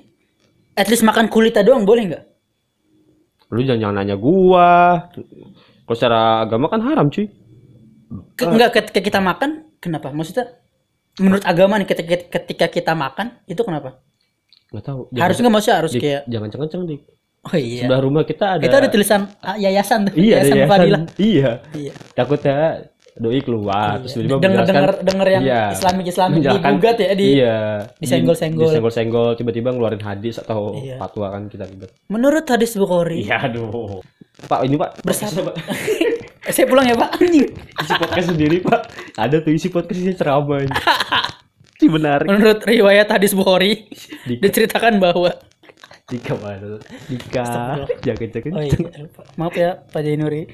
At 0.74 0.90
least 0.90 1.06
makan 1.06 1.30
kulitnya 1.30 1.62
doang 1.62 1.86
boleh 1.86 2.04
nggak? 2.10 2.24
Lu 3.54 3.62
jangan, 3.62 3.80
jangan 3.80 3.96
nanya 4.02 4.16
gua. 4.18 5.06
Kalau 5.86 5.98
secara 5.98 6.42
agama 6.42 6.66
kan 6.74 6.82
haram, 6.82 7.14
cuy. 7.14 7.30
Ke, 8.34 8.50
Enggak 8.50 8.82
ketika 8.82 9.00
kita 9.06 9.20
makan, 9.22 9.70
kenapa? 9.78 10.10
Maksudnya 10.10 10.58
menurut 11.22 11.46
agama 11.46 11.78
nih 11.78 11.86
ketika, 11.86 12.16
ketika 12.42 12.66
kita 12.74 12.94
makan 12.98 13.38
itu 13.46 13.62
kenapa? 13.62 14.02
Nggak 14.74 14.86
tahu. 14.90 15.00
Harus 15.14 15.38
nggak 15.38 15.54
maksudnya 15.54 15.78
harus 15.78 15.92
Dik, 15.94 16.02
kayak 16.02 16.22
jangan 16.26 16.46
kenceng-kenceng, 16.50 16.82
Dik. 16.90 17.02
Oh 17.44 17.56
iya. 17.56 17.84
Sebelah 17.84 18.02
rumah 18.02 18.24
kita 18.24 18.46
ada 18.54 18.64
Itu 18.64 18.76
ada 18.76 18.88
tulisan 18.88 19.28
ah, 19.40 19.56
yayasan 19.56 20.08
tuh. 20.08 20.14
Iya, 20.14 20.40
yayasan 20.40 20.56
yayasan. 20.56 20.70
Fadila. 20.72 21.00
Iya. 21.18 21.52
Iya. 21.74 21.94
Takutnya 22.14 22.58
doi 23.14 23.40
keluar 23.40 24.02
terus 24.02 24.18
tiba-tiba 24.18 24.42
Denger 24.42 24.62
denger 24.66 24.92
denger 25.06 25.28
yang 25.30 25.44
Iya. 25.44 25.62
Islamik 25.72 26.06
Islamik 26.08 26.42
digugat 26.42 26.98
ya 26.98 27.12
di 27.14 27.26
iya 27.36 27.58
disenggol-senggol. 27.96 28.58
Di- 28.60 28.70
disenggol-senggol 28.74 29.28
tiba-tiba 29.36 29.70
ngeluarin 29.70 30.02
hadis 30.02 30.36
atau 30.38 30.74
Iya. 30.76 30.98
fatwa 30.98 31.30
kan 31.30 31.46
kita 31.46 31.64
ribet 31.64 31.94
menurut 32.10 32.42
hadis 32.44 32.74
Bukhari. 32.74 33.22
iya 33.22 33.38
aduh 33.40 34.02
pak 34.44 34.66
ini 34.66 34.76
pak 34.76 34.98
Bersama- 35.02 35.46
Pak. 35.46 35.56
Eh, 36.44 36.52
saya 36.52 36.68
pulang 36.68 36.84
ya, 36.84 36.92
Pak. 36.92 37.24
Anjing. 37.24 37.48
isi 37.56 37.94
podcast 37.96 38.28
sendiri 38.28 38.58
pak 38.60 38.82
ada 39.16 39.40
tuh 39.40 39.54
isi 39.54 39.70
podcastnya 39.70 40.12
ceramah 40.12 40.60
ini 40.60 40.76
si 41.80 41.86
menarik 41.88 42.28
Menurut 42.28 42.66
riwayat 42.66 43.08
hadis 43.08 43.32
Bukhari 43.32 43.88
diceritakan 44.26 44.98
bahwa 44.98 45.32
Dika 46.04 46.36
mana 46.36 46.78
Dika 47.08 47.44
jangan 48.04 48.28
jangan 48.30 48.52
Oh 48.52 48.62
iya. 48.62 48.78
Maaf 49.34 49.54
ya 49.54 49.70
Pak 49.84 50.02
Jainuri. 50.02 50.44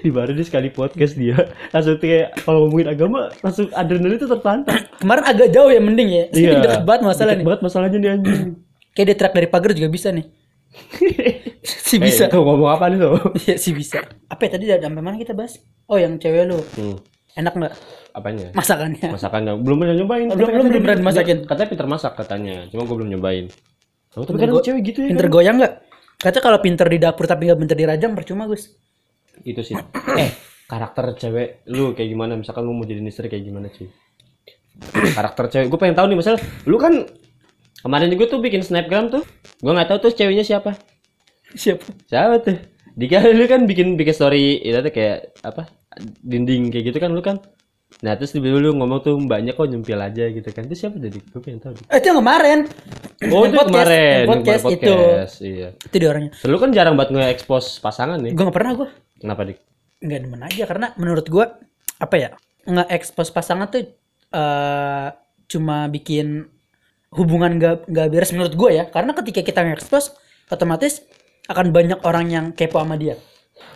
di 0.00 0.08
baru 0.08 0.32
dia 0.32 0.44
sekali 0.44 0.68
podcast 0.68 1.14
dia 1.14 1.36
langsung 1.68 1.96
kayak 1.96 2.40
kalau 2.40 2.66
ngomongin 2.66 2.88
agama 2.90 3.28
langsung 3.40 3.68
adrenalin 3.70 4.16
itu 4.16 4.26
tertantang 4.26 4.80
Kemarin 5.02 5.24
agak 5.24 5.48
jauh 5.50 5.68
ya 5.68 5.78
mending 5.78 6.08
ya. 6.10 6.24
Sini 6.30 6.56
deket 6.56 6.82
banget 6.82 7.02
masalah 7.04 7.14
Iya. 7.26 7.30
Deket 7.30 7.38
nih. 7.38 7.46
banget 7.46 7.60
masalahnya 7.62 7.98
nih 7.98 8.10
anjing 8.10 8.40
Kayak 8.94 9.06
dia 9.06 9.16
track 9.16 9.34
dari 9.34 9.48
pagar 9.48 9.70
juga 9.72 9.88
bisa 9.88 10.08
nih. 10.10 10.26
si 11.86 11.96
bisa. 11.96 12.24
Eh, 12.26 12.34
ngomong 12.34 12.66
apa 12.68 12.84
nih 12.88 12.98
tuh 12.98 13.14
Iya 13.44 13.54
si 13.56 13.70
bisa. 13.70 13.98
Apa 14.26 14.40
ya 14.42 14.50
tadi 14.52 14.64
sampai 14.68 15.00
mana 15.00 15.16
kita 15.16 15.32
bahas? 15.32 15.58
Oh 15.84 15.96
yang 15.96 16.16
cewek 16.16 16.44
lu. 16.44 16.58
hmm. 16.58 16.96
Enak 17.34 17.50
nggak 17.52 17.74
apanya 18.14 18.46
masakannya? 18.52 19.10
masakannya 19.10 19.52
belum 19.58 19.76
pernah 19.76 19.96
nyobain 19.96 20.26
Oh, 20.28 20.38
belum- 20.38 20.50
belum- 20.54 20.66
belum 20.68 20.82
pernah 20.82 20.94
dia- 20.94 21.02
dimasakin. 21.02 21.38
katanya 21.44 21.68
pinter 21.68 21.88
masak 21.88 22.12
katanya 22.14 22.54
cuma 22.68 22.82
gue 22.84 22.94
belum 22.94 23.10
nyobain 23.10 23.44
oh, 24.14 24.24
tapi 24.24 24.38
go- 24.46 24.62
cewek 24.62 24.82
gitu 24.84 24.98
ya 25.04 25.08
Pinter 25.10 25.26
kan? 25.26 25.34
goyang 25.34 25.56
nggak? 25.58 25.74
Kata 26.14 26.38
kalau 26.38 26.58
pinter 26.58 26.86
di 26.86 26.96
dapur 26.96 27.24
tapi 27.24 27.46
nggak 27.46 27.58
pinter 27.58 27.76
di 27.76 27.84
rajang 27.84 28.12
percuma 28.14 28.46
Gus. 28.46 28.70
itu 29.42 29.60
sih 29.60 29.74
eh 30.14 30.30
karakter 30.64 31.18
cewek 31.18 31.66
lu 31.68 31.90
kayak 31.90 32.06
gimana 32.06 32.38
misalkan 32.38 32.62
lu 32.62 32.70
mau 32.70 32.86
jadi 32.86 33.02
istri 33.02 33.26
kayak 33.26 33.42
gimana 33.42 33.66
cuy 33.66 33.90
karakter 35.10 35.44
cewek 35.50 35.66
gue 35.66 35.78
pengen 35.78 35.94
tahu 35.94 36.06
nih 36.06 36.18
misal 36.18 36.34
lu 36.64 36.78
kan 36.78 37.10
kemarin 37.78 38.08
juga 38.08 38.24
tuh 38.28 38.38
bikin 38.38 38.62
snapgram 38.62 39.10
tuh 39.10 39.26
gue 39.58 39.72
nggak 39.72 39.90
tahu 39.90 39.98
tuh 40.00 40.12
ceweknya 40.14 40.42
siapa 40.42 40.78
Siapa? 41.50 41.82
siapa 42.06 42.34
tuh 42.40 42.56
Dika 42.94 43.26
lu 43.26 43.42
kan 43.46 43.66
bikin 43.66 43.98
bikin 43.98 44.14
story 44.14 44.62
itu 44.62 44.78
tuh 44.78 44.90
kayak 44.90 45.34
apa 45.42 45.66
dinding 46.22 46.70
kayak 46.70 46.94
gitu 46.94 46.98
kan 46.98 47.10
lu 47.10 47.18
kan 47.20 47.42
nah 48.04 48.12
terus 48.14 48.36
tiba-tiba 48.36 48.60
lu 48.60 48.76
ngomong 48.76 49.00
tuh 49.00 49.16
mbaknya 49.16 49.56
kok 49.56 49.64
nyempil 49.64 49.96
aja 49.96 50.28
gitu 50.28 50.44
kan 50.52 50.68
itu 50.68 50.76
siapa 50.76 51.00
jadi 51.00 51.16
gue 51.16 51.40
pengen 51.40 51.56
tahu 51.58 51.72
Eh, 51.88 51.96
itu 51.96 52.06
yang 52.06 52.20
kemarin. 52.20 52.58
Oh 53.32 53.48
itu 53.48 53.56
podcast, 53.56 53.72
kemarin, 53.72 53.96
yang 53.96 54.20
yang 54.20 54.28
podcast, 54.28 54.64
itu. 54.68 54.92
podcast, 54.92 55.34
Iya. 55.40 55.68
Itu 55.72 55.94
dia 55.96 56.08
orangnya. 56.12 56.32
Lu 56.44 56.56
kan 56.60 56.70
jarang 56.70 56.94
banget 56.94 57.10
nge-expose 57.16 57.80
pasangan 57.80 58.20
nih. 58.20 58.36
Gue 58.36 58.44
nggak 58.44 58.52
pernah 58.52 58.72
gue. 58.76 58.88
Kenapa 59.18 59.40
dik? 59.48 59.58
nggak 60.04 60.20
demen 60.20 60.42
aja 60.44 60.62
karena 60.68 60.86
menurut 61.00 61.24
gua 61.32 61.56
apa 61.96 62.16
ya 62.20 62.28
nge-expose 62.68 63.32
pasangan 63.32 63.72
tuh 63.72 63.88
eh 64.28 65.08
cuma 65.44 65.88
bikin 65.88 66.44
hubungan 67.08 67.56
gak, 67.56 67.88
gak 67.88 68.08
beres 68.12 68.34
menurut 68.36 68.52
gua 68.52 68.70
ya 68.74 68.84
karena 68.84 69.16
ketika 69.16 69.40
kita 69.40 69.64
nge-expose 69.64 70.12
otomatis 70.50 71.00
akan 71.48 71.72
banyak 71.72 72.00
orang 72.04 72.26
yang 72.28 72.46
kepo 72.52 72.84
sama 72.84 73.00
dia 73.00 73.16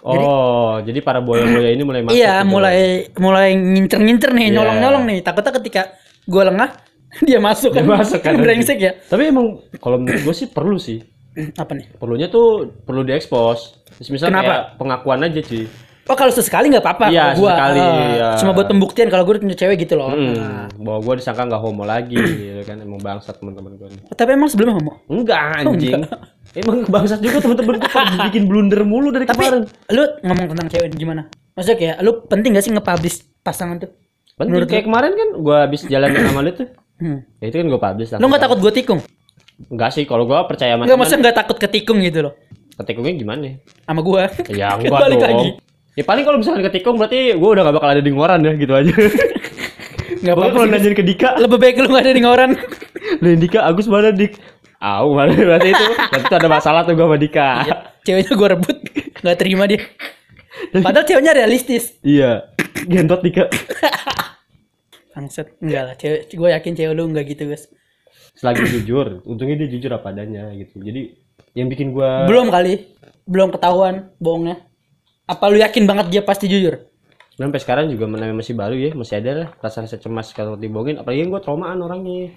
Oh, 0.00 0.78
jadi 0.80 0.98
para 0.98 1.18
boya-boya 1.18 1.68
ini 1.68 1.82
mulai 1.82 2.00
masuk. 2.00 2.14
iya 2.14 2.40
mulai 2.40 2.78
mulai 3.14 3.52
ngincer-ngincer 3.52 4.30
nih 4.30 4.46
Iya. 4.46 4.54
nyolong-nyolong 4.54 5.04
nih 5.04 5.18
takutnya 5.20 5.52
ketika 5.54 5.82
gua 6.24 6.48
lengah 6.48 6.70
dia 7.26 7.38
masuk 7.38 7.72
kan 7.72 7.82
Dia 7.82 7.92
masuk 7.94 8.20
kan, 8.20 8.34
brengsek 8.42 8.78
ya 8.78 8.92
Tapi 9.02 9.22
emang 9.26 9.46
kalau 9.76 9.96
menurut 9.96 10.22
gue 10.22 10.34
sih 10.34 10.46
perlu 10.46 10.76
sih. 10.76 11.00
apa 11.54 11.72
nih 11.72 11.86
Perlunya 11.94 12.26
tuh 12.26 12.46
perlu 12.78 13.02
diekspos. 13.02 13.78
Terus 13.92 14.08
misal 14.10 14.28
Kenapa? 14.28 14.44
kayak 14.44 14.64
pengakuan 14.74 15.20
aja 15.22 15.40
sih. 15.40 15.64
Oh 16.08 16.16
kalau 16.16 16.28
sesekali 16.28 16.68
nggak 16.68 16.80
apa-apa 16.80 17.06
Iya, 17.08 17.36
gua 17.36 17.52
sesekali, 17.52 17.78
eh, 17.78 18.06
iya. 18.14 18.28
cuma 18.36 18.50
buat 18.50 18.66
pembuktian 18.66 19.06
kalau 19.06 19.22
gua 19.22 19.36
punya 19.36 19.54
cewek 19.54 19.76
gitu 19.78 19.94
loh 19.94 20.08
Nah. 20.08 20.66
Hmm, 20.66 20.66
bahwa 20.78 20.98
gue 21.02 21.14
disangka 21.18 21.42
nggak 21.44 21.60
homo 21.60 21.84
lagi, 21.84 22.16
gitu 22.16 22.62
kan 22.62 22.76
emang 22.78 22.98
bangsat 22.98 23.36
teman-teman 23.36 23.76
gue. 23.76 23.88
tapi 24.10 24.30
emang 24.32 24.48
sebelumnya 24.48 24.76
homo 24.76 24.92
Enggak 25.06 25.40
anjing. 25.58 26.02
Emang 26.54 26.78
bangsat 26.86 27.20
juga 27.20 27.38
teman-teman 27.38 27.76
gue 27.76 27.92
bikin 28.26 28.42
blunder 28.44 28.80
mulu 28.82 29.10
dari 29.10 29.24
Tapi 29.24 29.36
kemarin. 29.38 29.62
lu 29.90 30.02
ngomong 30.22 30.46
tentang 30.48 30.68
cewek 30.68 30.88
gimana? 30.92 31.22
Maksudnya 31.52 31.76
kayak 31.76 31.96
lu 32.00 32.24
penting 32.24 32.50
gak 32.52 32.64
sih 32.64 32.72
nge-publish 32.72 33.16
pasangan 33.42 33.76
tuh? 33.78 33.90
Penting 34.34 34.64
kayak 34.64 34.84
kemarin 34.86 35.12
kan 35.12 35.28
gue 35.36 35.56
habis 35.58 35.82
jalan 35.84 36.08
sama 36.08 36.40
lu 36.40 36.50
tuh. 36.52 36.68
Hmm. 36.96 37.20
Ya 37.38 37.46
itu 37.46 37.56
kan 37.56 37.66
gue 37.66 37.80
publish 37.80 38.10
lah. 38.10 38.18
Lu 38.18 38.26
gak 38.28 38.40
takut 38.40 38.58
gue 38.58 38.72
tikung? 38.72 39.00
Enggak 39.66 39.90
sih, 39.90 40.06
kalau 40.06 40.22
gue 40.24 40.38
percaya 40.46 40.72
sama 40.72 40.86
Enggak, 40.86 40.96
maksudnya 40.96 41.22
gak 41.26 41.36
takut 41.36 41.56
ketikung 41.58 41.98
gitu 42.00 42.22
loh. 42.22 42.34
ketikungnya 42.74 43.12
gimana? 43.12 43.58
Sama 43.82 44.00
gua. 44.00 44.30
Ya 44.46 44.70
Kan 44.78 44.86
enggak 44.86 45.10
dong. 45.10 45.20
lagi. 45.20 45.48
Ya 45.98 46.06
paling 46.06 46.22
kalau 46.22 46.38
misalkan 46.38 46.62
ketikung 46.62 46.94
berarti 46.94 47.34
gue 47.34 47.48
udah 47.58 47.66
gak 47.66 47.74
bakal 47.74 47.90
ada 47.90 47.98
di 47.98 48.14
ngoran 48.14 48.46
ya 48.46 48.54
gitu 48.54 48.70
aja. 48.70 48.94
Gak 50.22 50.34
apa-apa 50.34 50.50
kalau 50.54 50.66
nanyain 50.70 50.94
ke 50.94 51.02
Dika, 51.02 51.38
Lebih 51.42 51.58
baik 51.58 51.74
lu 51.82 51.90
gak 51.90 52.06
ada 52.06 52.14
di 52.14 52.22
ngoran. 52.22 52.50
lu 53.22 53.28
Dika 53.34 53.66
Agus 53.66 53.90
mana 53.90 54.14
Dik? 54.14 54.38
Au, 54.78 55.10
mana 55.18 55.34
berarti 55.34 55.74
itu. 55.74 55.86
Berarti 55.90 56.26
itu 56.30 56.36
ada 56.38 56.50
masalah 56.50 56.86
tuh 56.86 56.94
gue 56.94 57.02
sama 57.02 57.18
Dika. 57.18 57.50
Ceweknya 58.06 58.32
gua 58.38 58.48
rebut. 58.54 58.78
Gak 59.26 59.36
terima 59.42 59.66
dia. 59.66 59.82
Padahal 60.70 61.02
ceweknya 61.02 61.34
realistis. 61.34 61.98
Iya. 62.06 62.46
Gentot 62.86 63.18
Dika. 63.26 63.50
Bangsat. 65.18 65.58
Enggak 65.58 65.82
lah. 65.82 65.94
Cewek, 65.98 66.30
gue 66.30 66.48
yakin 66.54 66.72
cewek 66.78 66.94
lu 66.94 67.10
enggak 67.10 67.26
gitu 67.26 67.50
guys. 67.50 67.66
Selagi 68.38 68.70
jujur, 68.70 69.26
untungnya 69.26 69.66
dia 69.66 69.68
jujur 69.74 69.90
apa 69.90 70.14
adanya 70.14 70.46
gitu. 70.54 70.78
Jadi 70.78 71.10
yang 71.58 71.66
bikin 71.66 71.90
gua 71.90 72.30
Belum 72.30 72.54
kali. 72.54 72.86
Belum 73.26 73.50
ketahuan 73.50 74.14
bohongnya. 74.22 74.67
Apa 75.28 75.44
lu 75.46 75.56
yakin 75.56 75.84
banget 75.84 76.06
dia 76.10 76.22
pasti 76.22 76.46
jujur? 76.46 76.88
sampai 77.30 77.62
sekarang 77.62 77.86
juga 77.86 78.10
masih 78.10 78.50
baru 78.50 78.74
ya, 78.74 78.90
masih 78.92 79.22
ada 79.22 79.30
lah 79.32 79.48
rasa-rasa 79.60 79.94
cemas 79.94 80.32
kalau 80.32 80.58
dibohongin. 80.58 80.98
Apalagi 80.98 81.22
gue 81.22 81.38
traumaan 81.38 81.78
orangnya. 81.78 82.34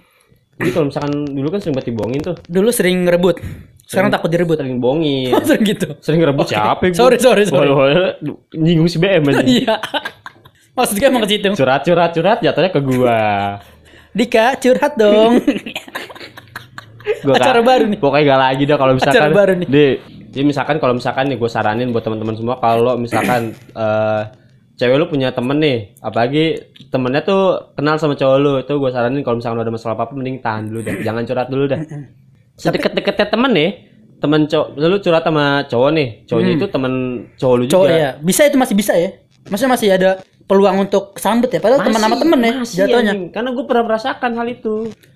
Jadi 0.61 0.69
kalau 0.69 0.85
misalkan 0.87 1.25
dulu 1.25 1.47
kan 1.49 1.57
sering 1.57 1.73
banget 1.73 1.87
dibohongin 1.89 2.21
tuh, 2.21 2.35
Dulu 2.45 2.69
sering 2.69 2.97
ngerebut. 3.01 3.41
Sekarang 3.81 4.13
takut 4.13 4.29
direbut. 4.29 4.61
sering 4.61 4.77
bohongin. 4.77 5.33
Oh, 5.35 5.41
sering 5.41 5.65
gitu. 5.65 5.87
sering 5.99 6.21
ngerebut 6.21 6.45
siapa 6.45 6.85
ya 6.85 6.89
gua? 6.91 6.99
Sorry, 7.01 7.17
sorry, 7.17 7.43
sorry. 7.43 7.65
Nyinggung 8.53 8.85
si 8.85 9.01
BM 9.01 9.25
aja. 9.25 9.41
Iya. 9.57 9.75
Maksud 10.71 10.95
gue 10.95 11.07
emang 11.07 11.25
ke 11.25 11.29
situ. 11.31 11.49
curhat 11.51 11.81
curhat 11.81 12.11
curhat 12.13 12.37
jatuhnya 12.39 12.69
ke 12.69 12.79
gua 12.79 13.17
Dika 14.17 14.53
curhat 14.55 14.93
dong. 14.95 15.41
gua 17.25 17.35
Acara 17.35 17.59
baru 17.59 17.89
nih. 17.89 17.97
pokoknya 17.97 18.23
gak 18.27 18.39
lagi 18.39 18.63
dah 18.63 18.77
kalau 18.77 18.93
misalkan 18.93 19.17
Acara 19.17 19.33
baru 19.33 19.53
nih. 19.57 19.67
di 19.67 19.85
jadi 20.31 20.43
misalkan 20.43 20.77
kalau 20.77 20.93
misalkan 20.93 21.27
nih 21.27 21.35
gue 21.35 21.47
saranin 21.47 21.91
buat 21.91 22.01
teman-teman 22.01 22.33
semua 22.33 22.55
kalau 22.57 22.95
misalkan 22.95 23.51
eh 23.75 24.23
cewek 24.73 24.95
lu 24.95 25.05
punya 25.05 25.29
temen 25.29 25.57
nih 25.57 25.93
apalagi 25.99 26.57
temennya 26.87 27.21
tuh 27.21 27.41
kenal 27.75 27.95
sama 27.95 28.15
cowok 28.15 28.37
lu 28.37 28.53
itu 28.57 28.73
gue 28.73 28.89
saranin 28.89 29.21
kalau 29.21 29.37
misalkan 29.37 29.59
ada 29.59 29.69
masalah 29.69 29.93
apa 29.93 30.03
apa 30.03 30.13
mending 30.15 30.39
tahan 30.39 30.63
dulu 30.65 30.79
dah 30.81 30.95
jangan 31.01 31.23
curhat 31.23 31.47
dulu 31.47 31.65
dah 31.67 31.79
sedekat-dekatnya 32.57 33.27
temen 33.27 33.51
nih 33.51 33.69
temen 34.17 34.45
cowok 34.45 34.67
lu 34.77 34.97
curhat 34.99 35.23
sama 35.23 35.45
cowok 35.65 35.89
nih 35.91 36.07
cowoknya 36.25 36.51
itu 36.55 36.65
temen 36.67 36.93
cowok 37.35 37.55
lu 37.55 37.63
Hmm. 37.63 37.71
Cowok 37.71 37.87
juga 37.87 37.97
ya. 37.97 38.09
Bisa 38.19 38.41
itu 38.45 38.57
masih 38.57 38.75
bisa 38.75 38.93
ya. 38.93 39.09
Maksudnya 39.49 39.71
masih 39.71 39.87
ada 39.89 40.09
peluang 40.45 40.77
untuk 40.79 41.17
sambet 41.17 41.49
ya. 41.49 41.57
Padahal 41.57 41.81
teman 41.81 41.97
sama 41.99 42.15
temen 42.15 42.39
ya 42.39 42.53
masih, 42.55 42.75
jatuhnya. 42.77 43.11
anjing. 43.13 43.23
Karena 43.29 43.49
gue 43.49 43.65
pernah 43.65 43.83
merasakan 43.83 44.31
hal 44.35 44.47
itu. 44.47 44.75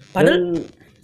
Padahal- 0.09 0.41
Dan 0.41 0.41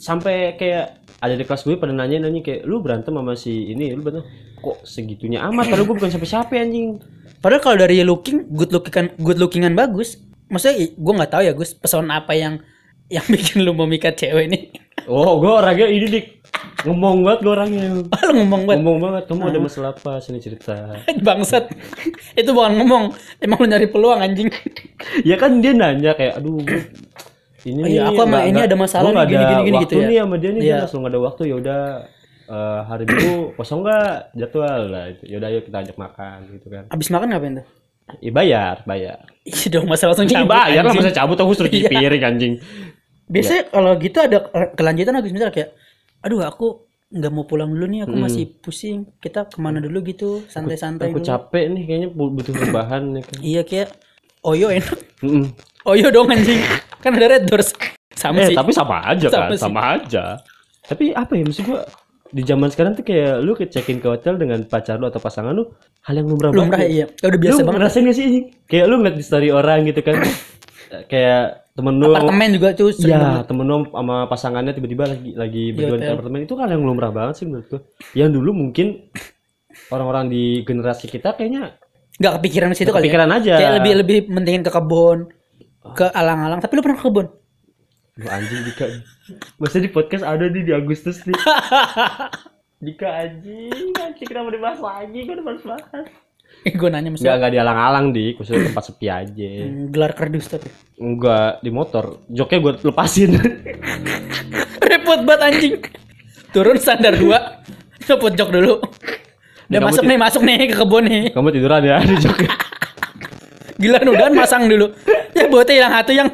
sampai 0.02 0.58
kayak 0.58 1.01
ada 1.22 1.38
di 1.38 1.46
kelas 1.46 1.64
gue 1.64 1.78
pada 1.78 1.94
nanya 1.94 2.26
nanya 2.26 2.42
kayak 2.42 2.66
lu 2.66 2.82
berantem 2.82 3.14
sama 3.14 3.38
si 3.38 3.70
ini 3.70 3.94
lu 3.94 4.02
berantem 4.02 4.26
kok 4.58 4.82
segitunya 4.84 5.46
amat 5.48 5.70
padahal 5.70 5.86
gue 5.86 5.96
bukan 6.02 6.12
sampai 6.12 6.30
siapa 6.30 6.58
anjing 6.58 6.98
Padahal 7.42 7.62
kalau 7.66 7.78
dari 7.82 8.06
looking, 8.06 8.54
good 8.54 8.70
lookingan, 8.70 9.18
good 9.18 9.42
lookingan 9.42 9.74
bagus. 9.74 10.22
Maksudnya 10.54 10.94
gue 10.94 11.14
nggak 11.18 11.32
tahu 11.34 11.42
ya 11.42 11.54
Gus, 11.58 11.74
pesona 11.74 12.22
apa 12.22 12.38
yang 12.38 12.62
yang 13.10 13.26
bikin 13.34 13.66
lu 13.66 13.74
memikat 13.74 14.14
cewek 14.14 14.46
ini. 14.46 14.70
Oh, 15.10 15.42
gue 15.42 15.50
orangnya 15.50 15.90
ini 15.90 16.06
dik 16.06 16.26
ngomong 16.86 17.26
banget 17.26 17.40
gue 17.42 17.54
orangnya. 17.58 17.84
Lu 18.30 18.32
ngomong 18.46 18.62
banget. 18.70 18.78
Ngomong 18.86 19.00
banget. 19.02 19.24
Kamu 19.26 19.44
ada 19.50 19.60
masalah 19.60 19.90
apa? 19.98 20.22
Sini 20.22 20.38
cerita. 20.38 20.94
Bangsat. 21.26 21.74
itu 22.38 22.50
bukan 22.54 22.78
ngomong. 22.78 23.18
Emang 23.42 23.58
lu 23.58 23.66
nyari 23.66 23.90
peluang 23.90 24.22
anjing. 24.22 24.54
ya 25.26 25.42
kan 25.42 25.58
dia 25.58 25.74
nanya 25.74 26.14
kayak, 26.14 26.38
aduh, 26.38 26.62
gua 26.62 26.86
ini 27.64 27.80
Oh 27.80 27.88
iya, 27.88 28.02
aku 28.08 28.22
sama 28.22 28.38
ini 28.44 28.60
ada 28.60 28.76
masalah 28.76 29.10
nih, 29.12 29.26
gini, 29.28 29.44
gini, 29.44 29.62
gini 29.64 29.78
gitu 29.80 29.94
ya. 29.94 30.06
nih 30.06 30.18
sama 30.20 30.36
dia 30.36 30.50
nih, 30.50 30.60
Iya. 30.60 30.68
dia 30.68 30.82
langsung 30.82 31.00
nggak 31.02 31.12
ada 31.12 31.22
waktu 31.22 31.42
ya 31.44 31.56
udah 31.56 31.82
eh, 32.48 32.80
hari 32.84 33.04
minggu 33.06 33.34
kosong 33.58 33.80
nggak 33.82 34.08
jadwal 34.34 34.82
lah 34.88 35.06
itu. 35.08 35.24
Ya 35.26 35.36
udah 35.38 35.50
yuk 35.50 35.64
kita 35.64 35.78
ajak 35.80 35.96
makan 35.96 36.38
gitu 36.52 36.68
kan. 36.68 36.84
Abis 36.88 37.08
makan 37.08 37.28
ngapain 37.30 37.54
tuh? 37.56 37.68
Iya 38.18 38.32
bayar, 38.32 38.76
bayar. 38.84 39.18
Iya 39.42 39.68
dong, 39.70 39.86
masa 39.86 40.06
langsung 40.06 40.26
Iya 40.26 40.42
cabut. 40.42 40.52
bayar 40.52 40.82
lah 40.82 40.94
masa 40.94 41.12
cabut 41.12 41.38
aku 41.38 41.52
suruh 41.54 41.68
cuci 41.68 41.82
Iya. 41.82 41.92
piring 41.92 42.24
anjing. 42.26 42.54
Biasanya 43.26 43.64
kalau 43.70 43.92
gitu 43.96 44.18
ada 44.18 44.38
kelanjutan 44.72 45.16
habis 45.16 45.32
misalnya 45.32 45.54
kayak, 45.54 45.70
aduh 46.20 46.42
aku 46.42 46.68
nggak 47.10 47.28
mau 47.30 47.44
pulang 47.44 47.68
dulu 47.68 47.86
nih, 47.86 48.04
aku 48.04 48.16
masih 48.18 48.44
pusing. 48.58 49.08
Kita 49.18 49.44
ke 49.46 49.58
mana 49.58 49.80
dulu 49.80 50.00
gitu, 50.02 50.44
santai-santai 50.46 51.08
Aku 51.08 51.20
dulu. 51.20 51.28
capek 51.30 51.66
nih 51.70 51.84
kayaknya 51.86 52.10
bu- 52.10 52.32
butuh 52.32 52.52
rebahan 52.54 53.04
nih 53.12 53.24
kan. 53.24 53.38
Iya 53.40 53.62
kayak 53.62 53.90
Oyo 54.42 54.68
enak. 54.68 54.98
Mm-mm. 55.82 55.92
Oyo 55.92 56.08
dong 56.10 56.30
anjing. 56.30 56.62
Kan 57.00 57.12
ada 57.14 57.28
Red 57.32 57.46
Doors. 57.46 57.74
Sama 58.12 58.38
Eh 58.40 58.48
sih. 58.48 58.56
tapi 58.56 58.72
sama 58.72 59.02
aja 59.04 59.28
Sama 59.28 59.42
kan, 59.42 59.52
sih. 59.52 59.60
sama 59.60 59.82
aja. 59.96 60.24
Tapi 60.84 61.04
apa 61.12 61.32
ya 61.32 61.44
maksud 61.44 61.64
gua 61.64 61.82
di 62.28 62.42
zaman 62.42 62.68
sekarang 62.68 62.94
tuh 62.94 63.04
kayak 63.04 63.40
lu 63.40 63.52
ke 63.52 63.66
check 63.66 63.88
in 63.88 63.98
ke 63.98 64.08
hotel 64.08 64.36
dengan 64.36 64.62
pacar 64.64 64.96
lu 64.96 65.06
atau 65.06 65.18
pasangan 65.18 65.52
lu 65.52 65.68
hal 66.02 66.16
yang 66.16 66.28
lumrah 66.28 66.50
Lumrah 66.50 66.80
banget. 66.80 66.90
iya. 66.90 67.06
Ya 67.14 67.26
udah 67.28 67.40
biasa 67.40 67.54
lu 67.54 67.62
banget. 67.62 67.76
ngerasain 67.78 68.04
gak 68.04 68.16
sih 68.16 68.24
anjing? 68.24 68.46
Kayak 68.66 68.86
lu 68.86 68.96
ngeliat 68.98 69.16
di 69.16 69.24
story 69.24 69.50
orang 69.50 69.80
gitu 69.84 70.02
kan. 70.02 70.16
kayak 71.12 71.44
temen 71.72 71.94
lu 71.98 72.12
Apartemen 72.12 72.50
juga 72.52 72.68
tuh 72.72 72.90
sering 72.92 73.16
banget. 73.16 73.36
Ya, 73.38 73.48
temen 73.48 73.66
lu 73.66 73.76
sama 73.88 74.16
pasangannya 74.28 74.72
tiba-tiba 74.72 75.04
lagi 75.08 75.32
lagi 75.34 75.64
berdua 75.72 75.98
di 75.98 76.06
apartemen 76.06 76.40
itu 76.42 76.54
hal 76.56 76.70
yang 76.70 76.84
lumrah 76.84 77.10
banget 77.10 77.36
sih 77.38 77.46
menurut 77.46 77.66
gua. 77.68 77.82
Yang 78.12 78.30
dulu 78.34 78.50
mungkin 78.54 78.88
orang-orang 79.90 80.28
di 80.28 80.44
generasi 80.62 81.08
kita 81.08 81.34
kayaknya 81.34 81.76
Nggak 82.14 82.34
kepikiran 82.38 82.68
ke 82.70 82.76
situ 82.76 82.86
kali. 82.86 82.94
ya. 82.94 83.04
kepikiran 83.08 83.30
aja. 83.34 83.54
Kayak 83.56 83.74
lebih 83.78 83.94
lebih 83.98 84.18
mentingin 84.30 84.62
ke 84.62 84.70
kebun, 84.70 85.32
ke 85.82 86.06
alang-alang. 86.14 86.62
Tapi 86.62 86.72
lu 86.78 86.82
pernah 86.86 86.98
ke 87.02 87.06
kebun? 87.10 87.28
Lu 88.22 88.28
anjing 88.30 88.62
Dika. 88.68 88.86
Masa 89.58 89.82
di 89.82 89.90
podcast 89.90 90.24
ada 90.28 90.46
nih 90.46 90.64
di 90.68 90.72
Agustus 90.76 91.26
nih. 91.26 91.34
Dika 92.86 93.10
anjing, 93.10 93.94
anjing 93.98 94.28
kenapa 94.28 94.50
dibahas 94.54 94.80
lagi? 94.82 95.20
Gue 95.26 95.34
udah 95.38 95.46
bahas-bahas. 95.46 96.08
Eh, 96.62 96.74
gue 96.76 96.90
nanya 96.92 97.10
Enggak, 97.10 97.14
misalnya 97.18 97.38
enggak 97.42 97.54
di 97.54 97.60
alang-alang, 97.62 98.06
Dik. 98.14 98.34
Maksudnya 98.38 98.62
tempat 98.70 98.84
sepi 98.86 99.08
aja. 99.08 99.50
gelar 99.90 100.12
kardus 100.14 100.46
tapi. 100.52 100.70
Enggak, 101.00 101.64
di 101.64 101.72
motor. 101.74 102.22
Joknya 102.30 102.58
gue 102.62 102.72
lepasin. 102.86 103.32
Repot 104.92 105.22
banget 105.26 105.42
anjing. 105.42 105.74
Turun 106.52 106.78
standar 106.78 107.16
2. 107.16 108.06
Cepet 108.06 108.34
jok 108.36 108.50
dulu. 108.52 108.74
Udah 109.72 109.80
kamu 109.80 109.88
masuk 109.88 110.04
nih, 110.04 110.18
masuk 110.20 110.42
nih 110.44 110.58
ke 110.68 110.76
kebun 110.76 111.04
nih. 111.08 111.24
Kamu 111.32 111.48
tiduran 111.56 111.82
ya 111.86 111.98
di 112.04 112.16
joknya. 112.20 112.52
Gila 113.80 113.98
udahan 114.04 114.34
masang 114.36 114.68
dulu. 114.68 114.92
Ya 115.38 115.46
botnya 115.48 115.74
hilang 115.76 115.94
satu 115.96 116.12
yang 116.12 116.30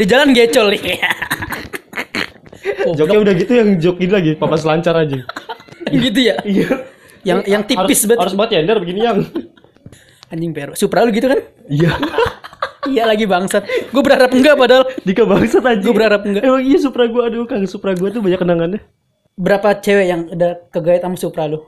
di 0.00 0.04
jalan 0.08 0.32
gecol 0.32 0.72
nih. 0.72 1.00
Joknya 2.96 3.18
udah 3.20 3.34
gitu 3.36 3.52
yang 3.52 3.68
jok 3.76 3.96
ini 4.00 4.12
lagi, 4.12 4.30
papas 4.36 4.64
lancar 4.64 4.96
aja. 4.96 5.20
gitu 5.90 6.20
ya. 6.20 6.36
Iya. 6.44 6.68
Yang 7.24 7.38
yang 7.48 7.62
tipis 7.68 8.00
harus, 8.04 8.08
banget. 8.08 8.20
Harus 8.24 8.34
buat 8.36 8.48
nyender 8.48 8.76
begini 8.80 9.00
yang. 9.04 9.18
Anjing 10.30 10.52
peru. 10.54 10.72
Supra 10.78 11.04
lu 11.04 11.10
gitu 11.12 11.26
kan? 11.28 11.40
Iya. 11.68 11.92
Iya 12.88 13.04
lagi 13.04 13.28
bangsat. 13.28 13.92
Gue 13.92 14.02
berharap 14.02 14.32
enggak 14.32 14.56
padahal. 14.56 14.84
Dika 15.04 15.28
bangsat 15.28 15.60
aja. 15.60 15.84
Gue 15.84 15.92
berharap 15.92 16.22
enggak. 16.24 16.42
Emang 16.46 16.62
iya 16.64 16.78
Supra 16.80 17.04
gua 17.10 17.28
aduh 17.28 17.44
Kang 17.44 17.66
Supra 17.68 17.92
gua 17.92 18.08
tuh 18.08 18.24
banyak 18.24 18.40
kenangannya. 18.40 18.80
Berapa 19.36 19.76
cewek 19.76 20.06
yang 20.08 20.20
udah 20.32 20.52
kegait 20.72 21.04
sama 21.04 21.16
Supra 21.20 21.44
lu? 21.44 21.60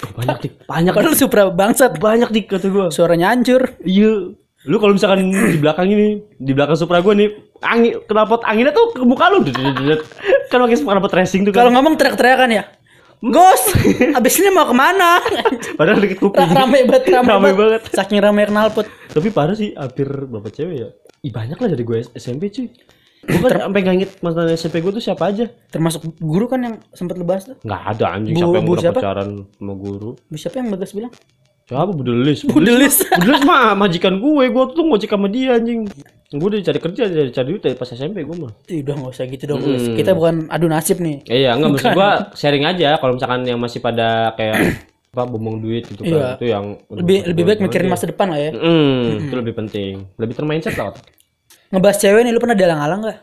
Banyak 0.00 0.36
dik, 0.40 0.52
banyak 0.64 0.92
Padahal 0.94 1.16
Supra 1.18 1.42
bangsat. 1.50 1.98
banyak 1.98 2.30
dik 2.30 2.46
kata 2.54 2.70
gua. 2.70 2.86
Suaranya 2.94 3.34
hancur. 3.34 3.74
Iya. 3.82 4.38
Lu 4.62 4.76
kalau 4.76 4.92
misalkan 4.92 5.24
di 5.28 5.56
belakang 5.56 5.88
ini, 5.88 6.20
di 6.36 6.52
belakang 6.52 6.76
Supra 6.76 7.00
gua 7.00 7.16
nih, 7.16 7.32
angin 7.60 7.96
knalpot 8.04 8.44
anginnya 8.44 8.70
tuh 8.70 8.92
ke 8.92 9.00
muka 9.02 9.28
lu. 9.28 9.40
Kan 10.46 10.58
pakai 10.60 10.76
knalpot 10.76 11.12
racing 11.12 11.48
tuh 11.48 11.52
Kalau 11.52 11.68
kan. 11.68 11.80
ngomong 11.80 11.96
teriak-teriakan 11.96 12.50
ya. 12.52 12.64
Gos, 13.20 13.76
abis 14.18 14.34
ini 14.36 14.48
mau 14.48 14.64
ke 14.64 14.72
mana? 14.72 15.20
Padahal 15.76 16.00
deket 16.00 16.18
kuping. 16.18 16.40
Ra- 16.40 16.64
rame 16.64 16.84
banget, 16.84 17.04
rame, 17.10 17.28
Rame 17.30 17.50
banget. 17.52 17.80
Saking 17.88 18.16
rame 18.16 18.48
knalpot. 18.48 18.88
Tapi 19.10 19.28
parah 19.28 19.52
sih, 19.52 19.72
hampir 19.72 20.08
berapa 20.08 20.48
cewek 20.48 20.76
ya? 20.76 20.88
Ih 21.20 21.28
banyak 21.28 21.56
lah 21.56 21.68
dari 21.68 21.84
gue 21.84 22.00
SMP 22.14 22.48
cuy. 22.48 22.72
Gue 23.20 23.44
kan 23.44 23.68
sampai 23.68 23.80
gak 23.82 23.94
inget 23.94 24.10
mantan 24.20 24.48
SMP 24.50 24.80
gue 24.80 24.88
tuh 24.90 25.04
siapa 25.04 25.28
aja. 25.28 25.52
Termasuk 25.68 26.16
guru 26.16 26.48
kan 26.48 26.60
yang 26.60 26.74
sempat 26.90 27.16
lu 27.16 27.24
bahas 27.24 27.44
tuh. 27.44 27.60
Nggak 27.60 27.82
ada 27.92 28.04
anjing 28.10 28.32
Bu- 28.32 28.40
siapa 28.40 28.56
yang 28.56 28.64
bu 28.64 28.72
udah 28.72 28.82
siapa? 28.82 28.98
pacaran 28.98 29.28
sama 29.52 29.74
guru. 29.74 30.10
Bu, 30.22 30.36
Siapa 30.36 30.56
yang 30.56 30.68
bagas 30.70 30.90
bilang? 30.90 31.12
Siapa 31.70 31.94
Budelis? 31.94 32.42
Budelis. 32.50 32.96
Budelis 33.14 33.42
mah 33.46 33.78
majikan 33.78 34.18
gue, 34.18 34.44
gue 34.50 34.64
tuh 34.74 34.82
ngojek 34.82 35.06
sama 35.14 35.30
dia 35.30 35.54
anjing. 35.54 35.86
Gue 36.30 36.46
udah 36.50 36.58
cari 36.66 36.78
kerja, 36.82 37.02
cari, 37.06 37.30
cari 37.30 37.46
duit 37.46 37.62
dari 37.62 37.76
pas 37.78 37.86
SMP 37.86 38.26
gue 38.26 38.36
mah. 38.38 38.50
Ih, 38.66 38.82
udah 38.82 38.94
nggak 38.98 39.12
usah 39.14 39.24
gitu 39.30 39.44
dong. 39.46 39.62
Gus. 39.62 39.86
Kita 39.94 40.18
bukan 40.18 40.50
adu 40.50 40.66
nasib 40.66 40.98
nih. 40.98 41.22
Iya, 41.30 41.54
enggak 41.54 41.70
maksud 41.78 41.90
gua 41.94 42.10
sharing 42.34 42.66
aja 42.66 42.98
kalau 42.98 43.14
misalkan 43.14 43.46
yang 43.46 43.62
masih 43.62 43.78
pada 43.78 44.34
kayak 44.34 44.82
apa 45.14 45.22
bumbung 45.30 45.62
duit 45.62 45.86
gitu 45.86 46.02
kan. 46.02 46.10
Iya. 46.10 46.26
Itu 46.38 46.46
yang 46.50 46.64
Lebih 46.90 47.18
lebih 47.30 47.42
baik 47.46 47.60
mikirin 47.62 47.86
masa 47.86 48.10
depan 48.10 48.34
lah 48.34 48.40
ya. 48.42 48.50
Hmm, 48.50 49.30
itu 49.30 49.34
lebih 49.38 49.54
penting. 49.54 50.10
Lebih 50.18 50.34
termindset 50.34 50.74
lah. 50.74 50.90
otak. 50.90 51.06
Ngebahas 51.70 51.96
cewek 52.02 52.20
nih 52.26 52.32
lu 52.34 52.42
pernah 52.42 52.58
dalang-alang 52.58 53.00
gak? 53.06 53.18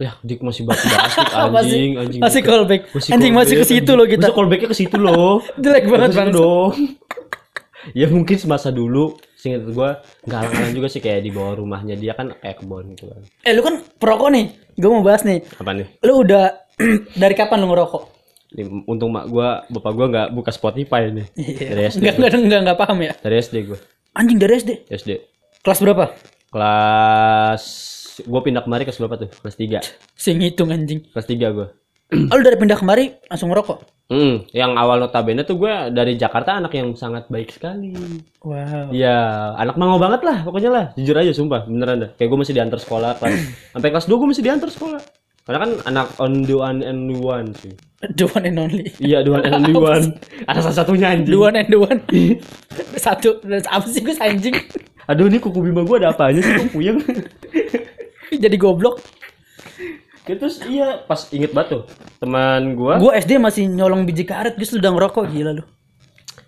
Ya, 0.00 0.16
dik 0.24 0.40
masih 0.40 0.64
bahas 0.64 0.80
bahas 0.88 1.12
dik, 1.12 1.28
anjing, 1.60 1.90
anjing. 2.00 2.20
Masih 2.24 2.40
callback. 2.40 2.82
Anjing 3.12 3.32
masih 3.36 3.54
ke 3.60 3.64
situ 3.68 3.84
anjing. 3.84 3.96
loh 4.00 4.06
kita. 4.08 4.24
Masih 4.28 4.36
callbacknya 4.40 4.68
ke 4.72 4.76
situ 4.80 4.96
loh. 4.96 5.44
Jelek 5.62 5.84
banget 5.92 6.10
bang. 6.16 6.28
dong. 6.32 6.72
Ya 7.90 8.06
mungkin 8.06 8.38
semasa 8.38 8.70
dulu 8.70 9.18
seingat 9.34 9.66
gua 9.74 9.98
nggak 10.22 10.38
alang 10.38 10.70
juga 10.70 10.86
sih 10.86 11.02
kayak 11.02 11.26
di 11.26 11.34
bawah 11.34 11.58
rumahnya 11.58 11.98
dia 11.98 12.14
kan 12.14 12.30
kayak 12.38 12.62
kebon 12.62 12.94
gitu 12.94 13.10
kan. 13.10 13.22
Eh 13.42 13.52
lu 13.52 13.66
kan 13.66 13.82
perokok 13.98 14.30
nih. 14.30 14.46
Gue 14.78 14.88
mau 14.88 15.04
bahas 15.04 15.26
nih. 15.26 15.42
Apa 15.58 15.74
nih? 15.74 15.86
Lu 16.06 16.22
udah 16.22 16.54
dari 17.22 17.34
kapan 17.34 17.60
lu 17.60 17.68
ngerokok? 17.74 18.02
Ini, 18.52 18.84
untung 18.84 19.10
mak 19.10 19.26
gua, 19.32 19.64
bapak 19.68 19.92
gua 19.96 20.06
nggak 20.12 20.28
buka 20.36 20.52
Spotify 20.52 21.08
nih. 21.08 21.26
Dari 21.72 21.82
SD. 21.88 21.98
Enggak, 22.04 22.14
enggak, 22.20 22.32
enggak, 22.36 22.60
enggak 22.68 22.78
paham 22.78 22.98
ya. 23.00 23.12
Dari 23.18 23.36
SD 23.40 23.56
gua. 23.64 23.78
Anjing 24.12 24.38
dari 24.38 24.52
SD. 24.60 24.70
SD. 24.92 25.10
Kelas 25.64 25.80
berapa? 25.80 26.04
Kelas 26.52 27.62
gua 28.28 28.40
pindah 28.44 28.62
kemari 28.62 28.84
kelas 28.84 29.00
berapa 29.00 29.16
tuh? 29.24 29.30
Kelas 29.40 29.56
3. 29.56 29.80
Sing 30.20 30.36
hitung 30.44 30.68
anjing. 30.68 31.00
Kelas 31.10 31.26
3 31.26 31.56
gua. 31.56 31.72
Oh, 32.12 32.36
lu 32.36 32.44
dari 32.44 32.60
pindah 32.60 32.76
kemari 32.76 33.16
langsung 33.24 33.48
ngerokok? 33.48 34.01
Hmm, 34.12 34.44
yang 34.52 34.76
awal 34.76 35.00
notabene 35.00 35.40
tuh 35.40 35.56
gue 35.56 35.72
dari 35.88 36.20
Jakarta 36.20 36.60
anak 36.60 36.76
yang 36.76 36.92
sangat 36.92 37.32
baik 37.32 37.48
sekali. 37.48 37.96
Wow. 38.44 38.92
Iya, 38.92 39.56
anak 39.56 39.80
mango 39.80 39.96
banget 39.96 40.20
lah 40.20 40.44
pokoknya 40.44 40.68
lah. 40.68 40.84
Jujur 41.00 41.16
aja 41.16 41.32
sumpah, 41.32 41.64
beneran 41.64 42.04
dah. 42.04 42.10
Kayak 42.20 42.28
gue 42.28 42.38
masih 42.44 42.52
diantar 42.52 42.76
sekolah 42.76 43.16
kelas 43.16 43.40
sampai 43.72 43.88
kelas 43.88 44.04
2 44.04 44.12
gue 44.12 44.28
masih 44.28 44.44
diantar 44.44 44.68
sekolah. 44.68 45.00
Karena 45.48 45.58
kan 45.64 45.70
anak 45.88 46.06
on 46.20 46.44
the 46.44 46.52
one 46.52 46.84
and 46.84 47.08
the 47.08 47.16
one 47.16 47.56
sih. 47.56 47.72
The 48.04 48.28
one 48.28 48.44
and 48.44 48.60
only. 48.60 48.92
Iya, 49.00 49.24
the 49.24 49.32
one 49.32 49.42
and 49.48 49.54
only 49.64 49.74
one. 49.96 50.06
Ada 50.44 50.60
salah 50.60 50.76
satunya 50.84 51.08
anjing. 51.16 51.32
The 51.32 51.40
one 51.40 51.56
and 51.56 51.70
the 51.72 51.80
one. 51.80 52.00
Satu. 53.08 53.40
Apa 53.48 53.86
sih 53.88 54.04
gue 54.04 54.12
anjing? 54.20 54.54
Aduh, 55.08 55.26
ini 55.26 55.40
kuku 55.40 55.58
bima 55.64 55.82
gue 55.88 55.96
ada 56.04 56.12
apanya 56.12 56.44
sih? 56.44 56.52
Kok 56.52 56.68
puyeng? 56.76 57.00
Jadi 58.44 58.56
goblok. 58.60 59.02
Ya, 60.22 60.34
Terus 60.38 60.56
iya, 60.64 61.02
pas 61.02 61.18
inget 61.28 61.50
tuh. 61.66 61.82
Teman 62.16 62.78
gue, 62.78 62.94
Gue 62.96 63.12
SD 63.16 63.36
masih 63.36 63.66
nyolong 63.66 64.06
biji 64.06 64.22
karet, 64.22 64.54
gue 64.54 64.78
udah 64.78 64.90
ngerokok 64.90 65.24
gila 65.26 65.50
lu. 65.52 65.64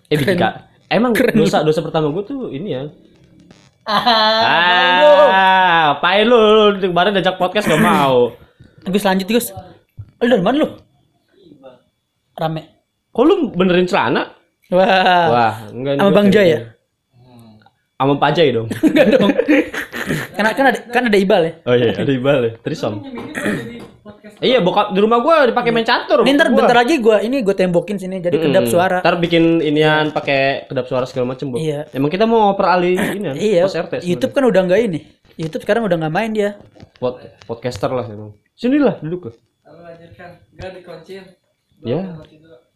eh 0.05 0.15
Bika, 0.15 0.69
emang 0.87 1.11
Keren. 1.11 1.35
dosa 1.35 1.59
dosa 1.59 1.81
pertama 1.81 2.07
gue 2.09 2.23
tuh 2.23 2.47
ini 2.49 2.71
ya. 2.71 2.83
Ah, 3.83 4.01
Ah, 5.29 5.83
apain 5.93 6.23
lu? 6.23 6.37
Lu 6.71 6.87
kemarin 6.89 7.13
diajak 7.13 7.35
podcast 7.35 7.67
gak 7.67 7.77
mau. 7.77 8.33
Gus 8.83 9.03
lanjut 9.03 9.27
Gus. 9.27 9.51
Lu 10.17 10.27
dari 10.27 10.41
mana 10.41 10.63
lu? 10.63 10.69
Rame. 12.33 12.61
Kok 13.11 13.23
lu 13.23 13.35
benerin 13.51 13.85
celana? 13.85 14.29
Wah. 14.71 15.25
Wah, 15.29 15.55
enggak. 15.69 15.93
Sama 15.95 16.05
gua 16.05 16.15
Bang 16.15 16.27
Jai 16.29 16.39
kayak- 16.39 16.49
ya? 16.49 16.59
Sama 17.95 18.13
Pak 18.15 18.31
Jai 18.33 18.49
dong. 18.51 18.67
Enggak 18.83 19.07
dong. 19.15 19.31
Karena 20.05 20.49
kan 20.53 20.65
ada 20.69 20.79
kan 20.89 21.03
ada 21.09 21.17
Ibal 21.17 21.41
ya. 21.41 21.53
Oh 21.65 21.75
iya, 21.75 21.91
ada 21.97 22.11
Ibal 22.11 22.39
ya. 22.45 22.51
Trisom. 22.61 22.93
Iya, 24.43 24.59
bokap 24.61 24.93
di 24.93 24.99
rumah 25.01 25.19
gua 25.23 25.47
dipakai 25.49 25.71
main 25.73 25.87
catur. 25.87 26.21
Ini 26.21 26.35
ntar 26.37 26.53
bentar 26.53 26.75
lagi 26.77 27.01
gua 27.01 27.23
ini 27.23 27.41
gua 27.41 27.55
tembokin 27.57 27.97
sini 27.97 28.21
jadi 28.21 28.37
kedap 28.37 28.69
suara. 28.69 28.99
Ntar 29.01 29.15
bikin 29.17 29.63
inian 29.63 30.13
pakai 30.13 30.69
kedap 30.69 30.85
suara 30.85 31.07
segala 31.09 31.33
macem, 31.33 31.49
Bu. 31.49 31.57
Iya. 31.57 31.89
Emang 31.95 32.11
kita 32.13 32.29
mau 32.29 32.53
peralih 32.53 32.93
ini 32.93 33.19
kan? 33.31 33.35
Iya. 33.45 33.61
Pos 33.65 33.73
RT 33.73 33.81
sebenarnya. 34.01 34.05
YouTube 34.05 34.31
kan 34.35 34.43
udah 34.45 34.61
enggak 34.65 34.81
ini. 34.81 34.99
YouTube 35.35 35.63
sekarang 35.63 35.81
udah 35.87 35.97
nggak 35.97 36.13
main 36.13 36.31
dia. 36.31 36.49
Pod- 37.01 37.21
podcaster 37.49 37.89
lah 37.89 38.05
emang. 38.07 38.35
Sinilah 38.55 38.99
duduk. 39.01 39.29
ke. 39.29 39.31
lanjutkan 39.65 40.29
gak 40.55 40.71
Ya. 41.83 42.01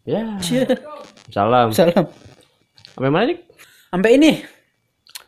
Ya. 0.04 0.22
Cie. 0.38 0.64
Salam. 1.32 1.72
Salam. 1.72 2.04
Sampai 2.94 3.10
mana 3.10 3.24
nih? 3.32 3.38
Sampai 3.90 4.10
ini. 4.16 4.30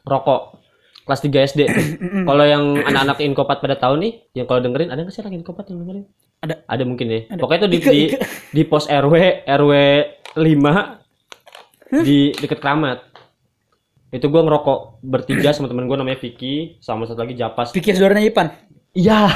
Rokok. 0.04 0.61
Kelas 1.02 1.20
3 1.20 1.50
SD. 1.54 1.60
kalau 2.28 2.44
yang 2.46 2.78
anak-anak 2.78 3.18
Inkopat 3.22 3.58
pada 3.58 3.76
tahu 3.78 3.98
nih, 3.98 4.12
yang 4.38 4.46
kalau 4.46 4.62
dengerin 4.62 4.90
ada 4.94 5.02
nggak 5.02 5.14
sih 5.14 5.22
anak 5.22 5.34
Inkopat 5.42 5.70
yang 5.70 5.82
dengerin? 5.82 6.04
Ada. 6.42 6.54
Ada 6.66 6.82
mungkin 6.86 7.06
ya. 7.10 7.20
Ada. 7.30 7.40
Pokoknya 7.42 7.60
itu 7.64 7.68
di, 7.70 7.78
di, 7.82 8.02
di 8.50 8.62
pos 8.66 8.90
RW 8.90 9.46
RW 9.46 9.72
5 10.38 12.02
di 12.06 12.18
deket 12.34 12.58
Kramat. 12.58 12.98
Itu 14.12 14.28
gua 14.28 14.44
ngerokok 14.44 15.02
bertiga 15.02 15.56
sama 15.56 15.72
temen 15.72 15.88
gua 15.88 16.02
namanya 16.02 16.20
Vicky 16.20 16.76
sama 16.82 17.08
satu 17.08 17.24
lagi 17.24 17.38
Japas. 17.38 17.72
Pikir 17.72 17.96
saudaranya 17.96 18.28
Ipan. 18.28 18.48
Iya. 18.92 19.30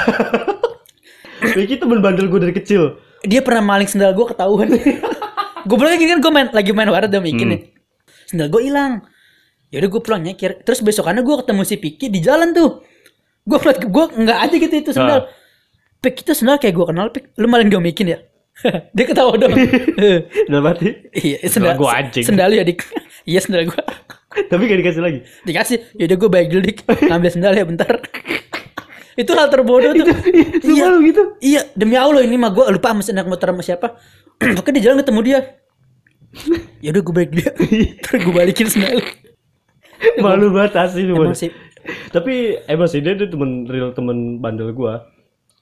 Vicky 1.57 1.81
temen 1.81 2.03
bandel 2.05 2.29
gua 2.29 2.43
dari 2.43 2.55
kecil. 2.55 3.01
Dia 3.25 3.41
pernah 3.41 3.65
maling 3.65 3.89
sendal 3.89 4.13
gue 4.13 4.27
ketahuan. 4.29 4.69
gue 5.69 5.77
bilang 5.77 5.99
gini 5.99 6.11
kan 6.15 6.21
gue 6.23 6.33
main 6.33 6.47
lagi 6.53 6.71
main 6.71 6.91
waret 6.93 7.11
udah 7.11 7.23
bikin 7.23 7.47
nih. 7.51 7.61
Sendal 8.29 8.53
gue 8.53 8.63
hilang. 8.63 9.03
Yaudah 9.75 9.89
gue 9.91 10.01
pulang 10.03 10.23
nyekir. 10.23 10.63
Terus 10.63 10.81
besokannya 10.83 11.27
gue 11.27 11.37
ketemu 11.43 11.63
si 11.67 11.77
Piki 11.77 12.07
di 12.07 12.23
jalan 12.23 12.55
tuh. 12.55 12.83
Gue 13.47 13.59
ngeliat 13.59 13.79
gue 13.83 14.05
nggak 14.27 14.39
aja 14.39 14.55
gitu 14.59 14.75
itu 14.75 14.91
sendal. 14.95 15.31
Pik 16.03 16.23
itu 16.23 16.33
sendal 16.35 16.57
kayak 16.63 16.75
gue 16.75 16.87
kenal 16.87 17.07
Pik. 17.11 17.35
Lu 17.39 17.47
maling 17.51 17.71
domikin 17.71 18.15
ya? 18.15 18.19
Dia 18.97 19.05
ketawa 19.05 19.37
dong. 19.37 19.53
Udah 20.49 20.61
mati. 20.67 20.89
iya 21.13 21.45
sendal. 21.45 21.77
Gua 21.77 22.01
anjing. 22.01 22.25
Sendal 22.25 22.51
ya 22.57 22.65
dik. 22.65 22.81
iya 23.31 23.41
sendal 23.43 23.69
gue. 23.69 23.83
Tapi 24.49 24.63
gak 24.69 24.79
dikasih 24.81 25.03
lagi. 25.05 25.19
Dikasih. 25.45 25.79
Yaudah 26.01 26.17
gue 26.17 26.31
bagel 26.31 26.61
dik. 26.65 26.79
Ngambil 26.87 27.31
sendal 27.33 27.53
ya 27.53 27.65
bentar. 27.69 28.01
itu 29.17 29.33
hal 29.33 29.49
terbodoh 29.49 29.97
tuh. 29.97 30.13
Sumpah 30.61 30.89
lu 30.93 31.09
gitu. 31.09 31.23
Iya, 31.41 31.73
demi 31.73 31.97
Allah 31.97 32.21
ini 32.21 32.37
mah 32.37 32.53
gue 32.53 32.69
lupa 32.69 32.93
sama 32.93 33.01
naik 33.01 33.29
motor 33.29 33.49
sama 33.49 33.63
siapa. 33.65 33.97
Oke 34.61 34.77
di 34.77 34.85
jalan 34.85 35.01
ketemu 35.01 35.21
dia. 35.25 35.41
Ya 36.85 36.93
udah 36.93 37.01
gue 37.01 37.15
balik 37.17 37.33
dia. 37.33 37.49
Terus 38.05 38.21
gue 38.29 38.35
balikin 38.37 38.69
sendal. 38.69 39.01
Malu 40.25 40.53
banget 40.53 40.73
asli. 40.77 41.07
Emang 41.07 41.33
sih. 41.33 41.51
Tapi 42.11 42.59
emang 42.67 42.89
sih 42.91 42.99
dia, 42.99 43.15
dia 43.15 43.27
temen 43.27 43.65
real 43.65 43.93
temen 43.93 44.39
bandel 44.39 44.73
gua. 44.73 45.07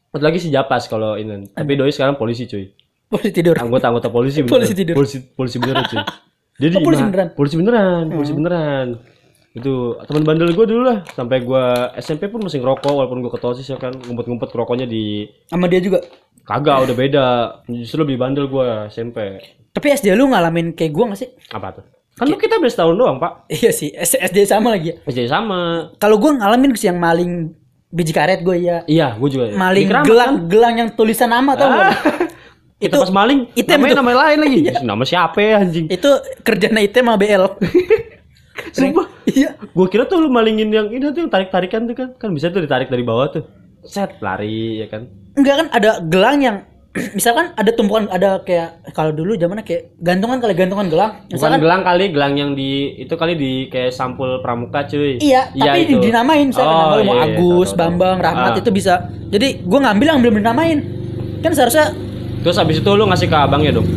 Satu 0.08 0.22
lagi 0.22 0.38
si 0.38 0.48
Japas 0.48 0.86
kalau 0.86 1.18
ini. 1.18 1.50
Tapi 1.50 1.72
doi 1.74 1.90
sekarang 1.90 2.14
polisi 2.14 2.46
cuy. 2.46 2.70
Boleh 3.10 3.30
tidur. 3.30 3.54
Anggota-anggota 3.54 4.08
polisi 4.08 4.40
beneran. 4.42 4.54
Polisi 4.56 4.72
tidur. 4.72 4.94
Polisi 4.94 5.16
polisi 5.34 5.56
beneran 5.58 5.84
cuy. 5.84 6.00
Jadi 6.62 6.74
Oh, 6.78 6.82
polisi 6.86 7.02
beneran? 7.02 7.26
Hmm. 7.26 7.36
Polisi 7.36 7.54
beneran, 7.58 8.04
polisi 8.08 8.32
beneran. 8.32 8.88
Itu 9.54 9.98
teman 10.06 10.22
bandel 10.22 10.54
gua 10.54 10.66
dulu 10.66 10.82
lah. 10.86 10.98
Sampai 11.10 11.42
gua 11.42 11.90
SMP 11.98 12.26
pun 12.26 12.42
masih 12.42 12.62
ngerokok 12.62 12.90
walaupun 12.90 13.22
gua 13.22 13.32
ketosis 13.34 13.66
ya 13.66 13.76
kan 13.76 13.90
ngumpet-ngumpet 13.92 14.50
rokoknya 14.50 14.86
di 14.86 15.26
Sama 15.46 15.66
dia 15.66 15.82
juga. 15.82 15.98
kagak 16.44 16.84
udah 16.84 16.94
beda. 16.94 17.26
Justru 17.66 18.06
lebih 18.06 18.16
bandel 18.18 18.46
gua 18.46 18.86
SMP. 18.86 19.38
Tapi 19.74 19.86
SD 19.90 20.14
lu 20.14 20.30
ngalamin 20.30 20.70
kayak 20.70 20.94
gue 20.94 21.04
gak 21.04 21.18
sih? 21.18 21.30
Apa 21.50 21.74
tuh? 21.74 21.84
Kan 22.14 22.26
lu 22.26 22.36
kita 22.36 22.56
beda 22.56 22.70
setahun 22.70 22.94
doang, 22.94 23.18
Pak. 23.18 23.50
Iya 23.50 23.70
sih, 23.70 23.90
S- 23.90 24.14
SD 24.16 24.46
sama 24.46 24.70
lagi 24.70 24.90
ya. 24.90 24.96
Jadi 25.04 25.26
sama. 25.26 25.90
Kalau 25.96 26.16
gue 26.16 26.30
ngalamin 26.30 26.70
sih 26.72 26.86
yang 26.86 26.96
maling 26.96 27.50
biji 27.90 28.10
karet 28.10 28.40
gue 28.40 28.56
ya. 28.60 28.86
Iya, 28.86 29.14
gua 29.14 29.28
juga. 29.28 29.44
Maling 29.50 29.82
Di 29.82 29.90
Keramat, 29.90 30.06
gelang 30.06 30.30
kan? 30.32 30.46
gelang 30.46 30.74
yang 30.76 30.88
tulisan 30.92 31.26
nama 31.28 31.54
tau 31.54 31.68
gak? 31.68 31.90
Kita 32.84 33.00
pas 33.00 33.08
maling, 33.08 33.48
item 33.54 33.70
namanya 33.80 33.90
tuh. 33.90 33.98
nama 33.98 34.12
lain 34.20 34.38
lagi. 34.40 34.58
Nama 34.90 35.02
siapa 35.02 35.38
ya 35.38 35.52
anjing? 35.58 35.86
Itu 35.88 36.10
kerjaan 36.42 36.76
item 36.76 37.04
sama 37.06 37.16
BL. 37.16 37.44
Sumpah. 38.76 39.06
Iya. 39.24 39.56
Gua 39.72 39.86
kira 39.88 40.04
tuh 40.04 40.20
lu 40.20 40.28
malingin 40.28 40.68
yang 40.68 40.86
ini 40.90 41.00
tuh 41.00 41.24
yang 41.24 41.32
tarik-tarikan 41.32 41.86
tuh 41.86 41.96
kan. 41.96 42.08
Kan 42.14 42.30
bisa 42.30 42.50
tuh 42.50 42.60
ditarik 42.60 42.86
dari 42.86 43.02
bawah 43.02 43.30
tuh. 43.30 43.42
Set, 43.82 44.18
lari 44.20 44.80
ya 44.80 44.86
kan. 44.86 45.08
Enggak 45.34 45.54
kan 45.56 45.66
ada 45.72 45.90
gelang 46.02 46.38
yang 46.38 46.56
misalkan 46.94 47.50
ada 47.58 47.70
tumpukan 47.74 48.06
ada 48.06 48.38
kayak 48.46 48.94
kalau 48.94 49.10
dulu 49.10 49.34
zamannya 49.34 49.66
kayak 49.66 49.98
gantungan 49.98 50.38
kali 50.38 50.54
gantungan 50.54 50.86
gelang. 50.86 51.12
Bukan 51.26 51.34
Misalkan 51.34 51.58
gelang 51.58 51.82
kali, 51.82 52.04
gelang 52.14 52.34
yang 52.38 52.50
di 52.54 52.94
itu 53.02 53.14
kali 53.18 53.34
di 53.34 53.66
kayak 53.66 53.90
sampul 53.90 54.38
pramuka 54.38 54.86
cuy. 54.86 55.18
Iya, 55.18 55.50
tapi 55.50 55.90
itu. 55.90 55.98
dinamain 55.98 56.54
misalkan 56.54 56.70
Oh, 56.70 56.78
nama 56.86 56.94
lu 56.94 57.02
mau 57.02 57.16
iya, 57.18 57.26
iya, 57.26 57.34
Agus, 57.34 57.68
tahu, 57.74 57.74
tahu, 57.74 57.80
Bambang, 57.82 58.16
tahu. 58.22 58.26
Rahmat 58.30 58.52
Ah. 58.54 58.60
itu 58.62 58.70
bisa. 58.70 58.94
Jadi 59.26 59.48
gua 59.66 59.80
ngambil 59.90 60.06
yang 60.06 60.20
belum 60.22 60.34
dinamain. 60.38 60.78
Kan 61.42 61.50
seharusnya 61.50 61.86
Terus 62.44 62.60
abis 62.60 62.76
itu 62.78 62.90
lu 62.92 63.04
ngasih 63.08 63.26
ke 63.26 63.36
abangnya 63.40 63.80
dong. 63.80 63.88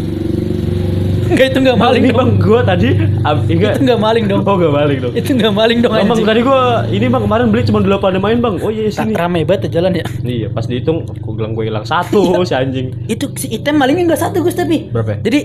Enggak 1.27 1.47
itu 1.47 1.57
enggak 1.59 1.77
maling 1.77 1.99
ini 1.99 2.09
dong. 2.09 2.17
bang 2.17 2.29
gua 2.37 2.59
tadi 2.61 2.89
enggak. 2.93 3.71
Itu 3.71 3.79
enggak 3.83 3.99
maling 3.99 4.25
dong. 4.25 4.41
Oh, 4.41 4.55
enggak 4.55 4.73
maling 4.73 4.97
dong. 4.99 5.13
Itu 5.13 5.29
enggak 5.31 5.53
maling 5.53 5.77
dong 5.79 5.91
Bang, 5.91 6.19
tadi 6.23 6.39
gua 6.41 6.59
ini 6.87 7.05
bang 7.05 7.23
kemarin 7.23 7.45
beli 7.47 7.63
cuma 7.63 7.79
delapan 7.79 8.17
main 8.17 8.37
bang. 8.37 8.55
Oh 8.59 8.69
iya 8.69 8.87
sini. 8.87 9.11
Rame 9.11 9.43
banget 9.43 9.69
jalan 9.69 9.91
ya. 9.93 10.05
Iya, 10.19 10.47
pas 10.49 10.63
dihitung, 10.63 11.03
gua 11.03 11.33
bilang 11.33 11.51
gua 11.51 11.63
hilang 11.63 11.83
satu 11.83 12.19
si 12.41 12.53
anjing. 12.53 12.93
Itu 13.05 13.31
si 13.35 13.47
item 13.49 13.77
malingnya 13.77 14.07
enggak 14.07 14.21
satu 14.23 14.39
Gus 14.39 14.53
tapi. 14.53 14.87
Berapa? 14.87 15.15
ya? 15.15 15.17
Jadi 15.23 15.39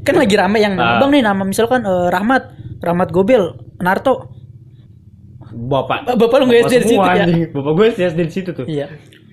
kan 0.00 0.14
lagi 0.14 0.34
rame 0.34 0.58
yang 0.58 0.74
Ah. 0.76 0.98
Bang 0.98 1.10
nih 1.10 1.20
nama 1.20 1.42
misalkan 1.42 1.82
eh, 1.82 2.08
Rahmat, 2.08 2.42
Rahmat 2.78 3.08
Gobel, 3.10 3.54
Narto. 3.78 4.30
Bapak. 5.46 6.04
Ba- 6.04 6.16
Bapak 6.16 6.36
lu 6.38 6.44
nggak 6.46 6.62
Bapak 6.62 6.70
SD 6.70 6.76
di 6.76 6.86
situ 6.86 7.00
ya? 7.00 7.12
anjing. 7.16 7.40
Bapak 7.50 7.72
gue 7.72 7.86
SD 7.90 8.18
di 8.20 8.32
situ 8.32 8.50
tuh. 8.52 8.66
Iya. 8.66 8.86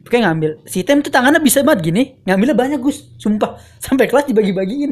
Kayak 0.04 0.24
ngambil. 0.26 0.52
Si 0.64 0.80
item 0.80 1.00
tuh 1.00 1.10
tangannya 1.10 1.40
bisa 1.40 1.64
banget 1.64 1.90
gini. 1.90 2.04
Ngambilnya 2.24 2.54
banyak 2.54 2.80
Gus. 2.80 3.12
Sumpah. 3.18 3.58
Sampai 3.78 4.06
kelas 4.06 4.26
dibagi-bagiin. 4.26 4.92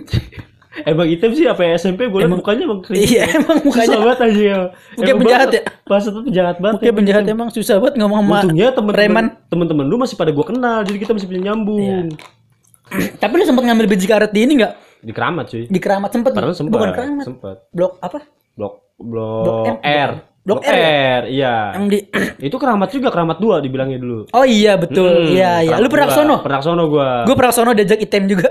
Emang 0.71 1.03
item 1.03 1.31
sih 1.35 1.43
apa 1.45 1.61
ya, 1.61 1.75
SMP 1.75 2.07
gue 2.07 2.15
liat 2.17 2.31
mukanya 2.31 2.63
emang 2.63 2.79
keren. 2.79 2.95
Iya, 2.95 3.23
emang 3.33 3.59
mukanya- 3.59 3.87
Susah 3.87 3.99
banget 3.99 4.19
aja 4.21 4.39
ya. 4.41 4.57
Mukanya 4.71 5.03
Emang 5.03 5.19
penjahat 5.19 5.47
ya? 5.51 5.61
Pas 5.83 6.01
itu 6.01 6.19
penjahat 6.23 6.55
banget. 6.57 6.75
Oke 6.77 6.89
penjahat 6.93 7.23
emang 7.25 7.49
susah 7.51 7.75
banget 7.77 7.95
ngomong 7.97 8.17
sama 8.17 8.31
Untungnya 8.37 8.67
temen-temen 8.71 9.25
temen-temen 9.45 9.85
lu 9.85 9.95
masih 9.97 10.15
pada 10.15 10.31
gua 10.31 10.45
kenal, 10.47 10.79
jadi 10.81 10.97
kita 10.97 11.11
masih 11.11 11.27
bisa 11.27 11.41
nyambung. 11.43 12.15
Tapi 13.21 13.33
lu 13.33 13.43
sempat 13.43 13.63
ngambil 13.63 13.85
biji 13.85 14.05
karet 14.05 14.31
di 14.31 14.39
ini 14.41 14.53
enggak? 14.59 14.73
Di 14.99 15.11
keramat 15.11 15.45
cuy. 15.47 15.63
Di 15.65 15.79
keramat 15.79 16.09
sempet 16.09 16.31
sempat. 16.53 16.71
Bukan 16.71 16.89
keramat. 16.89 17.25
Sempat. 17.25 17.55
Blok 17.69 17.99
apa? 17.99 18.19
Blok 18.53 18.73
Blok 18.95 19.43
blok, 19.43 19.65
M, 19.65 19.77
R. 19.81 20.11
Blok 20.41 20.61
R 20.61 20.71
ya? 20.71 21.19
iya. 21.27 21.55
Yang 21.73 21.85
di 21.85 21.99
Itu 22.47 22.55
keramat 22.55 22.89
juga, 22.89 23.09
keramat 23.09 23.37
dua 23.37 23.59
dibilangnya 23.59 23.97
dulu. 23.97 24.29
Oh 24.29 24.45
iya 24.45 24.75
betul. 24.75 25.27
Hmm, 25.27 25.33
Iya 25.33 25.51
iya. 25.63 25.75
Lu 25.77 25.87
pernah 25.87 26.07
sono? 26.07 26.39
Pernah 26.39 26.61
sono 26.61 26.83
gua. 26.87 27.25
Gue 27.25 27.35
pernah 27.35 27.51
sono 27.51 27.71
diajak 27.73 27.99
item 27.99 28.23
juga. 28.25 28.49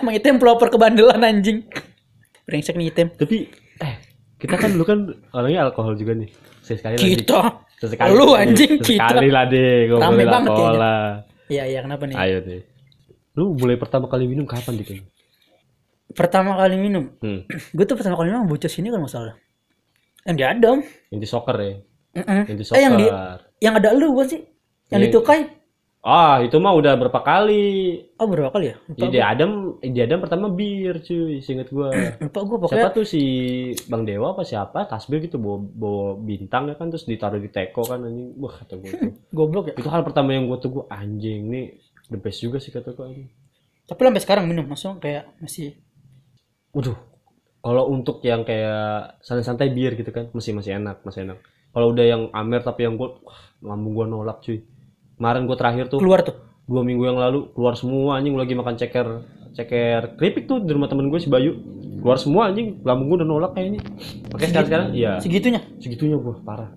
Emang 0.02 0.14
item 0.14 0.36
pelopor 0.36 0.68
kebandelan 0.68 1.20
anjing. 1.20 1.64
Brengsek 2.44 2.74
nih 2.74 2.88
item. 2.88 3.08
Tapi 3.12 3.46
eh 3.78 3.94
kita 4.36 4.56
kan 4.56 4.72
dulu 4.72 4.84
kan 4.84 4.98
orangnya 5.30 5.64
alkohol 5.64 5.94
juga 5.94 6.16
nih. 6.16 6.30
Sekali 6.60 6.96
lagi. 6.96 7.06
Kita. 7.16 7.40
Sesekali 7.76 8.12
Lu 8.12 8.32
lagi. 8.32 8.52
anjing 8.52 8.72
kita. 8.78 9.08
Sekali 9.08 9.28
lah 9.28 9.44
deh 9.44 9.88
ngomongin 9.88 10.28
alkohol 10.28 10.74
lah. 10.76 11.04
Iya 11.46 11.64
iya 11.66 11.80
kenapa 11.80 12.04
nih? 12.04 12.16
Ayo 12.16 12.38
deh. 12.40 12.60
Lu 13.34 13.54
mulai 13.54 13.74
pertama 13.74 14.06
kali 14.06 14.26
minum 14.26 14.44
kapan 14.44 14.76
dik? 14.76 15.00
Pertama 16.10 16.56
kali 16.56 16.76
minum. 16.76 17.14
Hmm. 17.18 17.46
Gue 17.76 17.84
tuh 17.84 17.94
pertama 17.94 18.16
kali 18.16 18.30
minum 18.30 18.44
bocah 18.44 18.68
sini 18.68 18.90
kan 18.90 18.98
masalah. 18.98 19.34
Yang 20.22 20.36
di 20.36 20.44
Adam. 20.44 20.76
Yang 21.08 21.20
di 21.20 21.28
soccer 21.28 21.56
ya. 21.56 21.74
Mm-mm. 22.10 22.42
Yang 22.44 22.56
di 22.58 22.64
Eh 22.68 22.82
yang 22.82 22.94
di 22.98 23.06
soccer. 23.06 23.38
yang 23.60 23.74
ada 23.78 23.88
lu 23.94 24.12
bukan 24.12 24.26
sih? 24.28 24.40
Yang 24.90 25.00
Iya. 25.00 25.06
ditukai. 25.08 25.40
Ah, 26.00 26.40
itu 26.40 26.56
mah 26.56 26.72
udah 26.72 26.96
berapa 26.96 27.20
kali. 27.20 28.00
Oh 28.16 28.24
berapa 28.24 28.48
kali 28.48 28.72
ya? 28.72 28.76
Lupa 28.88 29.04
Ide 29.04 29.20
Adam, 29.20 29.50
ide 29.84 30.00
Adam 30.00 30.24
pertama 30.24 30.48
bir, 30.48 31.04
cuy, 31.04 31.44
seinget 31.44 31.68
gua. 31.68 31.92
Lupa 32.24 32.40
gue 32.40 32.56
pokoknya 32.56 32.88
Siapa 32.88 32.96
tuh 32.96 33.04
si 33.04 33.22
Bang 33.84 34.08
Dewa 34.08 34.32
apa 34.32 34.40
siapa? 34.40 34.88
Tasbih 34.88 35.28
gitu 35.28 35.36
bawa, 35.36 35.60
bawa 35.60 36.04
bintang 36.16 36.72
ya 36.72 36.74
kan 36.80 36.88
terus 36.88 37.04
ditaruh 37.04 37.36
di 37.36 37.52
teko 37.52 37.84
kan 37.84 38.00
anjing. 38.08 38.32
Wah, 38.40 38.48
kata 38.64 38.80
gua 38.80 38.90
tuh. 38.96 39.12
goblok 39.36 39.64
ya. 39.68 39.74
itu 39.76 39.88
hal 39.92 40.00
pertama 40.00 40.32
yang 40.32 40.48
gua 40.48 40.56
tuh 40.56 40.72
gua 40.72 40.84
anjing 40.88 41.52
nih 41.52 41.76
the 42.08 42.16
best 42.16 42.40
juga 42.40 42.56
sih 42.64 42.72
kata 42.72 42.96
gua 42.96 43.12
anjing. 43.12 43.28
Tapi 43.84 44.00
sampai 44.00 44.22
sekarang 44.24 44.44
minum 44.48 44.64
langsung 44.72 44.96
kayak 45.04 45.36
masih 45.36 45.76
Waduh. 46.72 46.96
Kalau 47.60 47.92
untuk 47.92 48.24
yang 48.24 48.40
kayak 48.48 49.20
santai-santai 49.20 49.68
bir 49.68 50.00
gitu 50.00 50.08
kan 50.16 50.32
masih 50.32 50.56
masih 50.56 50.80
enak, 50.80 51.04
masih 51.04 51.28
enak. 51.28 51.44
Kalau 51.76 51.92
udah 51.92 52.08
yang 52.08 52.22
amer 52.32 52.64
tapi 52.64 52.88
yang 52.88 52.96
gua 52.96 53.20
wah, 53.20 53.40
lambung 53.60 53.92
gua 53.92 54.08
nolak 54.08 54.40
cuy. 54.40 54.64
Kemarin 55.20 55.44
gua 55.44 55.56
terakhir 55.60 55.92
tuh 55.92 56.00
keluar 56.00 56.24
tuh. 56.24 56.32
dua 56.64 56.80
minggu 56.80 57.04
yang 57.04 57.20
lalu 57.20 57.52
keluar 57.52 57.76
semua 57.76 58.16
anjing 58.16 58.32
lagi 58.40 58.56
makan 58.56 58.80
ceker 58.80 59.20
ceker 59.52 60.16
keripik 60.16 60.48
tuh 60.48 60.64
di 60.64 60.72
rumah 60.72 60.88
temen 60.88 61.12
gue 61.12 61.20
si 61.20 61.28
Bayu. 61.28 61.60
Keluar 62.00 62.16
semua 62.16 62.48
anjing 62.48 62.80
lambung 62.80 63.12
gue 63.12 63.16
udah 63.20 63.28
nolak 63.28 63.52
kayaknya. 63.52 63.84
Makanya 64.32 64.48
sekarang 64.48 64.68
sekarang? 64.72 64.88
Iya. 64.96 65.12
Segitunya. 65.20 65.60
segitunya 65.76 66.16
gue 66.16 66.34
parah. 66.40 66.72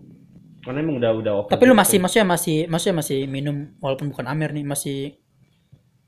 Karena 0.64 0.80
emang 0.84 1.00
udah 1.00 1.12
udah 1.16 1.34
oke 1.44 1.50
Tapi 1.56 1.64
lu 1.64 1.76
masih 1.76 2.04
maksudnya 2.04 2.28
masih 2.28 2.58
maksudnya 2.68 2.96
masih 3.00 3.20
minum 3.32 3.72
walaupun 3.80 4.12
bukan 4.12 4.28
amer 4.28 4.52
nih 4.52 4.68
masih 4.68 4.98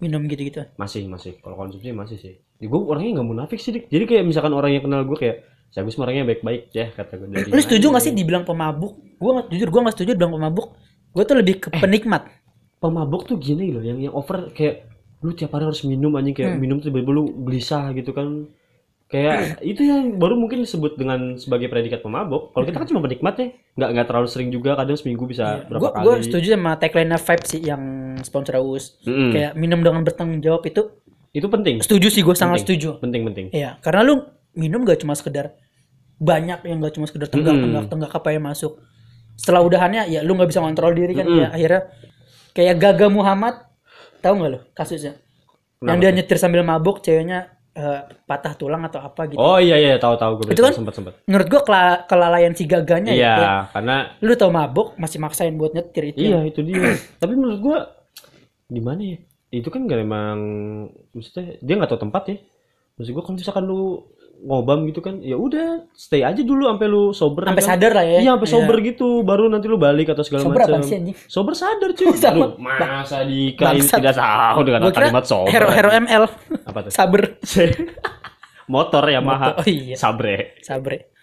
minum 0.03 0.19
gitu-gitu. 0.27 0.67
masih 0.75 1.07
masih. 1.07 1.39
Kalau 1.39 1.55
konsumsi 1.55 1.95
masih 1.95 2.19
sih. 2.19 2.35
Ya, 2.59 2.67
gue 2.67 2.79
orangnya 2.83 3.23
nggak 3.23 3.27
munafik 3.31 3.59
sih 3.63 3.71
dik. 3.71 3.87
Jadi 3.87 4.03
kayak 4.11 4.23
misalkan 4.27 4.51
orang 4.51 4.75
yang 4.75 4.83
kenal 4.83 5.07
gue 5.07 5.15
kayak 5.15 5.47
saya 5.71 5.83
orangnya 5.87 6.23
baik-baik? 6.23 6.71
Ya 6.71 6.87
kata 6.91 7.19
gue 7.19 7.27
dari 7.31 7.51
Lu 7.51 7.59
setuju 7.59 7.91
gak 7.91 8.03
sih 8.03 8.15
dibilang 8.15 8.47
pemabuk? 8.47 8.95
Gua 9.19 9.31
nggak 9.39 9.47
jujur 9.51 9.69
gua 9.75 9.81
gak 9.91 9.95
setuju 9.99 10.15
dibilang 10.15 10.35
pemabuk. 10.39 10.71
Gua 11.15 11.23
tuh 11.23 11.35
lebih 11.35 11.55
ke 11.59 11.67
penikmat. 11.73 12.27
pemabuk 12.75 13.25
tuh 13.25 13.39
gini 13.39 13.71
loh 13.71 13.81
yang 13.81 13.97
yang 13.97 14.13
over 14.13 14.51
kayak 14.51 14.85
lu 15.19 15.33
tiap 15.33 15.49
hari 15.49 15.65
harus 15.65 15.81
minum 15.81 16.13
anjing 16.13 16.35
kayak 16.35 16.53
Hmm. 16.53 16.61
minum 16.61 16.77
tuh 16.77 16.91
tiba-tiba 16.91 17.11
lu 17.13 17.23
gelisah 17.41 17.89
gitu 17.91 18.11
kan 18.11 18.45
kayak 19.05 19.57
itu 19.63 19.81
yang 19.81 20.17
baru 20.17 20.33
mungkin 20.35 20.61
disebut 20.61 20.93
dengan 20.93 21.33
sebagai 21.35 21.65
predikat 21.65 22.01
pemabuk 22.01 22.51
kalau 22.51 22.61
kita 22.61 22.77
kan 22.77 22.85
cuma 22.85 23.01
penikmat 23.01 23.33
ya 23.35 23.47
nggak 23.75 23.89
nggak 23.91 24.05
terlalu 24.05 24.27
sering 24.27 24.49
juga 24.49 24.75
kadang 24.75 24.93
seminggu 24.93 25.23
bisa 25.23 25.65
berapa 25.65 25.77
Gua 25.79 25.91
kali 25.91 26.03
gua 26.03 26.15
setuju 26.19 26.47
sama 26.51 26.71
tagline 26.75 27.15
Vibe 27.15 27.45
sih 27.47 27.61
yang 27.63 27.83
sponsor 28.21 28.53
Aus. 28.55 28.85
Mm-mm. 29.01 29.29
Kayak 29.31 29.51
minum 29.55 29.79
dengan 29.79 30.01
bertanggung 30.01 30.41
jawab 30.41 30.61
itu 30.63 30.81
itu 31.31 31.47
penting 31.47 31.75
setuju 31.79 32.07
sih 32.07 32.21
gua 32.21 32.33
sangat 32.33 32.61
Penting. 32.61 32.69
setuju. 32.77 32.89
penting 32.99 33.21
penting 33.23 33.45
Iya, 33.49 33.79
karena 33.79 34.01
lu 34.03 34.15
minum 34.53 34.83
gak 34.83 34.99
cuma 34.99 35.13
sekedar 35.13 35.57
banyak 36.15 36.59
yang 36.63 36.77
gak 36.79 36.93
cuma 36.93 37.05
sekedar 37.05 37.27
tenggak 37.27 37.55
tenggak 37.55 37.85
tenggak 37.87 38.11
apa 38.11 38.29
yang 38.29 38.45
masuk. 38.45 38.77
Setelah 39.35 39.61
udahannya 39.61 40.07
ya 40.07 40.19
lu 40.23 40.33
nggak 40.33 40.49
bisa 40.49 40.59
kontrol 40.59 40.91
diri 40.91 41.13
kan 41.13 41.25
ya 41.27 41.47
akhirnya 41.51 41.81
kayak 42.51 42.75
Gaga 42.79 43.07
Muhammad 43.07 43.55
tahu 44.19 44.33
nggak 44.39 44.51
lo 44.51 44.59
kasusnya? 44.71 45.13
yang 45.85 45.99
dia 46.01 46.09
nyetir 46.09 46.39
sambil 46.39 46.65
mabuk, 46.65 46.97
ceweknya 46.99 47.51
eh, 47.75 48.01
patah 48.25 48.55
tulang 48.57 48.81
atau 48.87 49.03
apa 49.03 49.27
gitu. 49.29 49.37
Oh 49.37 49.59
iya 49.59 49.75
iya 49.77 49.99
tahu 49.99 50.15
tahu 50.17 50.41
gue 50.41 50.55
Itu 50.55 50.63
kan 50.63 50.73
sempat 50.73 50.95
sempat. 50.95 51.13
Menurut 51.27 51.45
gua 51.45 51.61
kela- 51.61 52.01
kelalaian 52.07 52.55
si 52.55 52.63
gaganya 52.65 53.11
Iya, 53.13 53.33
ya. 53.37 53.55
karena 53.69 54.15
Lu 54.23 54.33
tau 54.33 54.49
mabuk 54.49 54.95
masih 54.97 55.19
maksain 55.21 55.53
buat 55.53 55.75
nyetir 55.75 56.15
itu. 56.15 56.31
iya 56.31 56.41
itu 56.41 56.63
dia. 56.63 56.95
Tapi 57.21 57.35
menurut 57.35 57.59
gua 57.59 57.77
gimana 58.65 59.03
ya? 59.03 59.17
Itu 59.51 59.67
kan 59.69 59.85
gak 59.85 59.99
emang 60.01 60.37
maksudnya 61.11 61.59
dia 61.61 61.73
nggak 61.75 61.91
tahu 61.91 62.01
tempat 62.07 62.23
ya. 62.31 62.37
Maksud 62.95 63.11
gua 63.13 63.23
kalau 63.27 63.35
misalkan 63.37 63.63
lu 63.67 63.81
ngobam 64.43 64.83
gitu 64.85 64.99
kan, 64.99 65.21
ya 65.21 65.35
udah 65.35 65.87
stay 65.93 66.21
aja 66.21 66.41
dulu 66.41 66.67
sampai 66.67 66.87
lu 66.87 67.03
sober. 67.11 67.47
Sampai 67.47 67.63
kan? 67.63 67.69
sadar 67.77 67.91
lah 67.95 68.05
ya. 68.05 68.19
Iya, 68.19 68.31
sampai 68.35 68.49
sober 68.49 68.75
gitu, 68.81 69.21
baru 69.21 69.47
nanti 69.47 69.65
lu 69.65 69.77
balik 69.77 70.11
atau 70.11 70.21
segala 70.21 70.43
Sober 70.43 70.59
macam. 70.59 70.69
apaan 70.75 70.83
sih, 70.83 70.95
anjing? 70.97 71.15
Sober 71.25 71.53
sadar 71.53 71.89
cuy. 71.97 72.07
Aduh, 72.11 72.51
masa 72.59 73.17
Dika 73.23 73.71
ini 73.71 73.81
Bangsat. 73.81 73.97
tidak 74.03 74.15
tahu 74.17 74.59
dengan 74.61 74.79
Gua 74.83 74.91
kalimat 74.91 75.23
sober. 75.23 75.49
Hero 75.49 75.67
Hero 75.69 75.89
ML. 75.93 76.23
Apa 76.65 76.79
tuh? 76.83 76.91
Saber. 76.91 77.21
Motor 78.73 79.03
Yamaha. 79.05 79.61
Oh 79.61 79.65
iya. 79.65 79.93
Sabre. 79.93 80.57
Sabre. 80.61 81.13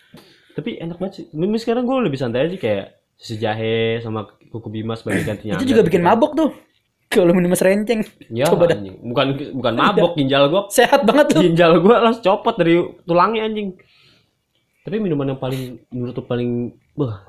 Tapi 0.54 0.78
enak 0.78 0.96
banget 0.98 1.14
sih. 1.14 1.24
Mimi 1.32 1.58
sekarang 1.58 1.82
gue 1.82 1.96
lebih 1.98 2.14
santai 2.14 2.46
aja 2.46 2.54
kayak 2.54 2.86
susu 3.18 3.34
jahe 3.34 3.98
sama 3.98 4.30
kuku 4.46 4.68
bima 4.70 4.94
sebagai 4.94 5.26
gantinya. 5.26 5.56
Itu 5.58 5.66
juga 5.66 5.82
bikin 5.82 6.02
mabok 6.02 6.32
tuh. 6.38 6.50
Kalau 7.12 7.36
minum 7.36 7.52
es 7.52 7.60
renceng. 7.60 8.00
Ya, 8.32 8.48
Coba 8.48 8.66
dah. 8.66 8.76
anjing. 8.80 8.96
Bukan 9.04 9.26
bukan 9.52 9.72
mabok 9.76 10.12
ginjal 10.18 10.48
gua 10.48 10.66
Sehat 10.72 11.04
banget 11.04 11.36
tuh. 11.36 11.42
ginjal 11.44 11.76
gua 11.78 12.00
langsung 12.00 12.24
copot 12.24 12.56
dari 12.56 12.80
tulangnya 13.04 13.44
anjing. 13.44 13.76
Tapi 14.82 14.96
minuman 14.98 15.36
yang 15.36 15.40
paling 15.40 15.84
menurut 15.92 16.16
lu 16.16 16.24
paling 16.24 16.50
wah 16.96 17.22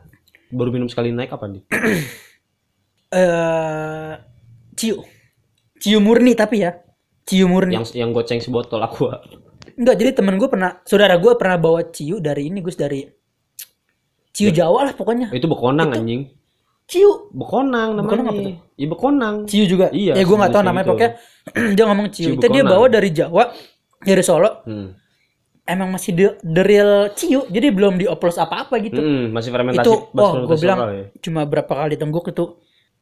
baru 0.50 0.72
minum 0.72 0.88
sekali 0.88 1.12
naik 1.12 1.30
apa 1.30 1.46
nih? 1.52 1.64
Eh 3.14 4.14
ciu. 4.74 5.06
Ciu 5.78 6.02
murni 6.02 6.34
tapi 6.34 6.66
ya. 6.66 6.74
Ciu 7.30 7.46
murni. 7.46 7.78
Yang 7.78 7.94
yang 7.94 8.10
goceng 8.10 8.42
sebotol 8.42 8.82
aqua. 8.82 9.22
Enggak, 9.74 9.96
jadi 10.02 10.12
temen 10.14 10.38
gue 10.38 10.50
pernah, 10.50 10.82
saudara 10.86 11.18
gue 11.18 11.34
pernah 11.34 11.58
bawa 11.58 11.82
ciu 11.90 12.22
dari 12.22 12.46
ini, 12.50 12.62
Gus 12.62 12.78
dari 12.78 13.06
ciu 14.34 14.50
Jawa 14.50 14.90
lah 14.90 14.94
pokoknya. 14.94 15.30
Itu 15.30 15.46
bekonang 15.46 15.94
anjing. 15.94 16.30
Ciu, 16.94 17.10
Bekonang 17.32 17.89
namanya. 17.91 18.06
Bekonang 18.06 18.26
apa 18.28 18.39
tuh? 18.39 18.56
Iya 18.74 18.88
bekonang. 18.88 19.36
ciu 19.44 19.64
juga. 19.66 19.88
Iya, 19.89 20.14
Ya 20.14 20.24
gue 20.24 20.36
nggak 20.36 20.48
tahu 20.48 20.62
sejenis 20.62 20.70
namanya 20.70 20.84
gitu. 20.84 20.91
pokoknya. 20.91 21.12
dia 21.76 21.84
ngomong 21.84 22.08
ciu. 22.08 22.24
Ciu 22.24 22.34
itu 22.36 22.46
dia 22.48 22.64
bawa 22.64 22.86
dari 22.88 23.10
Jawa, 23.10 23.44
dari 24.00 24.22
Solo. 24.22 24.52
Hmm. 24.64 24.88
Emang 25.64 25.89
masih 25.89 26.12
the, 26.12 26.26
the 26.44 26.60
real 26.62 26.91
ciu, 27.12 27.48
jadi 27.48 27.72
belum 27.72 27.96
dioplos 27.96 28.36
apa-apa 28.36 28.78
gitu. 28.78 29.00
Hmm, 29.00 29.32
masih 29.32 29.50
fermentasi. 29.50 29.80
itu, 29.82 29.94
oh 30.12 30.32
gue 30.44 30.58
bilang 30.60 30.80
ya. 30.86 31.06
cuma 31.20 31.41
berapa 31.44 31.72
kali 31.72 31.96
tengguk 31.96 32.28
itu 32.28 32.60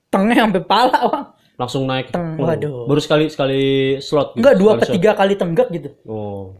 tengah 0.07 0.37
sampai 0.37 0.61
pala, 0.61 0.99
wah. 1.03 1.23
langsung 1.57 1.83
naik. 1.83 2.09
Teng- 2.09 2.37
Oh, 2.37 2.45
waduh. 2.45 2.85
Baru 2.85 2.97
sekali 2.97 3.27
sekali 3.27 3.61
slot. 3.97 4.31
gitu, 4.31 4.39
Enggak 4.39 4.55
dua 4.55 4.69
atau 4.75 4.85
shot. 4.85 4.93
tiga 4.93 5.11
kali 5.13 5.33
tenggak 5.33 5.67
gitu. 5.69 5.89
Oh. 6.05 6.53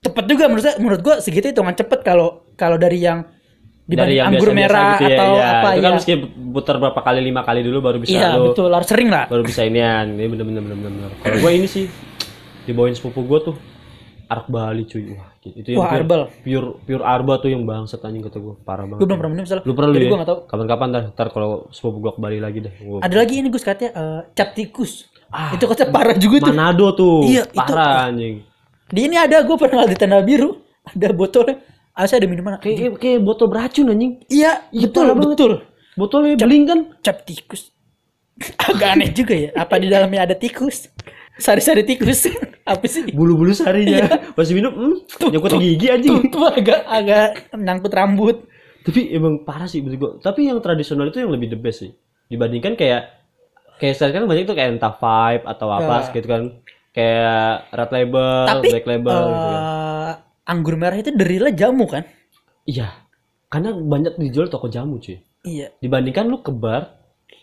Cepet 0.00 0.24
juga 0.24 0.46
menurut 0.46 0.62
saya, 0.62 0.76
menurut 0.78 1.00
gue 1.00 1.14
segitu 1.18 1.50
hitungan 1.50 1.74
cepet 1.74 1.98
kalau 2.00 2.46
kalau 2.54 2.78
dari 2.78 3.02
yang 3.02 3.26
Dari 3.92 4.14
yang 4.14 4.28
anggur 4.28 4.50
biasa-biasa 4.50 4.60
merah 4.60 4.92
gitu 4.92 5.02
ya, 5.02 5.16
atau 5.16 5.30
iya. 5.32 5.46
apa 5.50 5.68
Itu 5.68 5.80
kan 5.80 5.90
ya. 5.90 5.96
mesti 5.96 6.12
putar 6.50 6.76
berapa 6.76 7.00
kali 7.00 7.20
lima 7.20 7.40
kali 7.40 7.60
dulu 7.60 7.78
baru 7.80 7.96
bisa 7.98 8.12
Iya 8.12 8.28
lu 8.34 8.52
betul, 8.52 8.70
harus 8.70 8.86
sering 8.86 9.08
lah. 9.08 9.24
baru 9.26 9.42
bisa 9.42 9.60
inian. 9.62 10.06
Ini 10.12 10.26
bener 10.26 10.44
bener 10.44 10.62
bener 10.62 10.76
bener. 10.76 10.92
bener. 10.92 11.10
Kalau 11.20 11.36
gua 11.38 11.50
ini 11.50 11.66
sih 11.66 11.84
dibawain 12.62 12.92
sepupu 12.92 13.22
gua 13.22 13.40
tuh 13.42 13.56
arak 14.26 14.46
Bali 14.46 14.84
cuy. 14.84 15.10
Wah, 15.10 15.26
itu 15.42 15.68
yang 15.68 15.80
Wah, 15.80 15.88
pure, 15.88 15.98
arbal. 15.98 16.20
pure 16.38 16.68
pure 16.80 17.02
arba 17.02 17.32
tuh 17.38 17.48
yang 17.48 17.62
bangsat 17.64 17.98
anjing 18.00 18.22
kata 18.22 18.38
gua. 18.38 18.54
Parah 18.56 18.84
banget. 18.84 18.98
Gue 18.98 19.06
belum 19.06 19.18
pernah 19.18 19.32
minum 19.32 19.44
salah. 19.44 19.62
Lu 19.66 19.72
pernah 19.72 19.90
lu 19.90 19.96
ya? 19.96 20.06
gue. 20.06 20.18
Kapan-kapan 20.44 20.88
dah, 20.88 21.02
ntar 21.10 21.28
kalau 21.28 21.50
sepupu 21.68 21.98
gua 21.98 22.12
ke 22.12 22.20
Bali 22.20 22.38
lagi 22.38 22.58
dah. 22.60 22.72
Gua- 22.76 23.02
Ada 23.02 23.16
lagi 23.16 23.34
ini 23.36 23.48
Gus 23.48 23.62
katanya 23.62 23.90
eh, 23.92 24.20
cap 24.32 24.54
tikus. 24.54 25.10
itu 25.50 25.62
katanya 25.64 25.90
parah 25.90 26.14
juga 26.14 26.36
tuh. 26.42 26.50
Manado 26.50 26.86
tuh. 26.92 27.22
Iya, 27.22 27.42
itu- 27.44 27.54
parah 27.56 28.06
anjing. 28.06 28.42
Di 28.86 29.00
ini 29.06 29.14
ada 29.14 29.38
gue 29.40 29.54
pernah 29.54 29.86
di 29.86 29.94
tenda 29.94 30.18
biru 30.20 30.58
ada 30.82 31.08
botolnya. 31.10 31.62
Asal 32.00 32.16
ada 32.16 32.26
minuman. 32.26 32.56
Kayak 32.56 32.96
kayak 32.96 33.20
botol 33.20 33.46
beracun 33.46 33.86
anjing. 33.86 34.12
Iya, 34.26 34.64
betul 34.72 35.04
parah 35.04 35.14
banget. 35.14 35.30
betul. 35.30 35.52
Botolnya 35.92 36.34
beling 36.34 36.64
kan? 36.64 36.78
Cap 37.00 37.22
tikus. 37.22 37.68
Agak 38.64 38.96
aneh 38.96 39.12
juga 39.12 39.36
ya. 39.36 39.50
Apa 39.52 39.76
di 39.76 39.86
dalamnya 39.86 40.24
ada 40.24 40.32
tikus? 40.32 40.88
Sari-sari 41.36 41.84
tikus. 41.84 42.24
Apa 42.64 42.84
sih? 42.84 43.04
Bulu-bulu 43.10 43.52
sarinya. 43.52 44.08
Pas 44.32 44.48
minum, 44.48 44.70
hmm, 44.70 44.96
nyangkut 45.28 45.50
di 45.54 45.74
gigi 45.74 45.86
anjing. 45.88 46.12
Tuh, 46.22 46.22
tuh 46.30 46.44
agak 46.48 46.80
agak 46.86 47.26
nyangkut 47.52 47.92
rambut. 47.92 48.36
tapi 48.80 49.12
emang 49.12 49.44
parah 49.44 49.68
sih 49.68 49.84
menurut 49.84 49.98
gua 50.00 50.10
tapi 50.24 50.48
yang 50.48 50.56
tradisional 50.58 51.04
itu 51.04 51.20
yang 51.20 51.28
lebih 51.28 51.52
the 51.52 51.58
best 51.60 51.84
sih 51.84 51.92
dibandingkan 52.26 52.80
kayak 52.80 53.12
kayak 53.76 53.92
sekarang 53.92 54.14
kan 54.16 54.24
banyak 54.24 54.48
tuh 54.48 54.56
kayak 54.56 54.70
entah 54.72 54.96
vibe 54.96 55.44
atau 55.44 55.68
apa 55.68 55.96
Ya. 56.00 56.12
gitu 56.16 56.24
kan 56.24 56.42
kayak 56.90 57.44
red 57.70 57.90
label 57.92 58.40
Tapi 58.48 58.64
black 58.66 58.86
label 58.88 59.20
gitu 59.26 59.46
kan. 59.46 59.60
Anggur 60.50 60.74
merah 60.74 60.98
itu 60.98 61.14
derilnya 61.14 61.54
jamu 61.54 61.86
kan? 61.86 62.02
iya 62.66 62.90
karena 63.46 63.70
banyak 63.72 64.18
dijual 64.18 64.50
toko 64.50 64.66
jamu 64.66 64.98
cuy 64.98 65.22
Iya. 65.40 65.72
dibandingkan 65.80 66.28
lu 66.28 66.44
ke 66.44 66.52
bar 66.52 67.00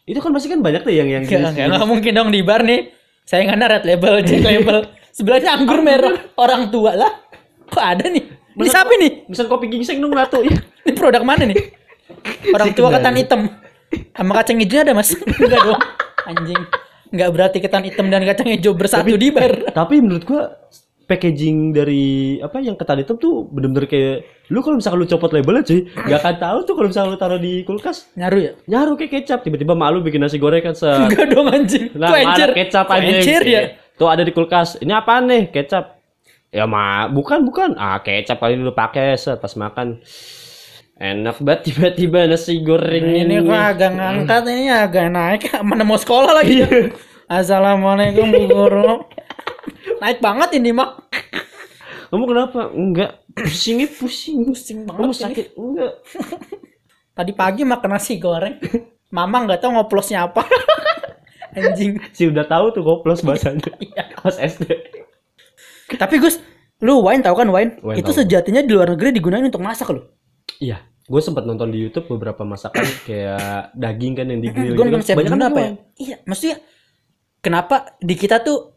itu 0.08 0.20
kan 0.24 0.32
pasti 0.32 0.48
kan 0.48 0.64
banyak 0.64 0.88
tuh 0.88 0.94
yang 0.96 1.10
yang 1.12 1.24
enggak, 1.28 1.52
enggak 1.68 1.84
mungkin 1.84 2.12
dong 2.16 2.30
di 2.32 2.40
bar 2.40 2.64
nih. 2.64 2.96
Saya 3.28 3.44
red 3.44 3.84
label, 3.84 4.22
jack 4.28 4.40
label. 4.40 4.88
Sebelahnya 5.12 5.60
anggur 5.60 5.84
merah. 5.84 6.16
Orang 6.40 6.72
tua 6.72 6.96
lah. 6.96 7.12
Kok 7.68 7.84
ada 7.84 8.08
nih? 8.08 8.24
Ini 8.56 8.68
siapa 8.72 8.90
nih? 8.96 9.28
misal 9.28 9.46
kopi 9.52 9.68
gingseng 9.70 10.02
dong 10.02 10.16
satu 10.18 10.42
ya 10.42 10.56
Ini 10.88 10.96
produk 10.96 11.22
mana 11.22 11.46
nih? 11.46 11.60
Orang 12.56 12.72
tua 12.72 12.90
ketan 12.96 13.16
hitam. 13.20 13.42
Sama 14.16 14.32
kacang 14.40 14.58
hijau 14.64 14.80
ada 14.82 14.96
mas? 14.96 15.12
Enggak 15.44 15.62
dong. 15.68 15.82
Anjing. 16.24 16.64
Enggak 17.12 17.30
berarti 17.36 17.58
ketan 17.60 17.84
hitam 17.84 18.08
dan 18.08 18.24
kacang 18.24 18.48
hijau 18.48 18.72
bersatu 18.80 19.12
di 19.20 19.28
bar. 19.30 19.76
tapi 19.76 20.00
menurut 20.00 20.24
gua 20.24 20.56
packaging 21.08 21.72
dari 21.72 22.38
apa 22.44 22.60
yang 22.60 22.76
ketan 22.76 23.00
hitam 23.00 23.16
tuh 23.16 23.48
bener-bener 23.48 23.88
kayak 23.88 24.28
lu 24.52 24.60
kalau 24.60 24.76
misalkan 24.76 25.00
lu 25.00 25.08
copot 25.08 25.32
labelnya 25.32 25.64
cuy 25.64 25.88
nggak 25.88 26.20
akan 26.20 26.36
tahu 26.36 26.58
tuh 26.68 26.74
kalau 26.76 26.88
misalkan 26.92 27.10
lu 27.16 27.20
taruh 27.20 27.40
di 27.40 27.54
kulkas 27.64 28.12
Nyaru 28.14 28.38
ya? 28.38 28.52
nyaru 28.68 29.00
kayak 29.00 29.12
kecap 29.24 29.40
tiba-tiba 29.42 29.72
malu 29.72 30.04
bikin 30.04 30.20
nasi 30.20 30.36
goreng 30.36 30.60
kan 30.60 30.76
se 30.76 30.86
Enggak 30.86 31.32
dong 31.32 31.48
anjing. 31.48 31.96
nah 31.96 32.12
encer? 32.12 32.52
kecap 32.52 32.86
aja 32.92 33.08
encer 33.08 33.42
ya? 33.48 33.62
tuh 33.96 34.12
ada 34.12 34.22
di 34.22 34.36
kulkas 34.36 34.76
ini 34.84 34.92
apa 34.92 35.24
nih 35.24 35.48
kecap 35.48 35.96
ya 36.52 36.68
ma 36.68 37.08
bukan 37.08 37.44
bukan 37.48 37.80
ah 37.80 38.04
kecap 38.04 38.38
kali 38.38 38.60
dulu 38.60 38.76
pakai 38.76 39.16
set 39.16 39.40
pas 39.40 39.52
makan 39.56 40.04
enak 40.98 41.38
banget 41.40 41.72
tiba-tiba 41.72 42.26
nasi 42.26 42.60
goreng 42.60 43.06
Ini 43.06 43.46
kok 43.46 43.54
agak 43.54 43.92
ngangkat 43.94 44.44
ini 44.50 44.66
agak 44.68 45.06
naik. 45.14 45.42
Mana 45.68 45.86
mau 45.86 45.94
sekolah 45.96 46.34
lagi? 46.34 46.66
Iya. 46.66 46.90
Assalamualaikum 47.30 48.34
Bu 48.34 48.44
Guru. 48.50 49.06
Naik 49.98 50.20
banget 50.20 50.50
ini 50.56 50.72
mah. 50.72 50.98
kamu 52.08 52.24
kenapa 52.26 52.60
enggak 52.72 53.12
pusingnya 53.30 53.88
pusing 53.90 54.48
Pusing 54.48 54.84
banget 54.84 55.00
kamu 55.02 55.12
ini. 55.12 55.22
sakit 55.22 55.46
enggak 55.54 55.94
Tadi 57.12 57.32
pagi 57.34 57.62
makan 57.64 57.90
nasi 57.92 58.16
goreng. 58.16 58.62
Mama 59.10 59.44
nggak 59.44 59.60
tahu 59.60 59.74
ngoplosnya 59.74 60.24
apa. 60.24 60.46
Anjing. 61.58 61.98
sih 62.14 62.30
udah 62.30 62.46
tahu 62.46 62.70
tuh 62.70 62.86
koplos 62.86 63.26
bahasanya 63.26 63.66
Iya. 63.82 64.14
pas 64.14 64.38
SD 64.38 64.70
Tapi 65.90 66.16
Gus, 66.18 66.38
lu 66.80 67.02
wine 67.02 67.26
tahu 67.26 67.34
kan 67.34 67.50
wine? 67.50 67.82
Wine 67.82 67.98
itu 67.98 68.14
tahu. 68.14 68.22
sejatinya 68.22 68.62
di 68.62 68.70
luar 68.70 68.94
negeri 68.94 69.10
digunakan 69.10 69.42
untuk 69.42 69.66
masak 69.66 69.90
loh. 69.90 70.06
iya 70.60 70.78
gue 71.02 71.18
sempat 71.18 71.44
nonton 71.44 71.72
di 71.72 71.82
YouTube 71.82 72.12
beberapa 72.12 72.44
masakan 72.44 72.84
kayak 73.10 73.74
daging 73.74 74.14
kan 74.14 74.28
yang 74.28 74.38
di 74.38 74.50
grill 74.52 74.76
Gue 74.76 74.86
gitu 74.86 75.02
siapa 75.02 75.18
Banyak 75.18 75.32
guna 75.32 75.40
kan 75.40 75.50
apa 75.50 75.60
ya? 75.60 75.72
Iya, 75.98 76.16
maksudnya 76.24 76.58
kenapa 77.40 77.76
di 77.98 78.14
kita 78.14 78.38
tuh 78.40 78.77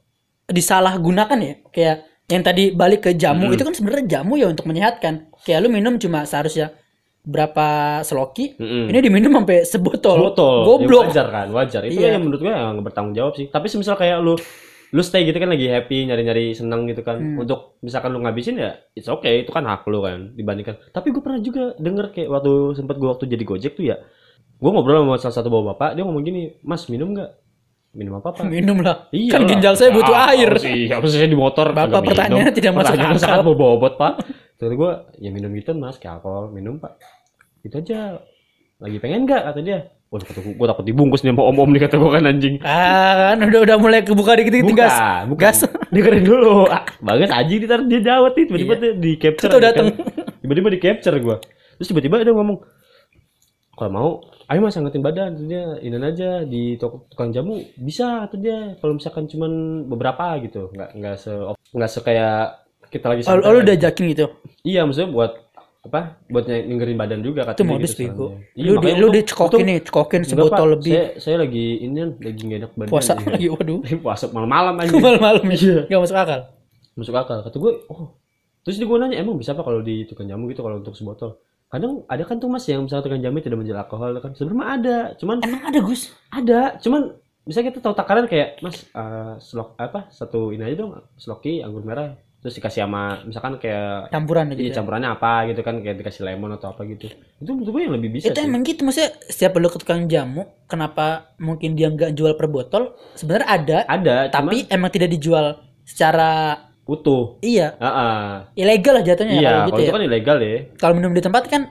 disalahgunakan 0.51 1.39
ya? 1.41 1.55
Kayak 1.71 1.97
yang 2.31 2.43
tadi 2.47 2.71
balik 2.71 3.01
ke 3.07 3.11
jamu 3.19 3.51
itu 3.51 3.63
kan 3.67 3.75
sebenarnya 3.75 4.21
jamu 4.21 4.39
ya 4.39 4.47
untuk 4.47 4.67
menyehatkan. 4.71 5.35
Kayak 5.43 5.67
lu 5.67 5.69
minum 5.73 5.99
cuma 5.99 6.23
seharusnya 6.23 6.71
berapa 7.21 8.01
seloki, 8.01 8.57
Mm-mm. 8.57 8.89
ini 8.89 8.99
diminum 9.05 9.33
sampai 9.43 9.67
sebotol. 9.69 10.33
Botol. 10.33 10.57
Goblok. 10.65 11.13
Ya, 11.13 11.21
wajar 11.21 11.27
kan, 11.29 11.47
wajar. 11.53 11.83
Itu 11.85 12.01
Iya. 12.01 12.17
yang 12.17 12.25
menurut 12.25 12.41
gue 12.41 12.49
yang 12.53 12.81
bertanggung 12.81 13.13
jawab 13.13 13.37
sih. 13.37 13.53
Tapi 13.53 13.67
semisal 13.69 13.99
kayak 13.99 14.25
lu 14.25 14.35
lu 14.91 15.03
stay 15.07 15.23
gitu 15.23 15.39
kan 15.39 15.47
lagi 15.53 15.71
happy, 15.71 16.09
nyari-nyari 16.09 16.51
senang 16.57 16.89
gitu 16.89 17.05
kan. 17.05 17.21
Hmm. 17.21 17.45
Untuk 17.45 17.79
misalkan 17.85 18.11
lu 18.11 18.25
ngabisin 18.25 18.59
ya 18.59 18.75
it's 18.97 19.07
okay, 19.07 19.45
itu 19.45 19.53
kan 19.53 19.63
hak 19.69 19.85
lu 19.87 20.01
kan 20.03 20.33
dibandingkan. 20.35 20.81
Tapi 20.91 21.13
gue 21.13 21.23
pernah 21.23 21.39
juga 21.39 21.77
denger 21.79 22.11
kayak 22.11 22.29
waktu 22.31 22.53
sempat 22.75 22.97
gue 22.99 23.09
waktu 23.11 23.25
jadi 23.29 23.45
Gojek 23.45 23.73
tuh 23.79 23.85
ya. 23.87 24.01
Gue 24.61 24.71
ngobrol 24.73 25.05
sama 25.05 25.17
salah 25.21 25.37
satu 25.41 25.49
bapak-bapak, 25.49 25.97
dia 25.97 26.05
ngomong 26.05 26.21
gini, 26.21 26.53
"Mas, 26.61 26.85
minum 26.93 27.17
nggak?" 27.17 27.31
Minum 27.91 28.12
apa, 28.16 28.30
Pak? 28.32 28.47
Minum 28.47 28.78
lah. 28.80 29.11
Iya 29.11 29.34
kan 29.34 29.43
ginjal 29.45 29.74
saya 29.74 29.91
butuh 29.91 30.14
Ah, 30.14 30.30
air. 30.30 30.47
sih? 30.57 30.86
Apa 30.86 31.03
sih 31.05 31.18
di 31.20 31.34
motor? 31.34 31.70
Bapak 31.70 32.01
pertanyaannya 32.05 32.53
tidak 32.53 32.72
masuk 32.72 32.95
Pertanyaan 32.95 33.16
akal. 33.16 33.24
sangat 33.26 33.45
bobot, 33.45 33.95
Pak. 33.97 34.12
Terus 34.55 34.72
gue, 34.72 34.93
ya 35.18 35.30
minum 35.30 35.51
gitu 35.51 35.72
mas, 35.72 35.97
kayak 35.97 36.20
alkohol, 36.20 36.49
minum 36.49 36.76
pak. 36.76 37.01
Itu 37.61 37.76
aja. 37.76 38.20
Lagi 38.76 38.97
pengen 38.99 39.24
nggak? 39.24 39.43
Kata 39.43 39.59
dia. 39.59 39.88
Waduh, 40.07 40.22
kata 40.22 40.38
gue, 40.38 40.53
gue 40.53 40.66
takut 40.68 40.84
dibungkus 40.84 41.20
nih 41.20 41.30
sama 41.30 41.43
om-om 41.45 41.66
nih 41.66 41.80
kata 41.80 41.97
gue 41.97 42.11
kan 42.11 42.22
anjing. 42.24 42.55
Ah, 42.61 43.32
kan 43.32 43.41
udah 43.43 43.61
udah 43.64 43.76
mulai 43.76 44.01
kebuka 44.03 44.36
dikit-dikit 44.36 44.76
gas. 44.76 44.95
bukan. 45.24 45.38
Gas. 45.41 45.59
Dengerin 45.88 46.22
dulu. 46.22 46.68
Ah, 46.68 46.84
bagus 47.01 47.30
anjing 47.30 47.64
ntar 47.64 47.80
dia 47.84 48.01
jawab 48.05 48.34
nih, 48.34 48.45
tiba-tiba 48.45 48.74
Iya. 48.74 48.82
dia 48.82 48.93
di 48.95 49.11
capture. 49.16 49.49
Tuh 49.49 49.61
dateng. 49.61 49.86
Tiba-tiba 50.41 50.68
di 50.68 50.78
capture 50.78 51.16
gue. 51.16 51.36
Terus 51.74 51.88
tiba-tiba 51.88 52.14
dia 52.20 52.30
ngomong, 52.30 52.59
kalau 53.72 53.91
mau 53.91 54.09
ayo 54.51 54.59
mas 54.61 54.75
angkatin 54.75 54.99
badan 55.01 55.31
tuh 55.33 55.47
dia 55.47 55.79
ini 55.79 55.95
aja 55.97 56.43
di 56.45 56.75
toko 56.75 57.07
tukang 57.07 57.31
jamu 57.31 57.63
bisa 57.77 58.27
tuh 58.27 58.37
dia 58.37 58.75
kalau 58.77 58.99
misalkan 58.99 59.25
cuman 59.25 59.53
beberapa 59.87 60.35
gitu 60.43 60.69
nggak 60.71 60.91
nggak 60.93 61.17
se 61.17 61.31
nggak 61.71 61.87
se 61.89 61.99
kayak 62.01 62.59
kita 62.91 63.07
lagi 63.07 63.23
Oh, 63.23 63.39
santai. 63.39 63.47
lu 63.47 63.59
udah 63.63 63.75
ajakin 63.77 64.05
gitu. 64.11 64.27
iya 64.63 64.83
maksudnya 64.83 65.09
buat 65.09 65.33
apa 65.81 66.01
buat 66.27 66.45
ny- 66.45 66.67
ninggerin 66.67 66.99
badan 66.99 67.21
juga 67.23 67.41
Itu 67.41 67.51
katanya 67.57 67.71
modus 67.73 67.93
gitu 67.93 68.05
bego. 68.05 68.27
Iya, 68.53 68.67
Lu 68.67 68.73
di, 68.77 68.91
lu 68.93 69.07
dicekokin 69.09 69.65
nih, 69.65 69.79
cekokin 69.81 70.23
sebotol 70.25 70.67
lebih. 70.75 70.93
saya 70.93 71.07
saya 71.17 71.37
lagi 71.41 71.67
ini 71.81 71.99
lagi 72.21 72.41
gak 72.43 72.59
enak 72.61 72.73
badan 72.75 72.91
Puasa 72.91 73.13
lagi, 73.17 73.47
waduh. 73.49 73.81
puasa 74.05 74.25
malam-malam 74.29 74.75
aja 74.77 74.93
Malam-malam 74.93 75.45
ya. 75.47 75.57
Iya. 75.57 75.79
Gak 75.89 76.01
masuk 76.03 76.19
akal. 76.19 76.41
masuk 76.93 77.15
akal 77.17 77.39
kata 77.41 77.57
gue 77.57 77.73
oh 77.87 78.13
terus 78.61 78.77
dia 78.77 78.85
gue 78.85 78.99
nanya 78.99 79.17
emang 79.17 79.39
bisa 79.39 79.55
apa 79.55 79.63
kalau 79.63 79.81
di 79.81 80.05
tukang 80.05 80.27
jamu 80.27 80.51
gitu 80.51 80.61
kalau 80.61 80.77
untuk 80.77 80.93
sebotol 80.93 81.39
kadang 81.71 82.03
ada 82.05 82.23
kan 82.23 82.37
tuh 82.37 82.51
mas 82.51 82.66
yang 82.66 82.83
misalnya 82.83 83.05
tukang 83.07 83.23
jamu 83.23 83.39
tidak 83.39 83.59
menjual 83.59 83.79
alkohol 83.79 84.11
kan 84.18 84.35
sebenarnya 84.35 84.66
ada 84.75 84.97
cuman 85.16 85.37
Emang 85.41 85.62
ada 85.64 85.79
Gus? 85.81 86.03
ada 86.29 86.61
cuman 86.83 87.01
misalnya 87.41 87.66
kita 87.71 87.81
tahu 87.81 87.95
takaran 87.95 88.27
kayak 88.27 88.59
mas 88.59 88.85
eh, 88.85 89.35
slok 89.39 89.79
apa 89.79 90.11
satu 90.11 90.51
ini 90.51 90.61
aja 90.61 90.77
dong 90.77 90.99
sloki 91.14 91.62
anggur 91.62 91.83
merah 91.83 92.11
terus 92.41 92.57
dikasih 92.57 92.89
sama 92.89 93.21
misalkan 93.23 93.61
kayak 93.61 94.09
Campuran 94.09 94.49
aja. 94.49 94.57
iya 94.57 94.73
ya. 94.73 94.77
campurannya 94.81 95.11
apa 95.12 95.33
gitu 95.47 95.61
kan 95.61 95.77
kayak 95.79 96.01
dikasih 96.01 96.25
lemon 96.25 96.57
atau 96.57 96.73
apa 96.73 96.89
gitu 96.89 97.12
itu 97.12 97.51
menurut 97.53 97.68
gue 97.68 97.81
yang 97.85 97.95
lebih 98.01 98.11
bisa 98.16 98.33
Itu 98.33 98.41
sih. 98.41 98.49
emang 98.49 98.62
gitu 98.64 98.81
maksudnya 98.81 99.11
setiap 99.29 99.61
lu 99.61 99.68
ke 99.68 99.77
tukang 99.77 100.09
jamu, 100.09 100.49
kenapa 100.64 101.37
mungkin 101.37 101.77
dia 101.77 101.93
nggak 101.93 102.16
jual 102.16 102.33
per 102.35 102.49
botol? 102.49 102.97
Sebenarnya 103.12 103.49
ada, 103.49 103.79
ada 103.85 104.16
tapi 104.33 104.64
emang 104.73 104.89
tidak 104.89 105.12
dijual 105.12 105.61
secara 105.85 106.57
cuman 106.57 106.70
utuh 106.91 107.38
iya 107.41 107.78
Ah, 107.78 107.86
ah. 107.86 108.26
ilegal 108.53 108.99
lah 108.99 109.05
jatuhnya 109.05 109.32
ya 109.32 109.38
iya 109.38 109.47
kalau 109.47 109.55
kalau 109.55 109.68
gitu 109.68 109.78
itu 109.78 109.86
ya. 109.86 109.95
kan 109.95 110.03
ilegal 110.03 110.36
ya 110.38 110.51
Kalau 110.74 110.93
minum 110.93 111.12
di 111.12 111.22
tempat 111.22 111.43
kan 111.47 111.62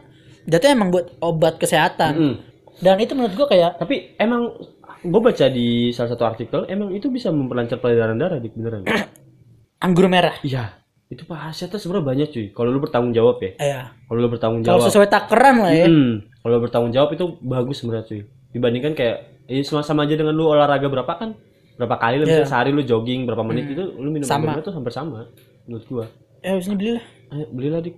jatuhnya 0.45 0.73
emang 0.73 0.89
buat 0.89 1.05
obat 1.19 1.59
kesehatan. 1.59 2.13
Mm. 2.15 2.35
Dan 2.79 2.95
itu 2.97 3.11
menurut 3.11 3.35
gua 3.35 3.47
kayak 3.47 3.71
Tapi 3.77 4.15
emang 4.15 4.55
gue 4.99 5.21
baca 5.21 5.45
di 5.47 5.67
salah 5.89 6.09
satu 6.09 6.23
artikel 6.23 6.63
emang 6.65 6.91
itu 6.91 7.07
bisa 7.07 7.27
memperlancar 7.29 7.77
peredaran 7.77 8.15
darah 8.15 8.35
dik 8.35 8.55
beneran. 8.55 8.87
anggur 9.85 10.07
merah. 10.07 10.35
Iya. 10.41 10.79
Itu 11.07 11.25
khasiatnya 11.25 11.75
sebenarnya 11.75 12.05
banyak 12.05 12.27
cuy. 12.29 12.45
Kalau 12.51 12.69
lu 12.69 12.79
bertanggung 12.79 13.11
jawab 13.11 13.39
ya. 13.39 13.51
Iya. 13.57 13.81
Kalau 14.05 14.17
lu 14.17 14.29
bertanggung 14.29 14.61
Kalau 14.61 14.79
jawab. 14.79 14.87
sesuai 14.87 15.07
takaran 15.07 15.55
lah 15.59 15.73
ya. 15.73 15.85
Hmm, 15.87 16.11
kalau 16.39 16.57
bertanggung 16.59 16.93
jawab 16.93 17.09
itu 17.11 17.25
bagus 17.41 17.75
sebenarnya 17.79 18.05
cuy. 18.05 18.21
Dibandingkan 18.49 18.93
kayak 18.93 19.17
ini 19.45 19.61
sama 19.61 19.81
sama 19.81 20.05
aja 20.05 20.13
dengan 20.13 20.33
lu 20.33 20.45
olahraga 20.45 20.85
berapa 20.85 21.09
kan? 21.09 21.33
Berapa 21.79 21.95
kali 21.95 22.15
lu 22.17 22.23
misalnya 22.25 22.43
sehari 22.45 22.69
lu 22.69 22.83
jogging 22.83 23.23
berapa 23.23 23.39
menit 23.41 23.71
itu 23.71 23.83
lu 23.95 24.11
minum 24.11 24.27
Sama. 24.27 24.59
tuh 24.59 24.69
hampir 24.69 24.91
sama 24.91 25.31
menurut 25.63 25.85
gua. 25.87 26.05
Eh 26.39 26.51
habis 26.51 26.67
ini 26.67 26.75
belilah. 26.75 27.03
Ayo 27.29 27.45
belilah 27.47 27.79
dik. 27.79 27.95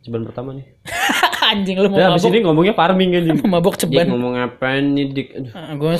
Ceban 0.00 0.22
pertama 0.22 0.52
nih. 0.52 0.66
Anjing 1.48 1.76
lu 1.76 1.88
mau 1.88 1.96
Nah, 1.96 2.08
habis 2.10 2.20
mabok. 2.20 2.30
ini 2.30 2.38
ngomongnya 2.42 2.74
farming 2.74 3.08
kan 3.14 3.22
dik. 3.24 3.34
Mau 3.38 3.50
mabok 3.50 3.74
Dik 3.74 3.80
ceban. 3.82 4.06
ngomong 4.06 4.34
apa 4.36 4.68
nih 4.76 5.04
dik? 5.08 5.28
Aduh. 5.34 5.52
Ah, 5.52 5.72
gua 5.74 5.92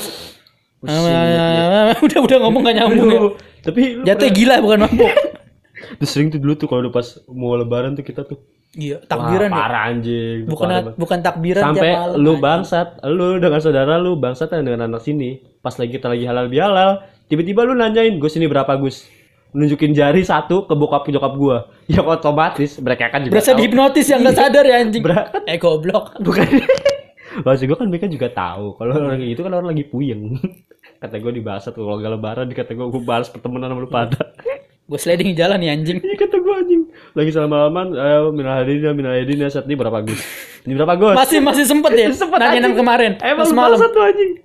pusing. 0.79 1.15
udah 2.05 2.19
udah 2.21 2.37
ngomong 2.39 2.61
gak 2.63 2.75
nyambung 2.75 3.09
ya. 3.09 3.21
Tapi 3.61 3.81
lu 3.95 4.03
Jatuhnya 4.03 4.31
gila 4.31 4.55
bukan 4.59 4.79
mabok. 4.83 5.13
Terus 5.95 6.09
sering 6.09 6.29
tuh 6.29 6.37
dulu 6.37 6.53
tuh 6.53 6.67
kalau 6.67 6.81
udah 6.81 6.93
pas 6.93 7.07
mau 7.27 7.55
lebaran 7.55 7.93
tuh 7.93 8.03
kita 8.03 8.23
tuh 8.23 8.37
Iya, 8.73 8.97
takbiran 9.05 9.47
Wah, 9.47 9.53
ya. 9.53 9.61
parah 9.61 9.81
anjing. 9.85 10.39
Bukan 10.43 10.65
Parah 10.65 10.81
bukan 10.97 11.19
takbiran 11.21 11.61
sampai 11.63 11.93
malam, 11.93 12.17
lu 12.17 12.25
anjing. 12.25 12.41
bangsat, 12.41 12.87
lu 13.05 13.27
dengan 13.37 13.59
saudara 13.61 13.93
lu 13.95 14.17
bangsat 14.17 14.49
dengan 14.49 14.81
anak 14.83 14.97
sini. 14.99 15.29
Pas 15.61 15.77
lagi 15.77 15.93
kita 15.93 16.09
lagi 16.09 16.25
halal 16.25 16.49
bihalal, 16.49 17.05
tiba-tiba 17.25 17.63
lu 17.63 17.73
nanyain, 17.73 18.15
"Gus 18.15 18.33
ini 18.33 18.45
berapa, 18.45 18.69
Gus?" 18.75 19.07
Nunjukin 19.51 19.93
jari 19.93 20.21
satu 20.21 20.65
ke 20.65 20.73
bokap 20.73 21.05
nyokap 21.05 21.33
gua. 21.35 21.57
Ya 21.85 22.01
otomatis 22.01 22.73
mereka 22.79 23.07
kan 23.07 23.21
juga 23.21 23.37
Berasa 23.37 23.53
tahu. 23.53 23.59
dihipnotis 23.59 24.05
yang 24.07 24.19
gak 24.21 24.33
sadar 24.35 24.65
ya 24.65 24.81
anjing. 24.81 25.01
Bra- 25.01 25.29
Eh 25.45 25.57
goblok. 25.57 26.17
Bukan. 26.25 26.47
Maksud 27.39 27.65
gua 27.65 27.77
kan 27.77 27.87
mereka 27.87 28.05
juga 28.05 28.27
tahu 28.27 28.73
kalau 28.73 28.91
orang 28.95 29.17
kayak 29.17 29.29
gitu 29.31 29.41
kan 29.41 29.53
orang 29.53 29.69
lagi 29.69 29.85
puyeng. 29.85 30.41
Kata 31.01 31.21
gua 31.21 31.29
dibahas 31.29 31.63
tuh 31.63 31.77
kalau 31.77 31.97
gak 31.97 32.11
lebaran 32.11 32.45
dikata 32.49 32.73
gua 32.73 32.89
gua 32.89 33.01
balas 33.03 33.29
pertemanan 33.29 33.69
sama 33.69 33.81
lu 33.81 33.89
pada. 33.89 34.21
Gue 34.83 34.99
sliding 34.99 35.31
di 35.31 35.37
jalan 35.37 35.63
nih 35.63 35.69
anjing. 35.71 35.97
Iya 35.97 36.15
kata 36.17 36.43
gua 36.43 36.59
anjing. 36.59 36.81
Lagi 37.13 37.31
salaman, 37.31 37.95
ayo 37.95 38.35
minal 38.35 38.59
hadirin 38.59 38.91
minal 38.91 39.15
hadirin 39.15 39.47
saat 39.47 39.63
ini 39.63 39.79
berapa 39.79 40.03
Gus? 40.03 40.19
Ini 40.65 40.75
berapa 40.75 40.93
Gus? 40.97 41.15
Masih 41.15 41.39
masih 41.39 41.63
sempet 41.63 41.91
ya. 41.93 42.11
Sempet 42.11 42.35
Nanya 42.35 42.67
kemarin. 42.67 43.15
Emang 43.21 43.47
malam. 43.53 43.79
tuh 43.79 44.03
anjing. 44.03 44.43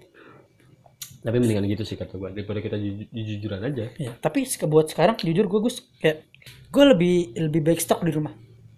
Tapi 1.19 1.37
mendingan 1.37 1.67
gitu 1.67 1.83
sih 1.83 1.99
kata 1.99 2.15
gua 2.15 2.31
daripada 2.31 2.63
kita 2.63 2.79
ju- 2.79 3.11
jujuran 3.11 3.59
aja. 3.61 3.91
Ya, 3.99 4.15
tapi 4.17 4.47
buat 4.65 4.87
sekarang 4.87 5.19
jujur 5.19 5.45
gue 5.45 5.61
Gus 5.61 5.83
kayak 5.99 6.31
gue 6.71 6.85
lebih 6.87 7.15
lebih 7.37 7.61
baik 7.65 7.81
stok 7.83 8.07
di 8.07 8.15
rumah. 8.15 8.33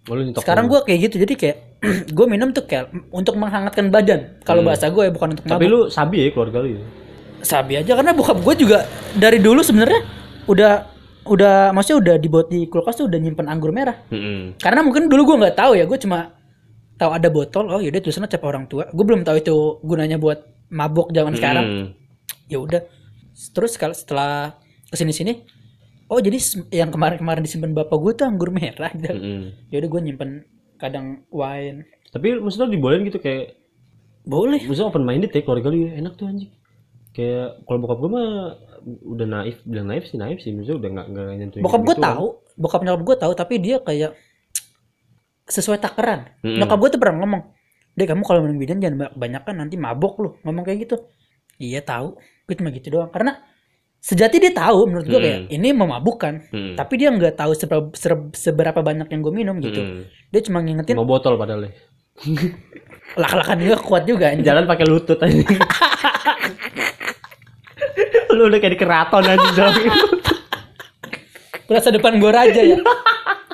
Oh, 0.09 0.17
Sekarang 0.33 0.65
gue 0.65 0.81
kayak 0.81 0.99
gitu 1.05 1.21
jadi 1.21 1.33
kayak 1.37 1.57
gue 2.17 2.25
minum 2.25 2.49
tuh 2.49 2.65
kayak 2.65 2.89
untuk 3.13 3.37
menghangatkan 3.37 3.93
badan. 3.93 4.41
Kalau 4.41 4.65
bahasa 4.65 4.89
gue 4.89 5.05
ya 5.05 5.11
bukan 5.13 5.37
untuk 5.37 5.45
Hmm. 5.45 5.53
Tapi 5.53 5.65
mabuk. 5.69 5.77
lu 5.77 5.93
sabi 5.93 6.15
ya 6.17 6.33
keluarga 6.33 6.57
lu 6.65 6.69
ya. 6.75 6.81
Sabi 7.41 7.73
aja 7.77 7.93
karena 7.93 8.13
bokap 8.13 8.41
gue 8.41 8.55
juga 8.57 8.85
dari 9.13 9.37
dulu 9.37 9.61
sebenarnya 9.61 10.01
udah 10.49 10.73
udah 11.21 11.69
maksudnya 11.69 11.97
udah 12.01 12.15
dibuat 12.17 12.49
di 12.49 12.65
kulkas 12.65 12.97
tuh 12.97 13.05
udah 13.05 13.19
nyimpen 13.21 13.45
anggur 13.45 13.69
merah. 13.69 14.01
Heeh. 14.09 14.57
Karena 14.57 14.81
mungkin 14.81 15.05
dulu 15.05 15.21
gue 15.29 15.37
nggak 15.45 15.57
tahu 15.57 15.77
ya, 15.77 15.85
gue 15.85 15.99
cuma 16.01 16.33
tahu 16.97 17.11
ada 17.13 17.29
botol. 17.29 17.69
Oh 17.69 17.77
yaudah 17.77 18.01
tulisannya 18.01 18.25
cap 18.25 18.41
orang 18.41 18.65
tua. 18.65 18.89
Gue 18.89 19.05
belum 19.05 19.21
tahu 19.21 19.37
itu 19.37 19.53
gunanya 19.85 20.17
buat 20.17 20.41
mabok 20.73 21.13
zaman 21.13 21.37
sekarang. 21.37 21.65
Hmm. 22.51 22.53
Ya 22.53 22.59
udah. 22.59 22.81
Terus 23.31 23.79
kalau 23.79 23.95
setelah 23.95 24.59
ke 24.91 24.99
sini 24.99 25.15
sini, 25.15 25.33
oh 26.11 26.19
jadi 26.19 26.35
yang 26.75 26.91
kemarin-kemarin 26.91 27.39
disimpan 27.39 27.71
bapak 27.71 27.95
gue 27.95 28.11
tuh 28.19 28.25
anggur 28.27 28.51
merah. 28.51 28.91
Gitu. 28.91 29.07
Heeh. 29.07 29.43
Ya 29.71 29.79
udah 29.79 29.89
gue 29.89 30.01
nyimpen 30.03 30.31
kadang 30.75 31.23
wine. 31.31 31.87
Tapi 32.11 32.43
maksudnya 32.43 32.67
dibolehin 32.67 33.07
gitu 33.07 33.23
kayak 33.23 33.55
Boleh. 34.27 34.59
maksudnya 34.67 34.91
open 34.91 35.07
minded 35.07 35.31
ya 35.31 35.41
keluarga 35.41 35.71
lu 35.71 35.87
ya 35.87 35.95
enak 35.97 36.19
tuh 36.19 36.27
anjing. 36.27 36.51
Kayak 37.15 37.63
kalau 37.67 37.79
bokap 37.83 37.97
gua 38.03 38.11
mah 38.11 38.29
udah 38.81 39.27
naif, 39.27 39.59
bilang 39.67 39.87
naif 39.91 40.07
sih 40.09 40.17
naif 40.17 40.39
sih, 40.41 40.55
maksudnya 40.55 40.77
udah 40.79 40.89
nggak 40.89 41.07
nggak 41.11 41.25
nyentuhin 41.37 41.63
Bokap 41.63 41.81
gue 41.85 41.95
gitu-gituan. 41.95 42.17
tahu, 42.17 42.27
bokap 42.57 42.81
nyokap 42.81 43.01
gue 43.03 43.15
tahu, 43.19 43.33
tapi 43.35 43.53
dia 43.59 43.77
kayak 43.83 44.11
sesuai 45.45 45.77
takaran. 45.77 46.31
Mm-mm. 46.41 46.57
Nyokap 46.61 46.77
gue 46.79 46.89
tuh 46.95 46.99
pernah 47.01 47.17
ngomong, 47.21 47.41
deh 47.93 48.07
kamu 48.07 48.23
kalau 48.25 48.39
minum 48.47 48.57
bidan 48.57 48.79
jangan 48.81 49.11
banyak 49.13 49.41
kan 49.43 49.55
nanti 49.59 49.75
mabok 49.75 50.13
lu. 50.23 50.29
Ngomong 50.47 50.63
kayak 50.65 50.87
gitu. 50.87 50.97
Iya 51.61 51.83
tahu, 51.85 52.17
gue 52.51 52.59
cuma 52.59 52.69
gitu 52.69 52.91
doang. 52.91 53.07
Karena 53.07 53.39
sejati 53.97 54.37
dia 54.37 54.51
tahu 54.51 54.91
menurut 54.91 55.07
gue 55.07 55.15
Mm. 55.15 55.23
kayak 55.23 55.39
ini 55.49 55.69
memabukkan. 55.71 56.33
Hmm. 56.51 56.73
Tapi 56.75 56.93
dia 56.97 57.07
nggak 57.07 57.37
tahu 57.37 57.55
seberapa, 57.55 57.87
seberapa 58.33 58.79
banyak 58.81 59.07
yang 59.07 59.21
gue 59.21 59.31
minum 59.31 59.55
gitu. 59.57 59.79
Hmm. 59.79 60.03
Dia 60.27 60.41
cuma 60.43 60.59
ngingetin 60.59 60.99
Mau 60.99 61.07
botol 61.07 61.39
padahal 61.39 61.65
ya. 61.65 61.71
lak-lakan 63.15 63.57
juga 63.61 63.77
kuat 63.79 64.03
juga. 64.03 64.29
anjing. 64.29 64.43
Jalan 64.43 64.67
pakai 64.67 64.85
lutut 64.85 65.15
anjing. 65.17 65.47
lu 68.31 68.47
udah 68.47 68.59
kayak 68.59 68.73
di 68.73 68.79
keraton 68.79 69.23
pakai 69.23 69.39
lutut. 69.39 70.35
Berasa 71.67 71.87
depan 71.87 72.19
gue 72.19 72.31
raja 72.31 72.61
ya. 72.61 72.77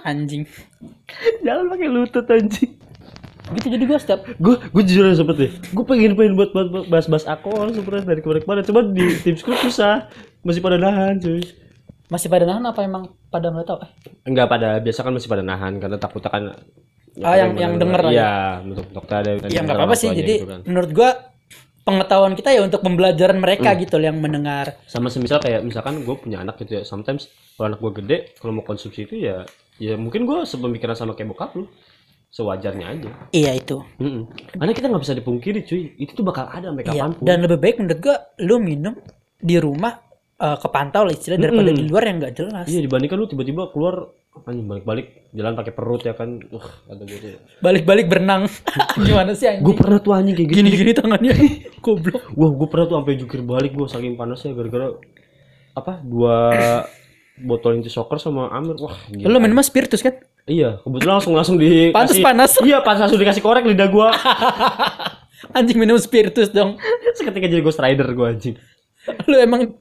Anjing. 0.04 0.46
Jalan 1.42 1.70
pakai 1.70 1.88
lutut 1.90 2.26
anjing. 2.26 2.77
Gitu 3.50 3.68
jadi 3.70 3.84
gue 3.84 3.98
setiap 3.98 4.20
gue 4.28 4.56
gue 4.60 4.84
jujur 4.84 5.06
aja 5.06 5.24
deh 5.24 5.52
gue 5.52 5.86
pengen 5.86 6.14
pengen 6.14 6.34
buat 6.34 6.52
buat 6.52 6.68
buat 6.68 6.86
bahas-bahas 6.88 7.24
alkohol 7.26 7.72
sebenarnya 7.72 8.06
dari 8.06 8.20
kemarin 8.20 8.42
kemarin 8.42 8.64
cuma 8.64 8.82
di 8.84 9.06
tim 9.18 9.36
school 9.36 9.56
susah 9.58 10.12
masih 10.42 10.60
pada 10.60 10.76
nahan 10.76 11.16
cuy 11.16 11.40
masih 12.08 12.28
pada 12.28 12.44
nahan 12.44 12.64
apa 12.66 12.80
emang 12.82 13.04
pada 13.28 13.48
nggak 13.48 13.66
tahu? 13.66 13.80
Eh, 13.82 13.92
enggak 14.26 14.48
pada 14.48 14.80
biasa 14.80 15.00
kan 15.02 15.12
masih 15.12 15.28
pada 15.28 15.44
nahan 15.44 15.76
karena 15.76 15.98
takutnya 15.98 16.30
kan 16.30 16.44
Ah, 17.18 17.34
yang- 17.34 17.58
yang 17.58 17.74
denger 17.76 17.98
lah 18.00 18.12
ya. 18.12 18.16
iya 18.16 18.34
untuk 18.62 18.86
dokter 18.92 19.16
ada 19.18 19.32
Ya 19.44 19.60
nggak 19.60 19.74
apa-apa 19.76 19.96
sih. 19.96 20.14
Jadi 20.14 20.34
gitu 20.38 20.46
kan. 20.46 20.60
menurut 20.64 20.92
gua 20.94 21.10
pengetahuan 21.82 22.34
kita 22.34 22.52
ya 22.52 22.62
untuk 22.62 22.80
pembelajaran 22.80 23.38
mereka 23.38 23.72
Hmm. 23.72 23.80
gitu 23.80 23.96
yang 23.98 24.16
mendengar. 24.16 24.76
sama 24.86 25.08
semisal 25.08 25.40
kayak 25.40 25.64
misalkan 25.64 26.04
gue 26.04 26.16
punya 26.16 26.40
anak 26.40 26.60
gitu 26.60 26.78
ya 26.78 26.84
sometimes 26.84 27.26
kalau 27.56 27.72
anak 27.72 27.80
gue 27.80 27.92
gede 27.98 28.18
kalau 28.36 28.54
mau 28.54 28.62
konsumsi 28.62 29.04
itu 29.04 29.18
ya 29.18 29.48
ya 29.78 29.96
mungkin 29.96 30.24
gue 30.24 30.44
sepemikiran 30.44 30.94
sama 30.94 31.12
kayak 31.12 31.32
bokap 31.32 31.56
lu 31.56 31.66
sewajarnya 32.30 32.86
aja 32.88 33.10
Iya 33.30 33.52
itu. 33.56 33.82
Mm-mm. 33.98 34.28
karena 34.54 34.72
kita 34.72 34.86
nggak 34.88 35.02
bisa 35.02 35.14
dipungkiri 35.14 35.60
cuy 35.64 35.96
itu 35.96 36.12
tuh 36.12 36.22
bakal 36.22 36.46
ada 36.46 36.70
sampai 36.70 36.84
Iya. 36.86 37.16
Dan 37.18 37.38
lebih 37.42 37.58
baik 37.58 37.76
menurut 37.78 38.00
gua 38.00 38.16
lu 38.38 38.56
minum 38.58 38.94
di 39.38 39.56
rumah 39.58 39.98
eh, 40.36 40.54
kepantau 40.56 41.02
lah 41.04 41.12
istilah 41.12 41.38
daripada 41.38 41.70
Mm. 41.70 41.78
di 41.78 41.84
luar 41.86 42.04
yang 42.04 42.18
nggak 42.20 42.34
jelas. 42.36 42.66
iya 42.66 42.80
dibandingkan 42.80 43.16
lu 43.16 43.26
tiba-tiba 43.26 43.70
keluar 43.70 44.12
anjing 44.40 44.66
balik-balik 44.66 45.08
jalan 45.32 45.54
pakai 45.56 45.74
perut 45.74 45.98
ya 46.00 46.14
kan 46.14 46.38
uh 46.48 46.62
kata 46.86 47.04
gue 47.04 47.18
tuh 47.18 47.30
Balik-balik 47.58 48.06
berenang. 48.06 48.46
Gimana 49.02 49.34
sih 49.34 49.50
gue 49.58 49.74
pernah 49.74 49.98
tuh 49.98 50.14
anjing 50.14 50.36
kayak 50.36 50.48
gitu 50.48 50.58
Gini-gini 50.58 50.92
tangannya. 50.94 51.34
Goblok. 51.82 52.22
Wah, 52.32 52.52
gue 52.52 52.68
pernah 52.68 52.86
tuh 52.86 52.96
sampai 52.98 53.16
jukir 53.16 53.42
balik 53.42 53.74
gue 53.74 53.88
saking 53.88 54.14
panasnya 54.14 54.54
gara-gara 54.54 54.94
apa 55.74 56.02
dua 56.04 56.36
botol 57.40 57.74
inti 57.74 57.88
soccer 57.88 58.18
sama 58.18 58.50
Amir. 58.50 58.78
Wah, 58.78 58.94
gila. 59.08 59.26
Lu 59.28 59.38
minum 59.38 59.58
spiritus 59.60 60.02
kan? 60.02 60.18
Iya, 60.48 60.80
kebetulan 60.80 61.20
langsung 61.20 61.34
langsung 61.36 61.58
di 61.60 61.92
Pantes 61.92 62.24
panas. 62.24 62.56
Iya, 62.64 62.80
pas 62.80 62.96
langsung 62.96 63.20
dikasih 63.20 63.44
korek 63.44 63.68
lidah 63.68 63.92
gua. 63.92 64.16
Anjing 65.58 65.76
minum 65.76 66.00
spiritus 66.00 66.50
dong. 66.56 66.80
Seketika 67.20 67.52
jadi 67.52 67.60
Ghost 67.60 67.84
Rider 67.84 68.08
gua 68.16 68.32
anjing. 68.32 68.56
Lu 69.28 69.36
emang 69.38 69.76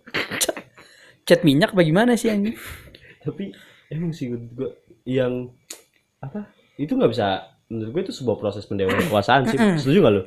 cat, 1.22 1.40
minyak 1.46 1.70
bagaimana 1.70 2.18
sih 2.18 2.34
anjing? 2.34 2.58
Tapi 3.22 3.54
emang 3.94 4.10
sih 4.10 4.34
gua 4.34 4.74
yang 5.06 5.54
apa? 6.18 6.50
Itu 6.74 6.98
nggak 6.98 7.14
bisa 7.14 7.46
menurut 7.70 7.90
gue 7.94 8.02
itu 8.10 8.14
sebuah 8.14 8.36
proses 8.38 8.66
pendewasaan 8.66 9.46
sih. 9.50 9.58
Setuju 9.78 9.98
gak 10.02 10.14
lu? 10.14 10.22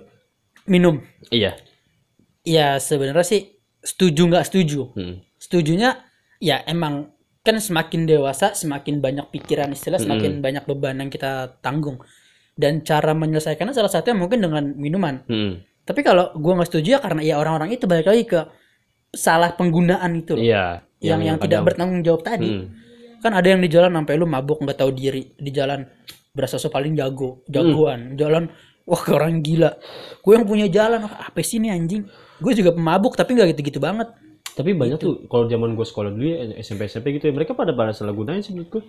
minum. 0.70 1.02
Iya. 1.34 1.58
Ya 2.46 2.78
sebenarnya 2.78 3.26
sih 3.26 3.42
setuju 3.82 4.30
nggak 4.30 4.46
setuju. 4.48 4.94
Hmm. 4.94 5.26
Setujunya 5.42 5.98
ya 6.40 6.62
emang 6.70 7.12
kan 7.40 7.56
semakin 7.56 8.04
dewasa 8.04 8.52
semakin 8.52 9.00
banyak 9.00 9.32
pikiran 9.32 9.72
istilah 9.72 9.98
semakin 9.98 10.44
banyak 10.44 10.64
beban 10.68 11.00
yang 11.00 11.10
kita 11.10 11.60
tanggung. 11.64 12.00
Dan 12.60 12.84
cara 12.84 13.16
menyelesaikannya 13.16 13.72
salah 13.72 13.88
satunya 13.88 14.20
mungkin 14.20 14.44
dengan 14.44 14.76
minuman. 14.76 15.24
Hmm. 15.26 15.64
Tapi 15.88 16.04
kalau 16.04 16.36
gua 16.36 16.60
nggak 16.60 16.70
setuju 16.70 16.88
ya 16.96 17.00
karena 17.00 17.24
ya 17.24 17.36
orang-orang 17.40 17.72
itu 17.72 17.88
balik 17.88 18.12
lagi 18.12 18.28
ke 18.28 18.44
salah 19.10 19.56
penggunaan 19.56 20.12
itu 20.20 20.36
loh. 20.36 20.44
Iya. 20.44 20.84
yang 21.00 21.24
yang 21.24 21.38
tidak 21.40 21.64
kadang- 21.64 21.66
bertanggung 21.66 22.02
jawab 22.04 22.22
tadi. 22.28 22.50
Hmm. 22.52 22.66
Kan 23.24 23.32
ada 23.32 23.48
yang 23.48 23.64
di 23.64 23.72
jalan 23.72 23.92
sampai 23.96 24.20
lu 24.20 24.28
mabuk 24.28 24.60
nggak 24.60 24.76
tahu 24.76 24.92
diri 24.92 25.32
di 25.40 25.52
jalan 25.52 25.88
berasa 26.36 26.60
so 26.60 26.68
paling 26.68 26.94
jago, 26.94 27.44
jagoan. 27.48 28.20
Jalan 28.20 28.52
wah 28.84 29.04
orang 29.16 29.40
gila. 29.40 29.72
Gue 30.20 30.36
yang 30.36 30.44
punya 30.44 30.68
jalan 30.68 31.08
"Wah, 31.08 31.32
apa 31.32 31.40
sih 31.40 31.58
ini 31.64 31.72
anjing? 31.72 32.04
Gue 32.44 32.52
juga 32.52 32.76
pemabuk 32.76 33.16
tapi 33.16 33.40
nggak 33.40 33.56
gitu-gitu 33.56 33.80
banget. 33.80 34.12
Tapi 34.54 34.74
banyak 34.74 34.98
tuh 34.98 35.26
kalau 35.28 35.46
zaman 35.46 35.74
gue 35.74 35.86
sekolah 35.86 36.10
dulu 36.12 36.26
ya 36.26 36.38
SMP 36.60 36.86
SMP 36.86 37.16
gitu 37.16 37.28
ya 37.28 37.34
mereka 37.34 37.54
pada 37.54 37.72
pada 37.72 37.92
salah 37.92 38.12
gunain 38.12 38.40
sih 38.40 38.52
menurutku. 38.52 38.84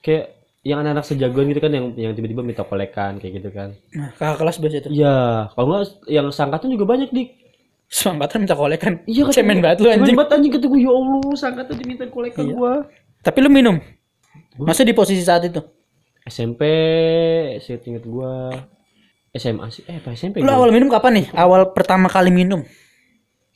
Kayak 0.00 0.38
yang 0.62 0.78
anak-anak 0.78 1.04
sejagoan 1.04 1.50
gitu 1.50 1.58
kan 1.58 1.72
yang 1.74 1.86
yang 1.98 2.12
tiba-tiba 2.14 2.40
minta 2.40 2.62
kolekan 2.62 3.18
kayak 3.18 3.32
gitu 3.42 3.50
kan. 3.50 3.74
Nah, 3.92 4.14
kakak 4.14 4.38
kelas 4.38 4.56
biasa 4.62 4.76
itu. 4.78 4.88
Iya, 4.94 5.16
kalau 5.52 5.66
nggak 5.68 5.82
yang 6.06 6.26
sangkatan 6.30 6.68
juga 6.70 6.84
banyak 6.86 7.10
dik. 7.10 7.28
Semangatnya 7.92 8.38
minta 8.40 8.56
kolekan. 8.56 8.92
Iya 9.04 9.22
kata 9.28 9.36
cemen 9.36 9.58
banget 9.60 9.78
lu 9.78 9.86
cemen 9.86 10.00
anjing. 10.00 10.16
banget 10.16 10.30
anjing 10.32 10.52
kata 10.54 10.64
gue 10.64 10.80
ya 10.80 10.90
Allah 10.90 11.32
sangkatan 11.36 11.74
diminta 11.76 12.04
kolekan 12.08 12.42
Iya. 12.48 12.54
gua. 12.56 12.72
Tapi 13.20 13.38
lu 13.38 13.50
minum. 13.52 13.76
Masa 14.56 14.80
di 14.82 14.96
posisi 14.96 15.20
saat 15.20 15.44
itu? 15.44 15.60
SMP, 16.22 16.62
saya 17.58 17.82
inget 17.82 18.06
gua 18.06 18.54
SMA 19.30 19.66
sih, 19.68 19.82
eh 19.84 19.98
apa 19.98 20.14
SMP 20.14 20.38
Lu 20.38 20.46
gua? 20.46 20.56
awal 20.56 20.70
minum 20.70 20.88
kapan 20.88 21.20
nih? 21.20 21.26
Awal 21.34 21.72
pertama 21.72 22.06
kali 22.06 22.30
minum. 22.30 22.62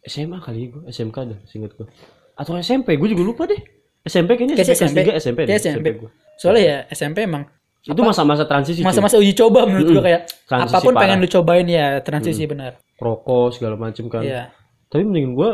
SMA 0.07 0.39
kali 0.39 0.71
gua, 0.71 0.83
SMK 0.87 1.17
dah, 1.27 1.39
seinget 1.45 1.73
gua. 1.75 1.87
Atau 2.33 2.55
SMP, 2.57 2.95
gua 2.95 3.09
juga 3.09 3.23
lupa 3.23 3.43
deh. 3.45 3.59
SMP 4.03 4.35
kayaknya 4.35 4.55
Kayak 4.55 4.71
SMP, 4.71 4.79
SMP. 4.79 4.99
kelas 5.03 5.15
3 5.19 5.25
SMP 5.25 5.39
deh, 5.39 5.49
Kayak 5.49 5.63
SMP. 5.63 5.87
gua. 5.99 6.11
Soalnya 6.37 6.63
ya 6.63 6.79
SMP 6.89 7.19
emang 7.23 7.45
Itu 7.83 8.01
masa-masa 8.01 8.43
transisi 8.45 8.83
cuy. 8.83 8.87
masa-masa 8.87 9.17
uji 9.17 9.33
coba 9.33 9.63
menurut 9.63 9.87
gua 9.93 10.05
kayak 10.05 10.23
Transisi 10.45 10.75
apa 10.75 10.79
pun 10.81 10.93
parah. 10.93 11.03
pengen 11.05 11.19
lu 11.19 11.29
cobain 11.29 11.67
ya 11.67 11.87
transisi 12.01 12.43
benar. 12.45 12.79
Rokok 12.97 13.51
segala 13.53 13.75
macem 13.75 14.07
kan. 14.07 14.23
Iya. 14.23 14.51
Tapi 14.87 15.03
mendingan 15.03 15.33
gua 15.33 15.51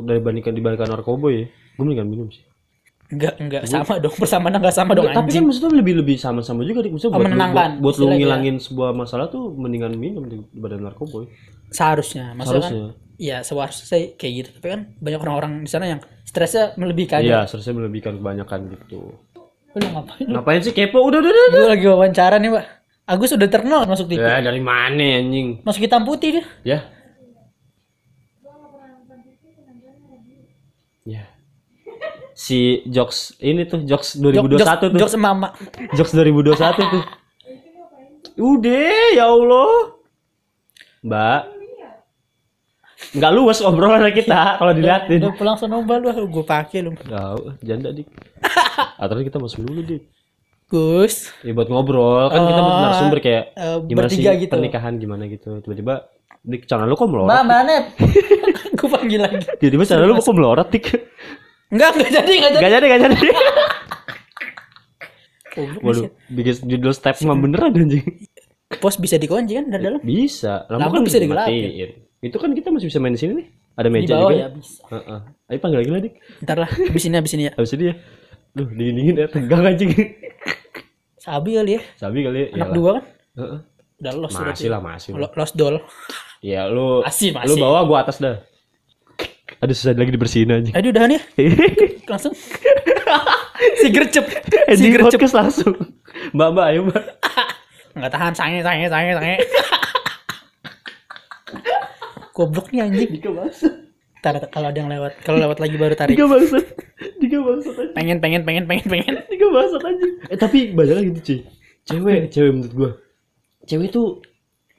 dari 0.00 0.18
bandingkan 0.18 0.50
dibandingkan 0.52 0.90
narkoba 0.90 1.30
ya, 1.30 1.46
gua 1.74 1.82
mendingan 1.82 2.08
minum 2.08 2.26
sih. 2.28 2.42
Enggak, 3.04 3.36
enggak 3.38 3.62
sama 3.68 4.00
dong. 4.00 4.10
Persamaannya 4.12 4.58
enggak 4.58 4.74
sama 4.74 4.90
dong 4.92 5.06
Tapi 5.06 5.14
kan 5.14 5.22
anjing. 5.28 5.44
maksudnya 5.44 5.70
lebih 5.76 5.94
lebih 5.98 6.16
sama-sama 6.16 6.62
juga 6.62 6.82
dik. 6.82 6.92
Maksudnya 6.94 7.10
Oh, 7.10 7.14
buat, 7.14 7.22
lu, 7.22 7.30
menenangkan, 7.30 7.54
buat, 7.70 7.78
buat 7.78 7.84
lu 7.84 7.90
istilahnya. 7.94 8.16
ngilangin 8.18 8.56
sebuah 8.58 8.90
masalah 8.90 9.26
tuh 9.28 9.42
mendingan 9.54 9.92
minum 9.94 10.24
daripada 10.24 10.76
narkoba. 10.80 11.28
Seharusnya. 11.68 12.32
Maksudnya 12.32 12.58
kan 12.60 12.72
Harusnya. 12.72 13.03
Ya 13.16 13.40
seharusnya 13.40 14.14
kayak 14.18 14.32
gitu. 14.34 14.48
Tapi 14.58 14.66
kan 14.68 14.80
banyak 14.98 15.20
orang-orang 15.20 15.52
di 15.62 15.70
sana 15.70 15.86
yang 15.86 16.00
stresnya 16.24 16.74
melebihkan. 16.74 17.22
Iya, 17.22 17.46
seharusnya 17.46 17.74
melebihkan 17.78 18.18
kebanyakan 18.18 18.74
gitu. 18.74 19.14
Lu 19.74 19.86
ngapain? 19.90 20.26
Ngapain 20.30 20.60
sih 20.62 20.70
kepo? 20.70 21.02
Udah, 21.02 21.18
udah, 21.18 21.30
udah. 21.30 21.50
Gue 21.50 21.66
lagi 21.66 21.86
wawancara 21.90 22.36
nih, 22.38 22.50
Pak. 22.54 22.66
Agus 23.04 23.36
udah 23.36 23.48
terkenal 23.50 23.84
masuk 23.84 24.08
TV. 24.08 24.22
Ya, 24.22 24.40
dari 24.40 24.62
mana 24.64 25.02
anjing? 25.20 25.60
Masuk 25.60 25.84
hitam 25.84 26.06
putih 26.08 26.40
dia. 26.40 26.44
Ya. 26.64 26.78
Ya. 31.04 31.22
Si 32.34 32.80
Jokes 32.88 33.36
ini 33.38 33.68
tuh 33.68 33.84
Jokes 33.84 34.16
2021 34.16 34.56
Jok- 34.58 34.80
tuh. 34.80 34.88
Jokes 34.98 35.16
mama. 35.20 35.52
Jokes 35.92 36.16
2021 36.16 36.80
tuh. 36.80 37.04
Udah, 38.56 38.98
ya 39.14 39.28
Allah. 39.30 39.74
Mbak. 41.04 41.42
Enggak 43.14 43.30
luas 43.30 43.58
obrolan 43.62 44.10
kita 44.10 44.58
kalau 44.58 44.72
diliatin. 44.74 45.22
Udah 45.22 45.34
pulang 45.38 45.56
sono 45.56 45.80
Mbak, 45.80 45.96
lu 46.02 46.26
gue 46.26 46.44
pakai 46.44 46.82
lu. 46.82 46.98
Tahu, 46.98 47.62
janda 47.62 47.94
dik. 47.94 48.10
Atau 48.98 49.22
kita 49.22 49.38
masuk 49.38 49.62
dulu 49.62 49.80
dik. 49.80 50.02
Gus. 50.66 51.30
Ya 51.46 51.54
buat 51.54 51.70
ngobrol 51.70 52.26
kan 52.32 52.40
kita 52.42 52.58
butuh 52.58 52.74
Oh, 52.74 52.82
narasumber 52.82 53.18
kayak 53.22 53.44
eh, 53.54 53.76
gimana 53.86 54.08
sih 54.10 54.24
gitu. 54.24 54.50
pernikahan 54.50 54.98
gimana 54.98 55.30
gitu. 55.30 55.62
Tiba-tiba 55.62 56.10
dik 56.42 56.66
channel 56.66 56.90
lu 56.90 56.98
kok 56.98 57.06
melorot? 57.06 57.30
Mbak, 57.30 57.42
Mbak 57.46 57.60
Net. 57.68 57.84
gue 58.74 58.88
panggil 58.90 59.20
lagi. 59.22 59.36
Tiba-tiba 59.62 59.84
channel 59.86 60.06
lu 60.10 60.18
kok 60.18 60.34
melorot 60.34 60.68
dik? 60.74 60.84
Enggak, 61.70 61.94
enggak 61.94 62.10
jadi, 62.18 62.32
enggak 62.34 62.52
jadi. 62.52 62.62
Gak 62.64 62.72
jadi, 62.72 62.84
gak 62.90 63.00
jadi. 63.06 63.16
Nih, 65.54 65.70
Waduh, 65.86 66.10
bikin 66.34 66.66
judul 66.66 66.90
step 66.90 67.14
mah 67.22 67.38
beneran 67.38 67.70
anjing. 67.70 68.02
Pos 68.82 68.98
bisa 68.98 69.14
dikunci 69.14 69.54
kan 69.54 69.70
dari 69.70 69.86
dalam? 69.86 70.02
Bisa. 70.02 70.66
Lampu 70.66 70.98
kan 70.98 71.06
bisa 71.06 71.22
digelapin. 71.22 72.03
Itu 72.24 72.36
kan 72.40 72.56
kita 72.56 72.72
masih 72.72 72.88
bisa 72.88 72.98
main 72.98 73.12
di 73.12 73.20
sini 73.20 73.32
nih. 73.44 73.46
Ada 73.76 73.88
Di 73.88 73.92
meja 73.92 74.14
bawah 74.16 74.30
juga. 74.32 74.40
ya 74.40 74.48
bisa. 74.48 74.80
Heeh. 74.88 75.18
Ayo 75.44 75.58
panggil 75.60 75.78
lagi 75.84 75.90
lah 75.92 76.00
dik. 76.00 76.14
Ntar 76.40 76.56
lah, 76.56 76.70
habis 76.72 77.04
ini 77.04 77.14
habis 77.20 77.32
ini 77.36 77.42
ya. 77.44 77.52
Habis 77.52 77.72
ini 77.76 77.84
ya. 77.90 77.94
Duh, 78.54 78.68
dingin-dingin 78.70 79.14
ya 79.18 79.26
tegang 79.28 79.62
anjing. 79.66 79.90
Sabi 81.18 81.50
kali 81.54 81.72
ya. 81.76 81.80
Sabi 82.00 82.18
kali 82.22 82.38
ya. 82.38 82.46
Anak 82.56 82.70
dua 82.72 82.90
kan? 82.96 83.04
Heeh. 83.36 83.58
Udah 83.94 84.12
los 84.16 84.32
Masih 84.32 84.68
lah, 84.68 84.80
masih 84.80 85.10
lah. 85.12 85.30
Los 85.32 85.52
doll. 85.52 85.76
Ya 86.40 86.68
lu 86.68 87.00
Masih, 87.04 87.32
lu 87.32 87.40
masih. 87.40 87.60
bawa 87.60 87.80
gua 87.84 87.98
atas 88.04 88.20
dah. 88.20 88.40
Aduh 89.60 89.72
susah 89.72 89.96
lagi 89.96 90.12
dibersihin 90.12 90.48
anjing. 90.52 90.74
Aduh 90.76 90.92
udahan 90.92 91.16
ya. 91.16 91.20
Langsung. 92.12 92.32
si 93.80 93.88
gercep. 93.92 94.24
Si 94.76 94.86
gercep. 94.92 95.20
langsung. 95.32 95.72
Mbak, 96.36 96.48
mbak, 96.52 96.64
ayo 96.72 96.80
mbak. 96.88 97.04
Enggak 97.96 98.10
tahan 98.12 98.32
sange 98.34 98.58
sange 98.60 98.86
sange 98.90 99.12
sange. 99.16 99.36
Goblok 102.34 102.74
nih 102.74 102.82
anjing. 102.82 103.10
Tiga 103.22 103.30
bangsa. 103.30 103.68
Ntar 104.18 104.34
kalau 104.50 104.68
ada 104.74 104.78
yang 104.82 104.90
lewat, 104.90 105.22
kalau 105.22 105.38
lewat 105.38 105.58
lagi 105.62 105.76
baru 105.78 105.94
tarik. 105.94 106.18
Tiga 106.18 106.26
bangsa. 106.26 106.58
Tiga 107.22 107.38
bangsa 107.38 107.68
anjing. 107.70 107.94
Pengen 107.94 108.18
pengen 108.18 108.42
pengen 108.42 108.64
pengen 108.66 108.86
pengen. 108.90 109.14
Tiga 109.30 109.46
bangsa 109.54 109.76
anjing. 109.78 110.14
Eh 110.26 110.38
tapi 110.38 110.58
banyak 110.74 110.94
lagi 110.98 111.10
tuh 111.14 111.22
cuy. 111.22 111.38
Cewek, 111.84 112.20
cewek 112.34 112.50
menurut 112.50 112.74
gua. 112.74 112.90
Cewek 113.70 113.88
tuh 113.94 114.18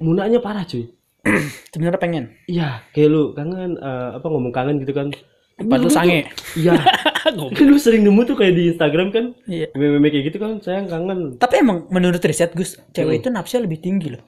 munanya 0.04 0.44
parah 0.44 0.68
cuy. 0.68 0.92
Sebenarnya 1.72 2.02
pengen. 2.02 2.24
Iya, 2.52 2.84
kayak 2.92 3.10
lu 3.10 3.32
kangen 3.32 3.80
eh, 3.80 4.10
apa 4.20 4.28
ngomong 4.28 4.52
kangen 4.52 4.84
gitu 4.84 4.92
kan. 4.92 5.16
Padahal 5.56 5.88
sange. 5.88 6.28
Iya. 6.60 6.76
Kan 7.26 7.66
lu 7.66 7.82
sering 7.82 8.06
nemu 8.06 8.22
tuh 8.22 8.38
kayak 8.38 8.54
di 8.54 8.70
Instagram 8.70 9.10
kan. 9.10 9.34
Iya. 9.50 9.74
Meme-meme 9.74 10.14
kayak 10.14 10.30
gitu 10.30 10.38
kan, 10.38 10.62
sayang 10.62 10.86
kangen. 10.86 11.42
Tapi 11.42 11.58
emang 11.58 11.90
menurut 11.90 12.22
riset 12.22 12.54
Gus, 12.54 12.78
cewek 12.94 13.26
itu 13.26 13.34
nafsunya 13.34 13.66
lebih 13.66 13.82
tinggi 13.82 14.14
loh. 14.14 14.22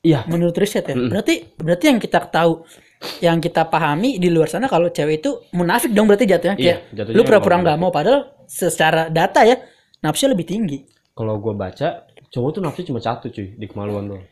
Iya. 0.00 0.24
Menurut 0.26 0.56
riset 0.56 0.88
ya. 0.88 0.96
Berarti 0.96 1.54
berarti 1.60 1.84
yang 1.92 2.00
kita 2.00 2.24
tahu 2.24 2.64
yang 3.20 3.40
kita 3.40 3.64
pahami 3.68 4.20
di 4.20 4.28
luar 4.28 4.48
sana 4.48 4.68
kalau 4.68 4.88
cewek 4.92 5.24
itu 5.24 5.30
munafik 5.56 5.92
dong 5.92 6.04
berarti 6.04 6.28
jatuhnya 6.28 6.56
Iya, 6.56 6.84
kayak 6.84 6.96
jatuhnya 6.96 7.16
lu 7.16 7.22
pura-pura 7.24 7.56
nggak 7.64 7.78
mau 7.80 7.88
padahal 7.88 8.28
secara 8.44 9.08
data 9.08 9.40
ya 9.44 9.56
nafsunya 10.04 10.36
lebih 10.36 10.46
tinggi. 10.48 10.78
Kalau 11.12 11.36
gua 11.36 11.52
baca, 11.52 12.08
cowok 12.32 12.50
tuh 12.56 12.60
nafsu 12.64 12.80
cuma 12.88 13.00
satu 13.00 13.28
cuy, 13.28 13.56
di 13.56 13.66
kemaluan 13.68 14.08
doang. 14.08 14.24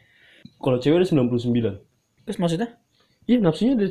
Kalau 0.56 0.80
cewek 0.80 1.04
ada 1.04 1.08
99. 1.08 2.24
Terus 2.24 2.38
maksudnya? 2.40 2.68
Iya, 3.28 3.38
nafsunya 3.44 3.72
ada 3.76 3.86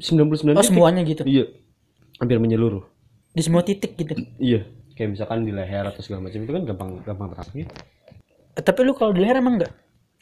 99 0.00 0.52
Oh 0.52 0.60
titik. 0.60 0.68
semuanya 0.68 1.00
gitu. 1.08 1.22
Iya. 1.24 1.48
Hampir 2.20 2.36
menyeluruh. 2.36 2.84
Di 3.32 3.40
semua 3.40 3.64
titik 3.64 3.96
gitu. 3.96 4.12
Iya. 4.36 4.68
Kayak 4.92 5.16
misalkan 5.16 5.48
di 5.48 5.52
leher 5.56 5.88
atau 5.88 6.04
segala 6.04 6.28
macam 6.28 6.44
itu 6.44 6.52
kan 6.52 6.62
gampang 6.68 6.90
gampang 7.00 7.28
terasnya. 7.32 7.64
Eh, 8.52 8.60
tapi 8.60 8.84
lu 8.84 8.92
kalau 8.92 9.16
di 9.16 9.24
leher 9.24 9.40
emang 9.40 9.56
enggak? 9.56 9.72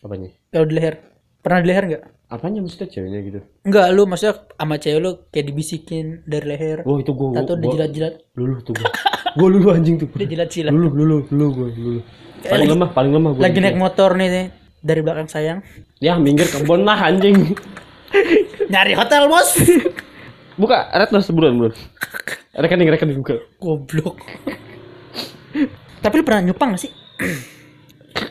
Apanya? 0.00 0.28
Kalau 0.48 0.66
di 0.66 0.74
leher. 0.76 0.94
Pernah 1.40 1.58
di 1.60 1.68
leher 1.68 1.84
enggak? 1.88 2.04
Apanya 2.30 2.60
maksudnya 2.62 2.88
ceweknya 2.88 3.20
gitu? 3.26 3.40
Enggak, 3.66 3.86
lu 3.92 4.02
maksudnya 4.06 4.34
sama 4.54 4.76
cewek 4.78 5.00
lu 5.02 5.10
kayak 5.28 5.46
dibisikin 5.50 6.06
dari 6.24 6.46
leher. 6.46 6.78
Wah, 6.86 6.96
itu 7.00 7.12
gua 7.12 7.36
Tato 7.36 7.58
gua, 7.58 7.64
dijilat-jilat. 7.64 8.14
luluh 8.38 8.58
tuh 8.62 8.72
gua. 8.76 8.88
gua 9.36 9.48
luluh 9.50 9.70
anjing 9.76 9.96
tuh. 10.00 10.08
Dia 10.16 10.28
jilat-jilat. 10.28 10.70
Luluh, 10.72 10.92
luluh, 10.94 11.20
luluh 11.28 11.50
gua. 11.52 11.68
Kayak 11.74 11.82
Paling 12.40 12.52
lagi- 12.64 12.72
lemah, 12.72 12.88
paling 12.96 13.12
lemah 13.12 13.30
gua. 13.34 13.42
Lagi 13.44 13.58
naik 13.60 13.76
motor 13.76 14.10
nih, 14.16 14.28
nih 14.30 14.46
dari 14.80 15.00
belakang 15.04 15.28
sayang. 15.28 15.58
Ya, 16.00 16.16
minggir 16.16 16.48
kebon 16.48 16.88
lah 16.88 16.96
anjing. 16.96 17.52
Nyari 18.72 18.96
hotel, 18.96 19.28
Bos. 19.28 19.60
Buka, 20.56 20.88
lah 20.92 21.22
sebulan, 21.24 21.52
bulan. 21.56 21.72
Rekening, 22.56 22.88
rekening 22.88 23.18
buka. 23.20 23.36
Goblok. 23.58 24.20
Tapi 26.00 26.14
lu 26.16 26.24
pernah 26.24 26.52
nyupang 26.52 26.76
gak 26.76 26.82
sih? 26.88 26.92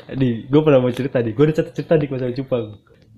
Di, 0.09 0.49
gua 0.49 0.61
pernah 0.65 0.79
mau 0.81 0.91
cerita 0.91 1.21
di. 1.21 1.31
Gua 1.33 1.49
ada 1.49 1.53
cerita 1.53 1.71
cerita 1.73 1.93
di 1.95 2.05
masalah 2.09 2.33
cupang. 2.33 2.65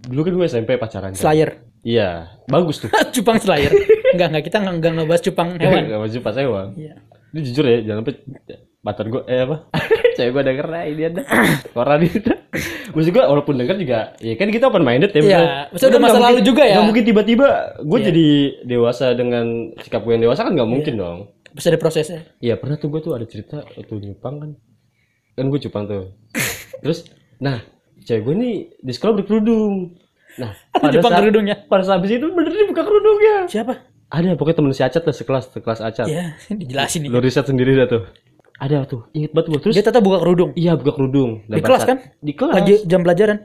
Dulu 0.01 0.19
kan 0.25 0.33
gue 0.33 0.47
SMP 0.49 0.71
pacaran. 0.81 1.13
kan? 1.13 1.21
Slayer. 1.21 1.49
Iya, 1.85 2.41
bagus 2.49 2.81
tuh. 2.81 2.89
cupang 3.15 3.37
Slayer. 3.37 3.69
Enggak, 4.17 4.27
enggak 4.33 4.43
kita 4.49 4.57
enggak, 4.61 4.75
enggak 4.81 4.91
ngebahas 4.97 5.21
cupang 5.21 5.49
hewan. 5.61 5.83
Gak 5.85 5.99
mau 6.01 6.09
pas 6.25 6.35
hewan. 6.37 6.67
Iya. 6.73 6.93
Ini 7.31 7.39
jujur 7.47 7.63
ya, 7.63 7.77
jangan 7.85 7.99
sampai 8.03 8.15
pacar 8.81 9.05
gue 9.07 9.21
eh 9.29 9.39
apa? 9.45 9.57
Cewek 10.17 10.31
gue 10.35 10.43
denger 10.43 10.67
nah, 10.67 10.83
ini 10.83 11.01
ada. 11.07 11.21
Koran 11.71 12.01
itu. 12.03 12.33
Maksud 12.93 13.11
gue 13.15 13.23
walaupun 13.23 13.55
denger 13.55 13.77
juga 13.79 13.99
ya 14.19 14.35
kan 14.35 14.51
kita 14.51 14.67
open 14.67 14.83
minded 14.83 15.15
ya. 15.15 15.21
Iya, 15.23 15.41
maksudnya 15.71 15.91
udah 15.95 16.01
masa 16.03 16.17
lalu 16.19 16.27
mungkin- 16.27 16.49
juga 16.51 16.63
ya. 16.67 16.73
nggak 16.75 16.87
mungkin 16.91 17.03
tiba-tiba 17.07 17.47
gue 17.79 17.99
Iya. 18.03 18.07
jadi 18.11 18.27
dewasa 18.67 19.05
dengan 19.15 19.45
sikap 19.79 20.01
gue 20.03 20.11
yang 20.19 20.23
dewasa 20.27 20.43
kan 20.43 20.51
nggak 20.59 20.67
mungkin 20.69 20.93
dong. 20.99 21.19
Bisa 21.55 21.71
ada 21.71 21.79
prosesnya. 21.79 22.27
Iya 22.43 22.59
pernah 22.59 22.75
tuh 22.75 22.91
gue 22.91 22.99
tuh 22.99 23.15
ada 23.15 23.23
cerita 23.23 23.63
waktu 23.63 23.93
nyupang 24.03 24.35
kan. 24.43 24.51
Kan 25.33 25.47
gue 25.47 25.59
cupang 25.59 25.83
tuh. 25.85 26.11
Terus, 26.81 27.07
nah 27.37 27.61
cewek 28.01 28.21
gue 28.23 28.35
nih 28.35 28.55
di 28.77 28.91
sekolah 28.91 29.13
berkerudung. 29.17 29.95
Nah, 30.37 30.51
Jepang 30.93 31.11
kerudungnya. 31.13 31.55
pada 31.67 31.83
saat 31.83 31.99
habis 31.99 32.15
itu 32.15 32.27
bener 32.27 32.51
dibuka 32.51 32.83
kerudungnya. 32.83 33.47
Siapa? 33.47 33.73
Ada 34.11 34.35
pokoknya 34.35 34.57
temen 34.59 34.71
si 34.71 34.83
Acat 34.83 35.03
lah 35.03 35.15
sekelas 35.15 35.43
sekelas 35.55 35.79
Acat. 35.79 36.07
Ya, 36.07 36.35
dijelasin 36.59 37.07
nih. 37.07 37.09
Lu 37.11 37.19
riset 37.19 37.47
sendiri 37.47 37.75
dah 37.75 37.87
tuh. 37.87 38.03
Ada 38.61 38.85
tuh, 38.85 39.09
inget 39.11 39.33
banget 39.33 39.47
gua 39.49 39.59
terus. 39.59 39.73
Dia 39.73 39.81
tetap 39.81 40.05
buka 40.05 40.21
kerudung. 40.21 40.53
Iya 40.53 40.77
buka 40.77 40.93
kerudung. 40.93 41.41
Di 41.49 41.57
pada 41.57 41.65
kelas 41.65 41.81
saat- 41.81 41.89
kan? 41.89 41.97
Di 42.21 42.33
kelas. 42.37 42.53
Lagi 42.53 42.73
jam 42.85 43.01
pelajaran. 43.01 43.37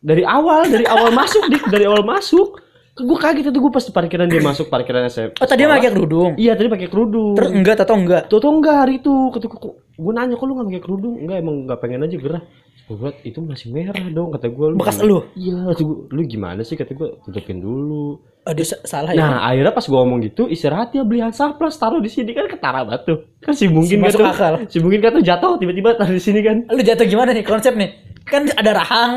Dari 0.00 0.24
awal, 0.24 0.60
dari 0.70 0.86
awal 0.88 1.10
masuk 1.12 1.42
dik, 1.50 1.64
dari 1.68 1.84
awal 1.84 2.00
masuk. 2.00 2.56
Gue 3.00 3.18
kaget 3.18 3.48
itu 3.48 3.58
gue 3.58 3.72
pas 3.72 3.84
di 3.84 3.92
parkiran 3.92 4.26
dia 4.28 4.42
masuk 4.44 4.66
parkiran 4.68 5.08
SMP. 5.08 5.40
Oh, 5.40 5.48
tadi 5.48 5.64
pakai 5.64 5.90
kerudung. 5.90 6.30
Iya 6.36 6.52
tadi 6.52 6.68
pakai 6.68 6.88
kerudung. 6.92 7.32
Terus 7.32 7.50
enggak 7.50 7.80
atau 7.80 7.96
enggak? 7.96 8.22
Tuh 8.28 8.38
tuh 8.38 8.50
enggak 8.52 8.76
hari 8.84 9.00
itu 9.00 9.12
ketika 9.32 9.56
gue 10.00 10.12
nanya 10.16 10.34
kok 10.34 10.46
lu 10.48 10.56
gak 10.56 10.66
pakai 10.72 10.82
kerudung 10.82 11.14
enggak 11.20 11.36
emang 11.44 11.56
nggak 11.68 11.78
pengen 11.84 12.04
aja 12.08 12.16
gerah 12.16 12.42
gue 12.88 12.96
buat 12.98 13.16
itu 13.22 13.38
masih 13.38 13.68
merah 13.70 14.02
dong 14.10 14.34
kata 14.34 14.50
gue 14.50 14.66
Bekas 14.74 14.98
lu. 15.04 15.22
iya 15.38 15.54
kata 15.70 15.82
lu 16.10 16.20
gimana 16.26 16.64
sih 16.66 16.74
kata 16.74 16.90
gue 16.96 17.08
tutupin 17.22 17.62
dulu 17.62 18.18
sa- 18.66 18.82
salah 18.82 19.14
ya. 19.14 19.20
nah 19.20 19.46
akhirnya 19.46 19.70
pas 19.70 19.84
gue 19.84 19.94
ngomong 19.94 20.18
gitu 20.26 20.50
istirahat 20.50 20.90
ya 20.90 21.06
beli 21.06 21.22
Hansaplas 21.22 21.78
taruh 21.78 22.02
di 22.02 22.10
sini 22.10 22.34
kan 22.34 22.50
ketara 22.50 22.82
batu 22.82 23.28
kan 23.38 23.54
si 23.54 23.70
mungkin 23.70 24.02
Masuk 24.02 24.24
kan 24.24 24.34
tuh 24.34 24.66
si 24.66 24.82
mungkin 24.82 24.98
kan 25.04 25.14
tuh 25.14 25.22
jatuh 25.22 25.54
tiba-tiba 25.60 25.94
taruh 25.94 26.16
di 26.16 26.22
sini 26.24 26.40
kan 26.42 26.66
Lu 26.66 26.82
jatuh 26.82 27.06
gimana 27.06 27.30
nih 27.30 27.44
konsep 27.46 27.76
nih? 27.76 28.09
Kan 28.30 28.46
ada 28.48 28.70
rahang, 28.72 29.12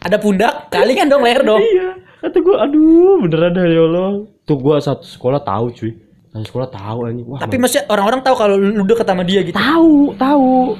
ada 0.00 0.16
pundak, 0.16 0.68
kali 0.68 0.92
kan 0.92 1.06
dong 1.06 1.20
leher 1.20 1.42
dong. 1.42 1.60
iya 1.60 1.92
kata 2.18 2.34
gue 2.36 2.56
aduh 2.56 3.14
beneran 3.20 3.52
dah 3.52 3.62
ya 3.62 3.82
Allah 3.84 4.10
tuh 4.42 4.56
gue 4.56 4.76
satu 4.76 5.06
sekolah 5.06 5.38
tahu 5.40 5.70
cuy 5.70 5.92
satu 6.28 6.44
sekolah 6.44 6.66
tahu 6.66 6.98
anjing 7.06 7.22
wah 7.24 7.38
Tapi 7.38 7.54
maksudnya 7.54 7.86
orang-orang 7.86 8.20
tahu 8.20 8.34
kalau 8.34 8.56
lu 8.56 8.82
deket 8.82 9.06
sama 9.06 9.22
dia 9.22 9.40
gitu. 9.40 9.54
tahu 9.54 10.16
tahu 10.16 10.74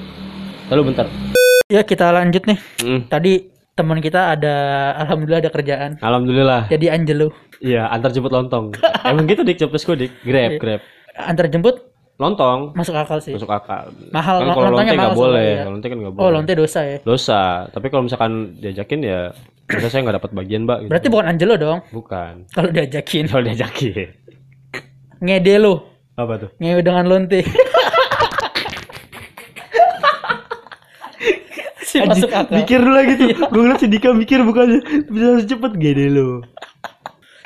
lalu 0.69 0.83
bentar 0.89 1.07
Ya 1.69 1.85
kita 1.85 2.09
lanjut 2.09 2.43
nih. 2.43 2.59
Mm. 2.81 3.01
Tadi 3.07 3.33
teman 3.71 4.01
kita 4.01 4.33
ada 4.33 4.55
alhamdulillah 4.99 5.41
ada 5.41 5.53
kerjaan. 5.53 5.91
alhamdulillah 6.01 6.67
Jadi 6.67 6.89
Angelo 6.89 7.29
Iya, 7.59 7.87
antar 7.87 8.09
jemput 8.09 8.31
lontong. 8.31 8.73
Emang 9.07 9.27
gitu 9.27 9.43
dik, 9.43 9.59
jemput 9.59 9.79
gue 9.79 9.97
dik. 10.01 10.13
Grab, 10.23 10.51
Iya. 10.51 10.59
grab. 10.59 10.81
antar 11.15 11.47
jemput 11.47 11.88
Lontong. 12.19 12.75
masuk 12.75 12.99
akal 12.99 13.23
sih. 13.23 13.31
Masuk 13.31 13.47
akal. 13.47 13.95
Mahal, 14.11 14.43
Kan 14.43 14.51
kalau 14.51 14.71
lonte 14.75 14.91
nggak 14.91 15.15
boleh. 15.15 15.51
ya. 15.55 15.65
Lonte 15.71 15.87
kan 15.87 15.99
nggak 16.03 16.15
boleh. 16.19 16.25
Oh, 16.27 16.31
lonte 16.35 16.53
dosa 16.53 16.81
ya. 16.83 16.99
Dosa. 17.01 17.43
Tapi 17.71 17.87
kalau 17.89 18.03
misalkan 18.03 18.33
diajakin 18.59 19.01
ya, 19.01 19.31
masa 19.71 19.87
saya 19.87 20.03
nggak 20.03 20.19
dapat 20.19 20.31
bagian 20.35 20.67
mbak. 20.67 20.79
Gitu. 20.83 20.91
Berarti 20.91 21.09
bukan 21.09 21.27
Angelo 21.31 21.55
dong. 21.55 21.79
bukan. 21.89 22.35
Kalau 22.51 22.71
diajakin. 22.75 23.25
Kalau 23.31 23.43
diajakin. 23.47 24.09
Ngede 25.23 25.55
lu. 25.59 25.79
Apa 26.15 26.35
tuh? 26.37 26.51
Ngewe 26.59 26.83
dengan 26.83 27.07
lonte. 27.07 27.47
si 31.81 32.03
masuk 32.03 32.31
akal. 32.31 32.55
Mikir 32.59 32.79
dulu 32.83 32.95
lagi 32.95 33.13
tuh. 33.15 33.29
Gue 33.49 33.63
ngeliat 33.63 33.79
si 33.79 33.87
Dika 33.87 34.11
mikir 34.13 34.43
bukannya 34.43 34.81
bisa 35.07 35.25
harus 35.33 35.47
cepet 35.47 35.73
gede 35.79 36.07
lo. 36.11 36.43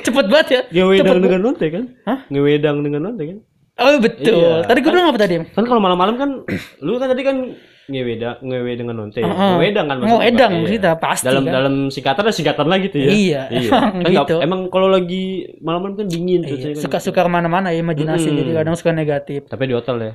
Cepet 0.03 0.27
banget 0.27 0.49
ya. 0.49 0.61
Ngewedang 0.73 1.21
dengan 1.21 1.41
lonte 1.45 1.67
kan? 1.69 1.85
Hah? 2.03 2.19
Ngewedang 2.27 2.77
dengan 2.81 3.01
lonte 3.07 3.23
kan? 3.29 3.39
Oh 3.75 3.97
betul. 3.99 4.37
Iya. 4.37 4.69
Tadi 4.69 4.79
gue 4.79 4.91
bilang 4.91 5.09
apa 5.09 5.19
tadi? 5.19 5.35
Kan 5.49 5.65
kalau 5.65 5.81
malam-malam 5.81 6.15
kan, 6.15 6.31
lu 6.79 6.97
kan 6.97 7.09
tadi 7.09 7.23
kan 7.23 7.37
ngeweda 7.83 8.39
ngewe 8.39 8.73
dengan 8.75 8.95
lonte. 8.95 9.19
Heeh. 9.19 9.33
Ngewedang 9.51 9.87
kan 9.87 9.97
maksudnya, 9.99 10.13
Ngewedang 10.15 10.53
Pak? 10.55 10.69
kita, 10.71 10.91
pasti 10.95 11.27
dalam 11.27 11.43
kan. 11.43 11.53
dalam 11.53 11.75
singkatan 11.89 12.23
ada 12.23 12.33
singkatan 12.33 12.67
lagi 12.67 12.87
tuh 12.89 13.01
ya. 13.01 13.11
Iya, 13.11 13.41
emang 13.51 13.93
Kan 14.05 14.13
gitu. 14.13 14.37
emang 14.39 14.61
kalau 14.69 14.87
lagi 14.87 15.25
malam-malam 15.59 15.97
kan 15.97 16.07
dingin 16.07 16.41
Iya, 16.43 16.73
kan. 16.73 16.79
suka-suka 16.79 17.21
ke 17.21 17.29
mana-mana 17.29 17.69
ya 17.69 17.81
imajinasi 17.81 18.29
Mm-mm. 18.29 18.39
jadi 18.39 18.51
kadang 18.55 18.75
suka 18.77 18.93
negatif. 18.93 19.41
Tapi 19.47 19.63
di 19.67 19.75
hotel 19.75 19.97
ya. 19.99 20.13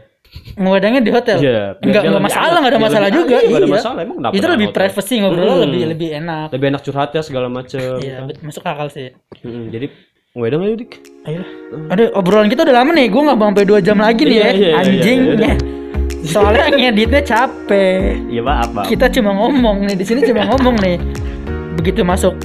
Ngewedangnya 0.55 1.01
di 1.01 1.11
hotel. 1.11 1.37
Iya. 1.39 1.61
Enggak 1.81 2.01
enggak 2.05 2.23
masalah, 2.23 2.57
enggak 2.57 2.71
ada 2.71 2.81
masalah 2.83 3.09
juga. 3.09 3.35
Iya, 3.35 3.47
nggak 3.47 3.57
ada 3.57 3.67
iya. 3.67 3.75
masalah 3.75 3.99
emang 3.99 4.17
kenapa 4.17 4.33
Itu 4.33 4.45
lebih 4.47 4.67
privacy 4.71 5.13
ngobrolnya 5.17 5.55
Mm. 5.57 5.63
lebih 5.65 5.81
lebih 5.91 6.09
enak. 6.15 6.47
Lebih 6.51 6.67
enak 6.71 6.81
curhat 6.83 7.09
ya 7.11 7.21
segala 7.21 7.47
macem. 7.49 7.99
Iya, 7.99 8.13
kan. 8.15 8.25
bet- 8.29 8.41
masuk 8.43 8.63
akal 8.63 8.87
sih. 8.87 9.11
Jadi 9.43 9.87
ngewedang 10.37 10.61
aja 10.61 10.75
dik. 10.77 10.91
Ayo. 11.25 11.41
Aduh, 11.89 12.07
obrolan 12.13 12.47
kita 12.47 12.61
udah 12.61 12.85
lama 12.85 12.93
nih. 12.93 13.09
Gua 13.09 13.33
nggak 13.33 13.37
sampai 13.41 13.65
2 13.65 13.81
jam 13.81 13.97
lagi 13.97 14.21
nih 14.21 14.37
Iya, 14.37 14.45
ya. 14.45 14.51
iya, 14.53 14.67
iya, 14.69 14.75
Anjing. 14.77 15.19
Soalnya 16.31 16.65
ngeditnya 16.69 17.21
capek. 17.25 18.21
Iya 18.29 18.41
maaf 18.45 18.69
maaf. 18.69 18.85
Kita 18.85 19.09
cuma 19.09 19.33
ngomong 19.33 19.89
nih 19.89 19.95
di 19.97 20.05
sini 20.05 20.21
cuma 20.21 20.45
ngomong 20.45 20.75
nih. 20.77 21.01
Begitu 21.81 22.05
masuk 22.05 22.37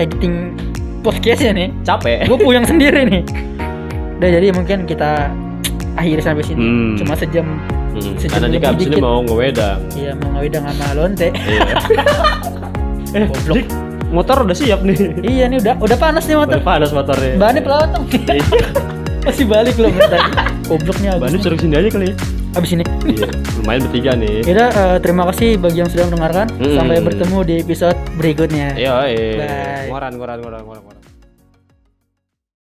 editing 0.00 0.56
podcastnya 1.04 1.52
nih, 1.52 1.68
Capek. 1.84 2.24
gue 2.24 2.38
puyeng 2.40 2.64
sendiri 2.64 3.04
nih. 3.04 3.22
Udah 4.16 4.28
jadi 4.40 4.46
mungkin 4.56 4.88
kita 4.88 5.28
akhiri 6.00 6.22
sampai 6.24 6.44
sini. 6.48 6.58
Hmm. 6.64 6.94
Cuma 6.96 7.12
sejam. 7.12 7.46
Mm, 7.94 8.18
Sejam 8.18 8.42
Karena 8.42 8.46
lebih 8.50 8.68
abis 8.74 8.84
ini 8.90 8.96
mau 8.98 9.22
ngewedang. 9.22 9.78
Iya 9.94 10.12
mau 10.18 10.28
ngawidang 10.34 10.64
sama 10.66 10.86
lonte. 10.98 11.28
Iya. 11.30 11.60
eh, 13.20 13.26
Goblok. 13.30 13.93
Motor 14.14 14.46
udah 14.46 14.54
siap 14.54 14.80
nih. 14.86 14.96
iya 15.34 15.44
nih 15.50 15.58
udah 15.58 15.74
udah 15.82 15.98
panas 15.98 16.24
nih 16.30 16.38
motor. 16.38 16.54
Udah 16.54 16.62
panas 16.62 16.90
motornya. 16.94 17.34
Bannya 17.34 17.62
pelotong. 17.66 18.04
Masih 19.26 19.44
balik 19.48 19.74
loh 19.80 19.90
bentar. 19.90 20.20
Gobloknya 20.68 21.16
abis, 21.16 21.40
suruh 21.40 21.56
sini 21.56 21.74
aja 21.80 21.88
kali 21.88 22.12
ya. 22.12 22.14
abis 22.54 22.70
ini. 22.76 22.84
Iya, 23.08 23.28
lumayan 23.58 23.80
bertiga 23.88 24.12
nih. 24.14 24.46
Yaudah, 24.46 24.68
eh, 24.70 24.96
terima 25.02 25.26
kasih 25.32 25.58
bagi 25.58 25.82
yang 25.82 25.90
sudah 25.90 26.04
mendengarkan. 26.06 26.46
Hmm. 26.54 26.76
Sampai 26.76 27.02
bertemu 27.02 27.38
di 27.42 27.54
episode 27.64 27.98
berikutnya. 28.14 28.78
Iya, 28.78 28.92
eh. 29.10 29.34
Bye. 29.42 29.88
Ngoran, 29.90 30.12
ngoran, 30.20 30.38
ngoran, 30.44 30.60
ngoran. 30.62 30.93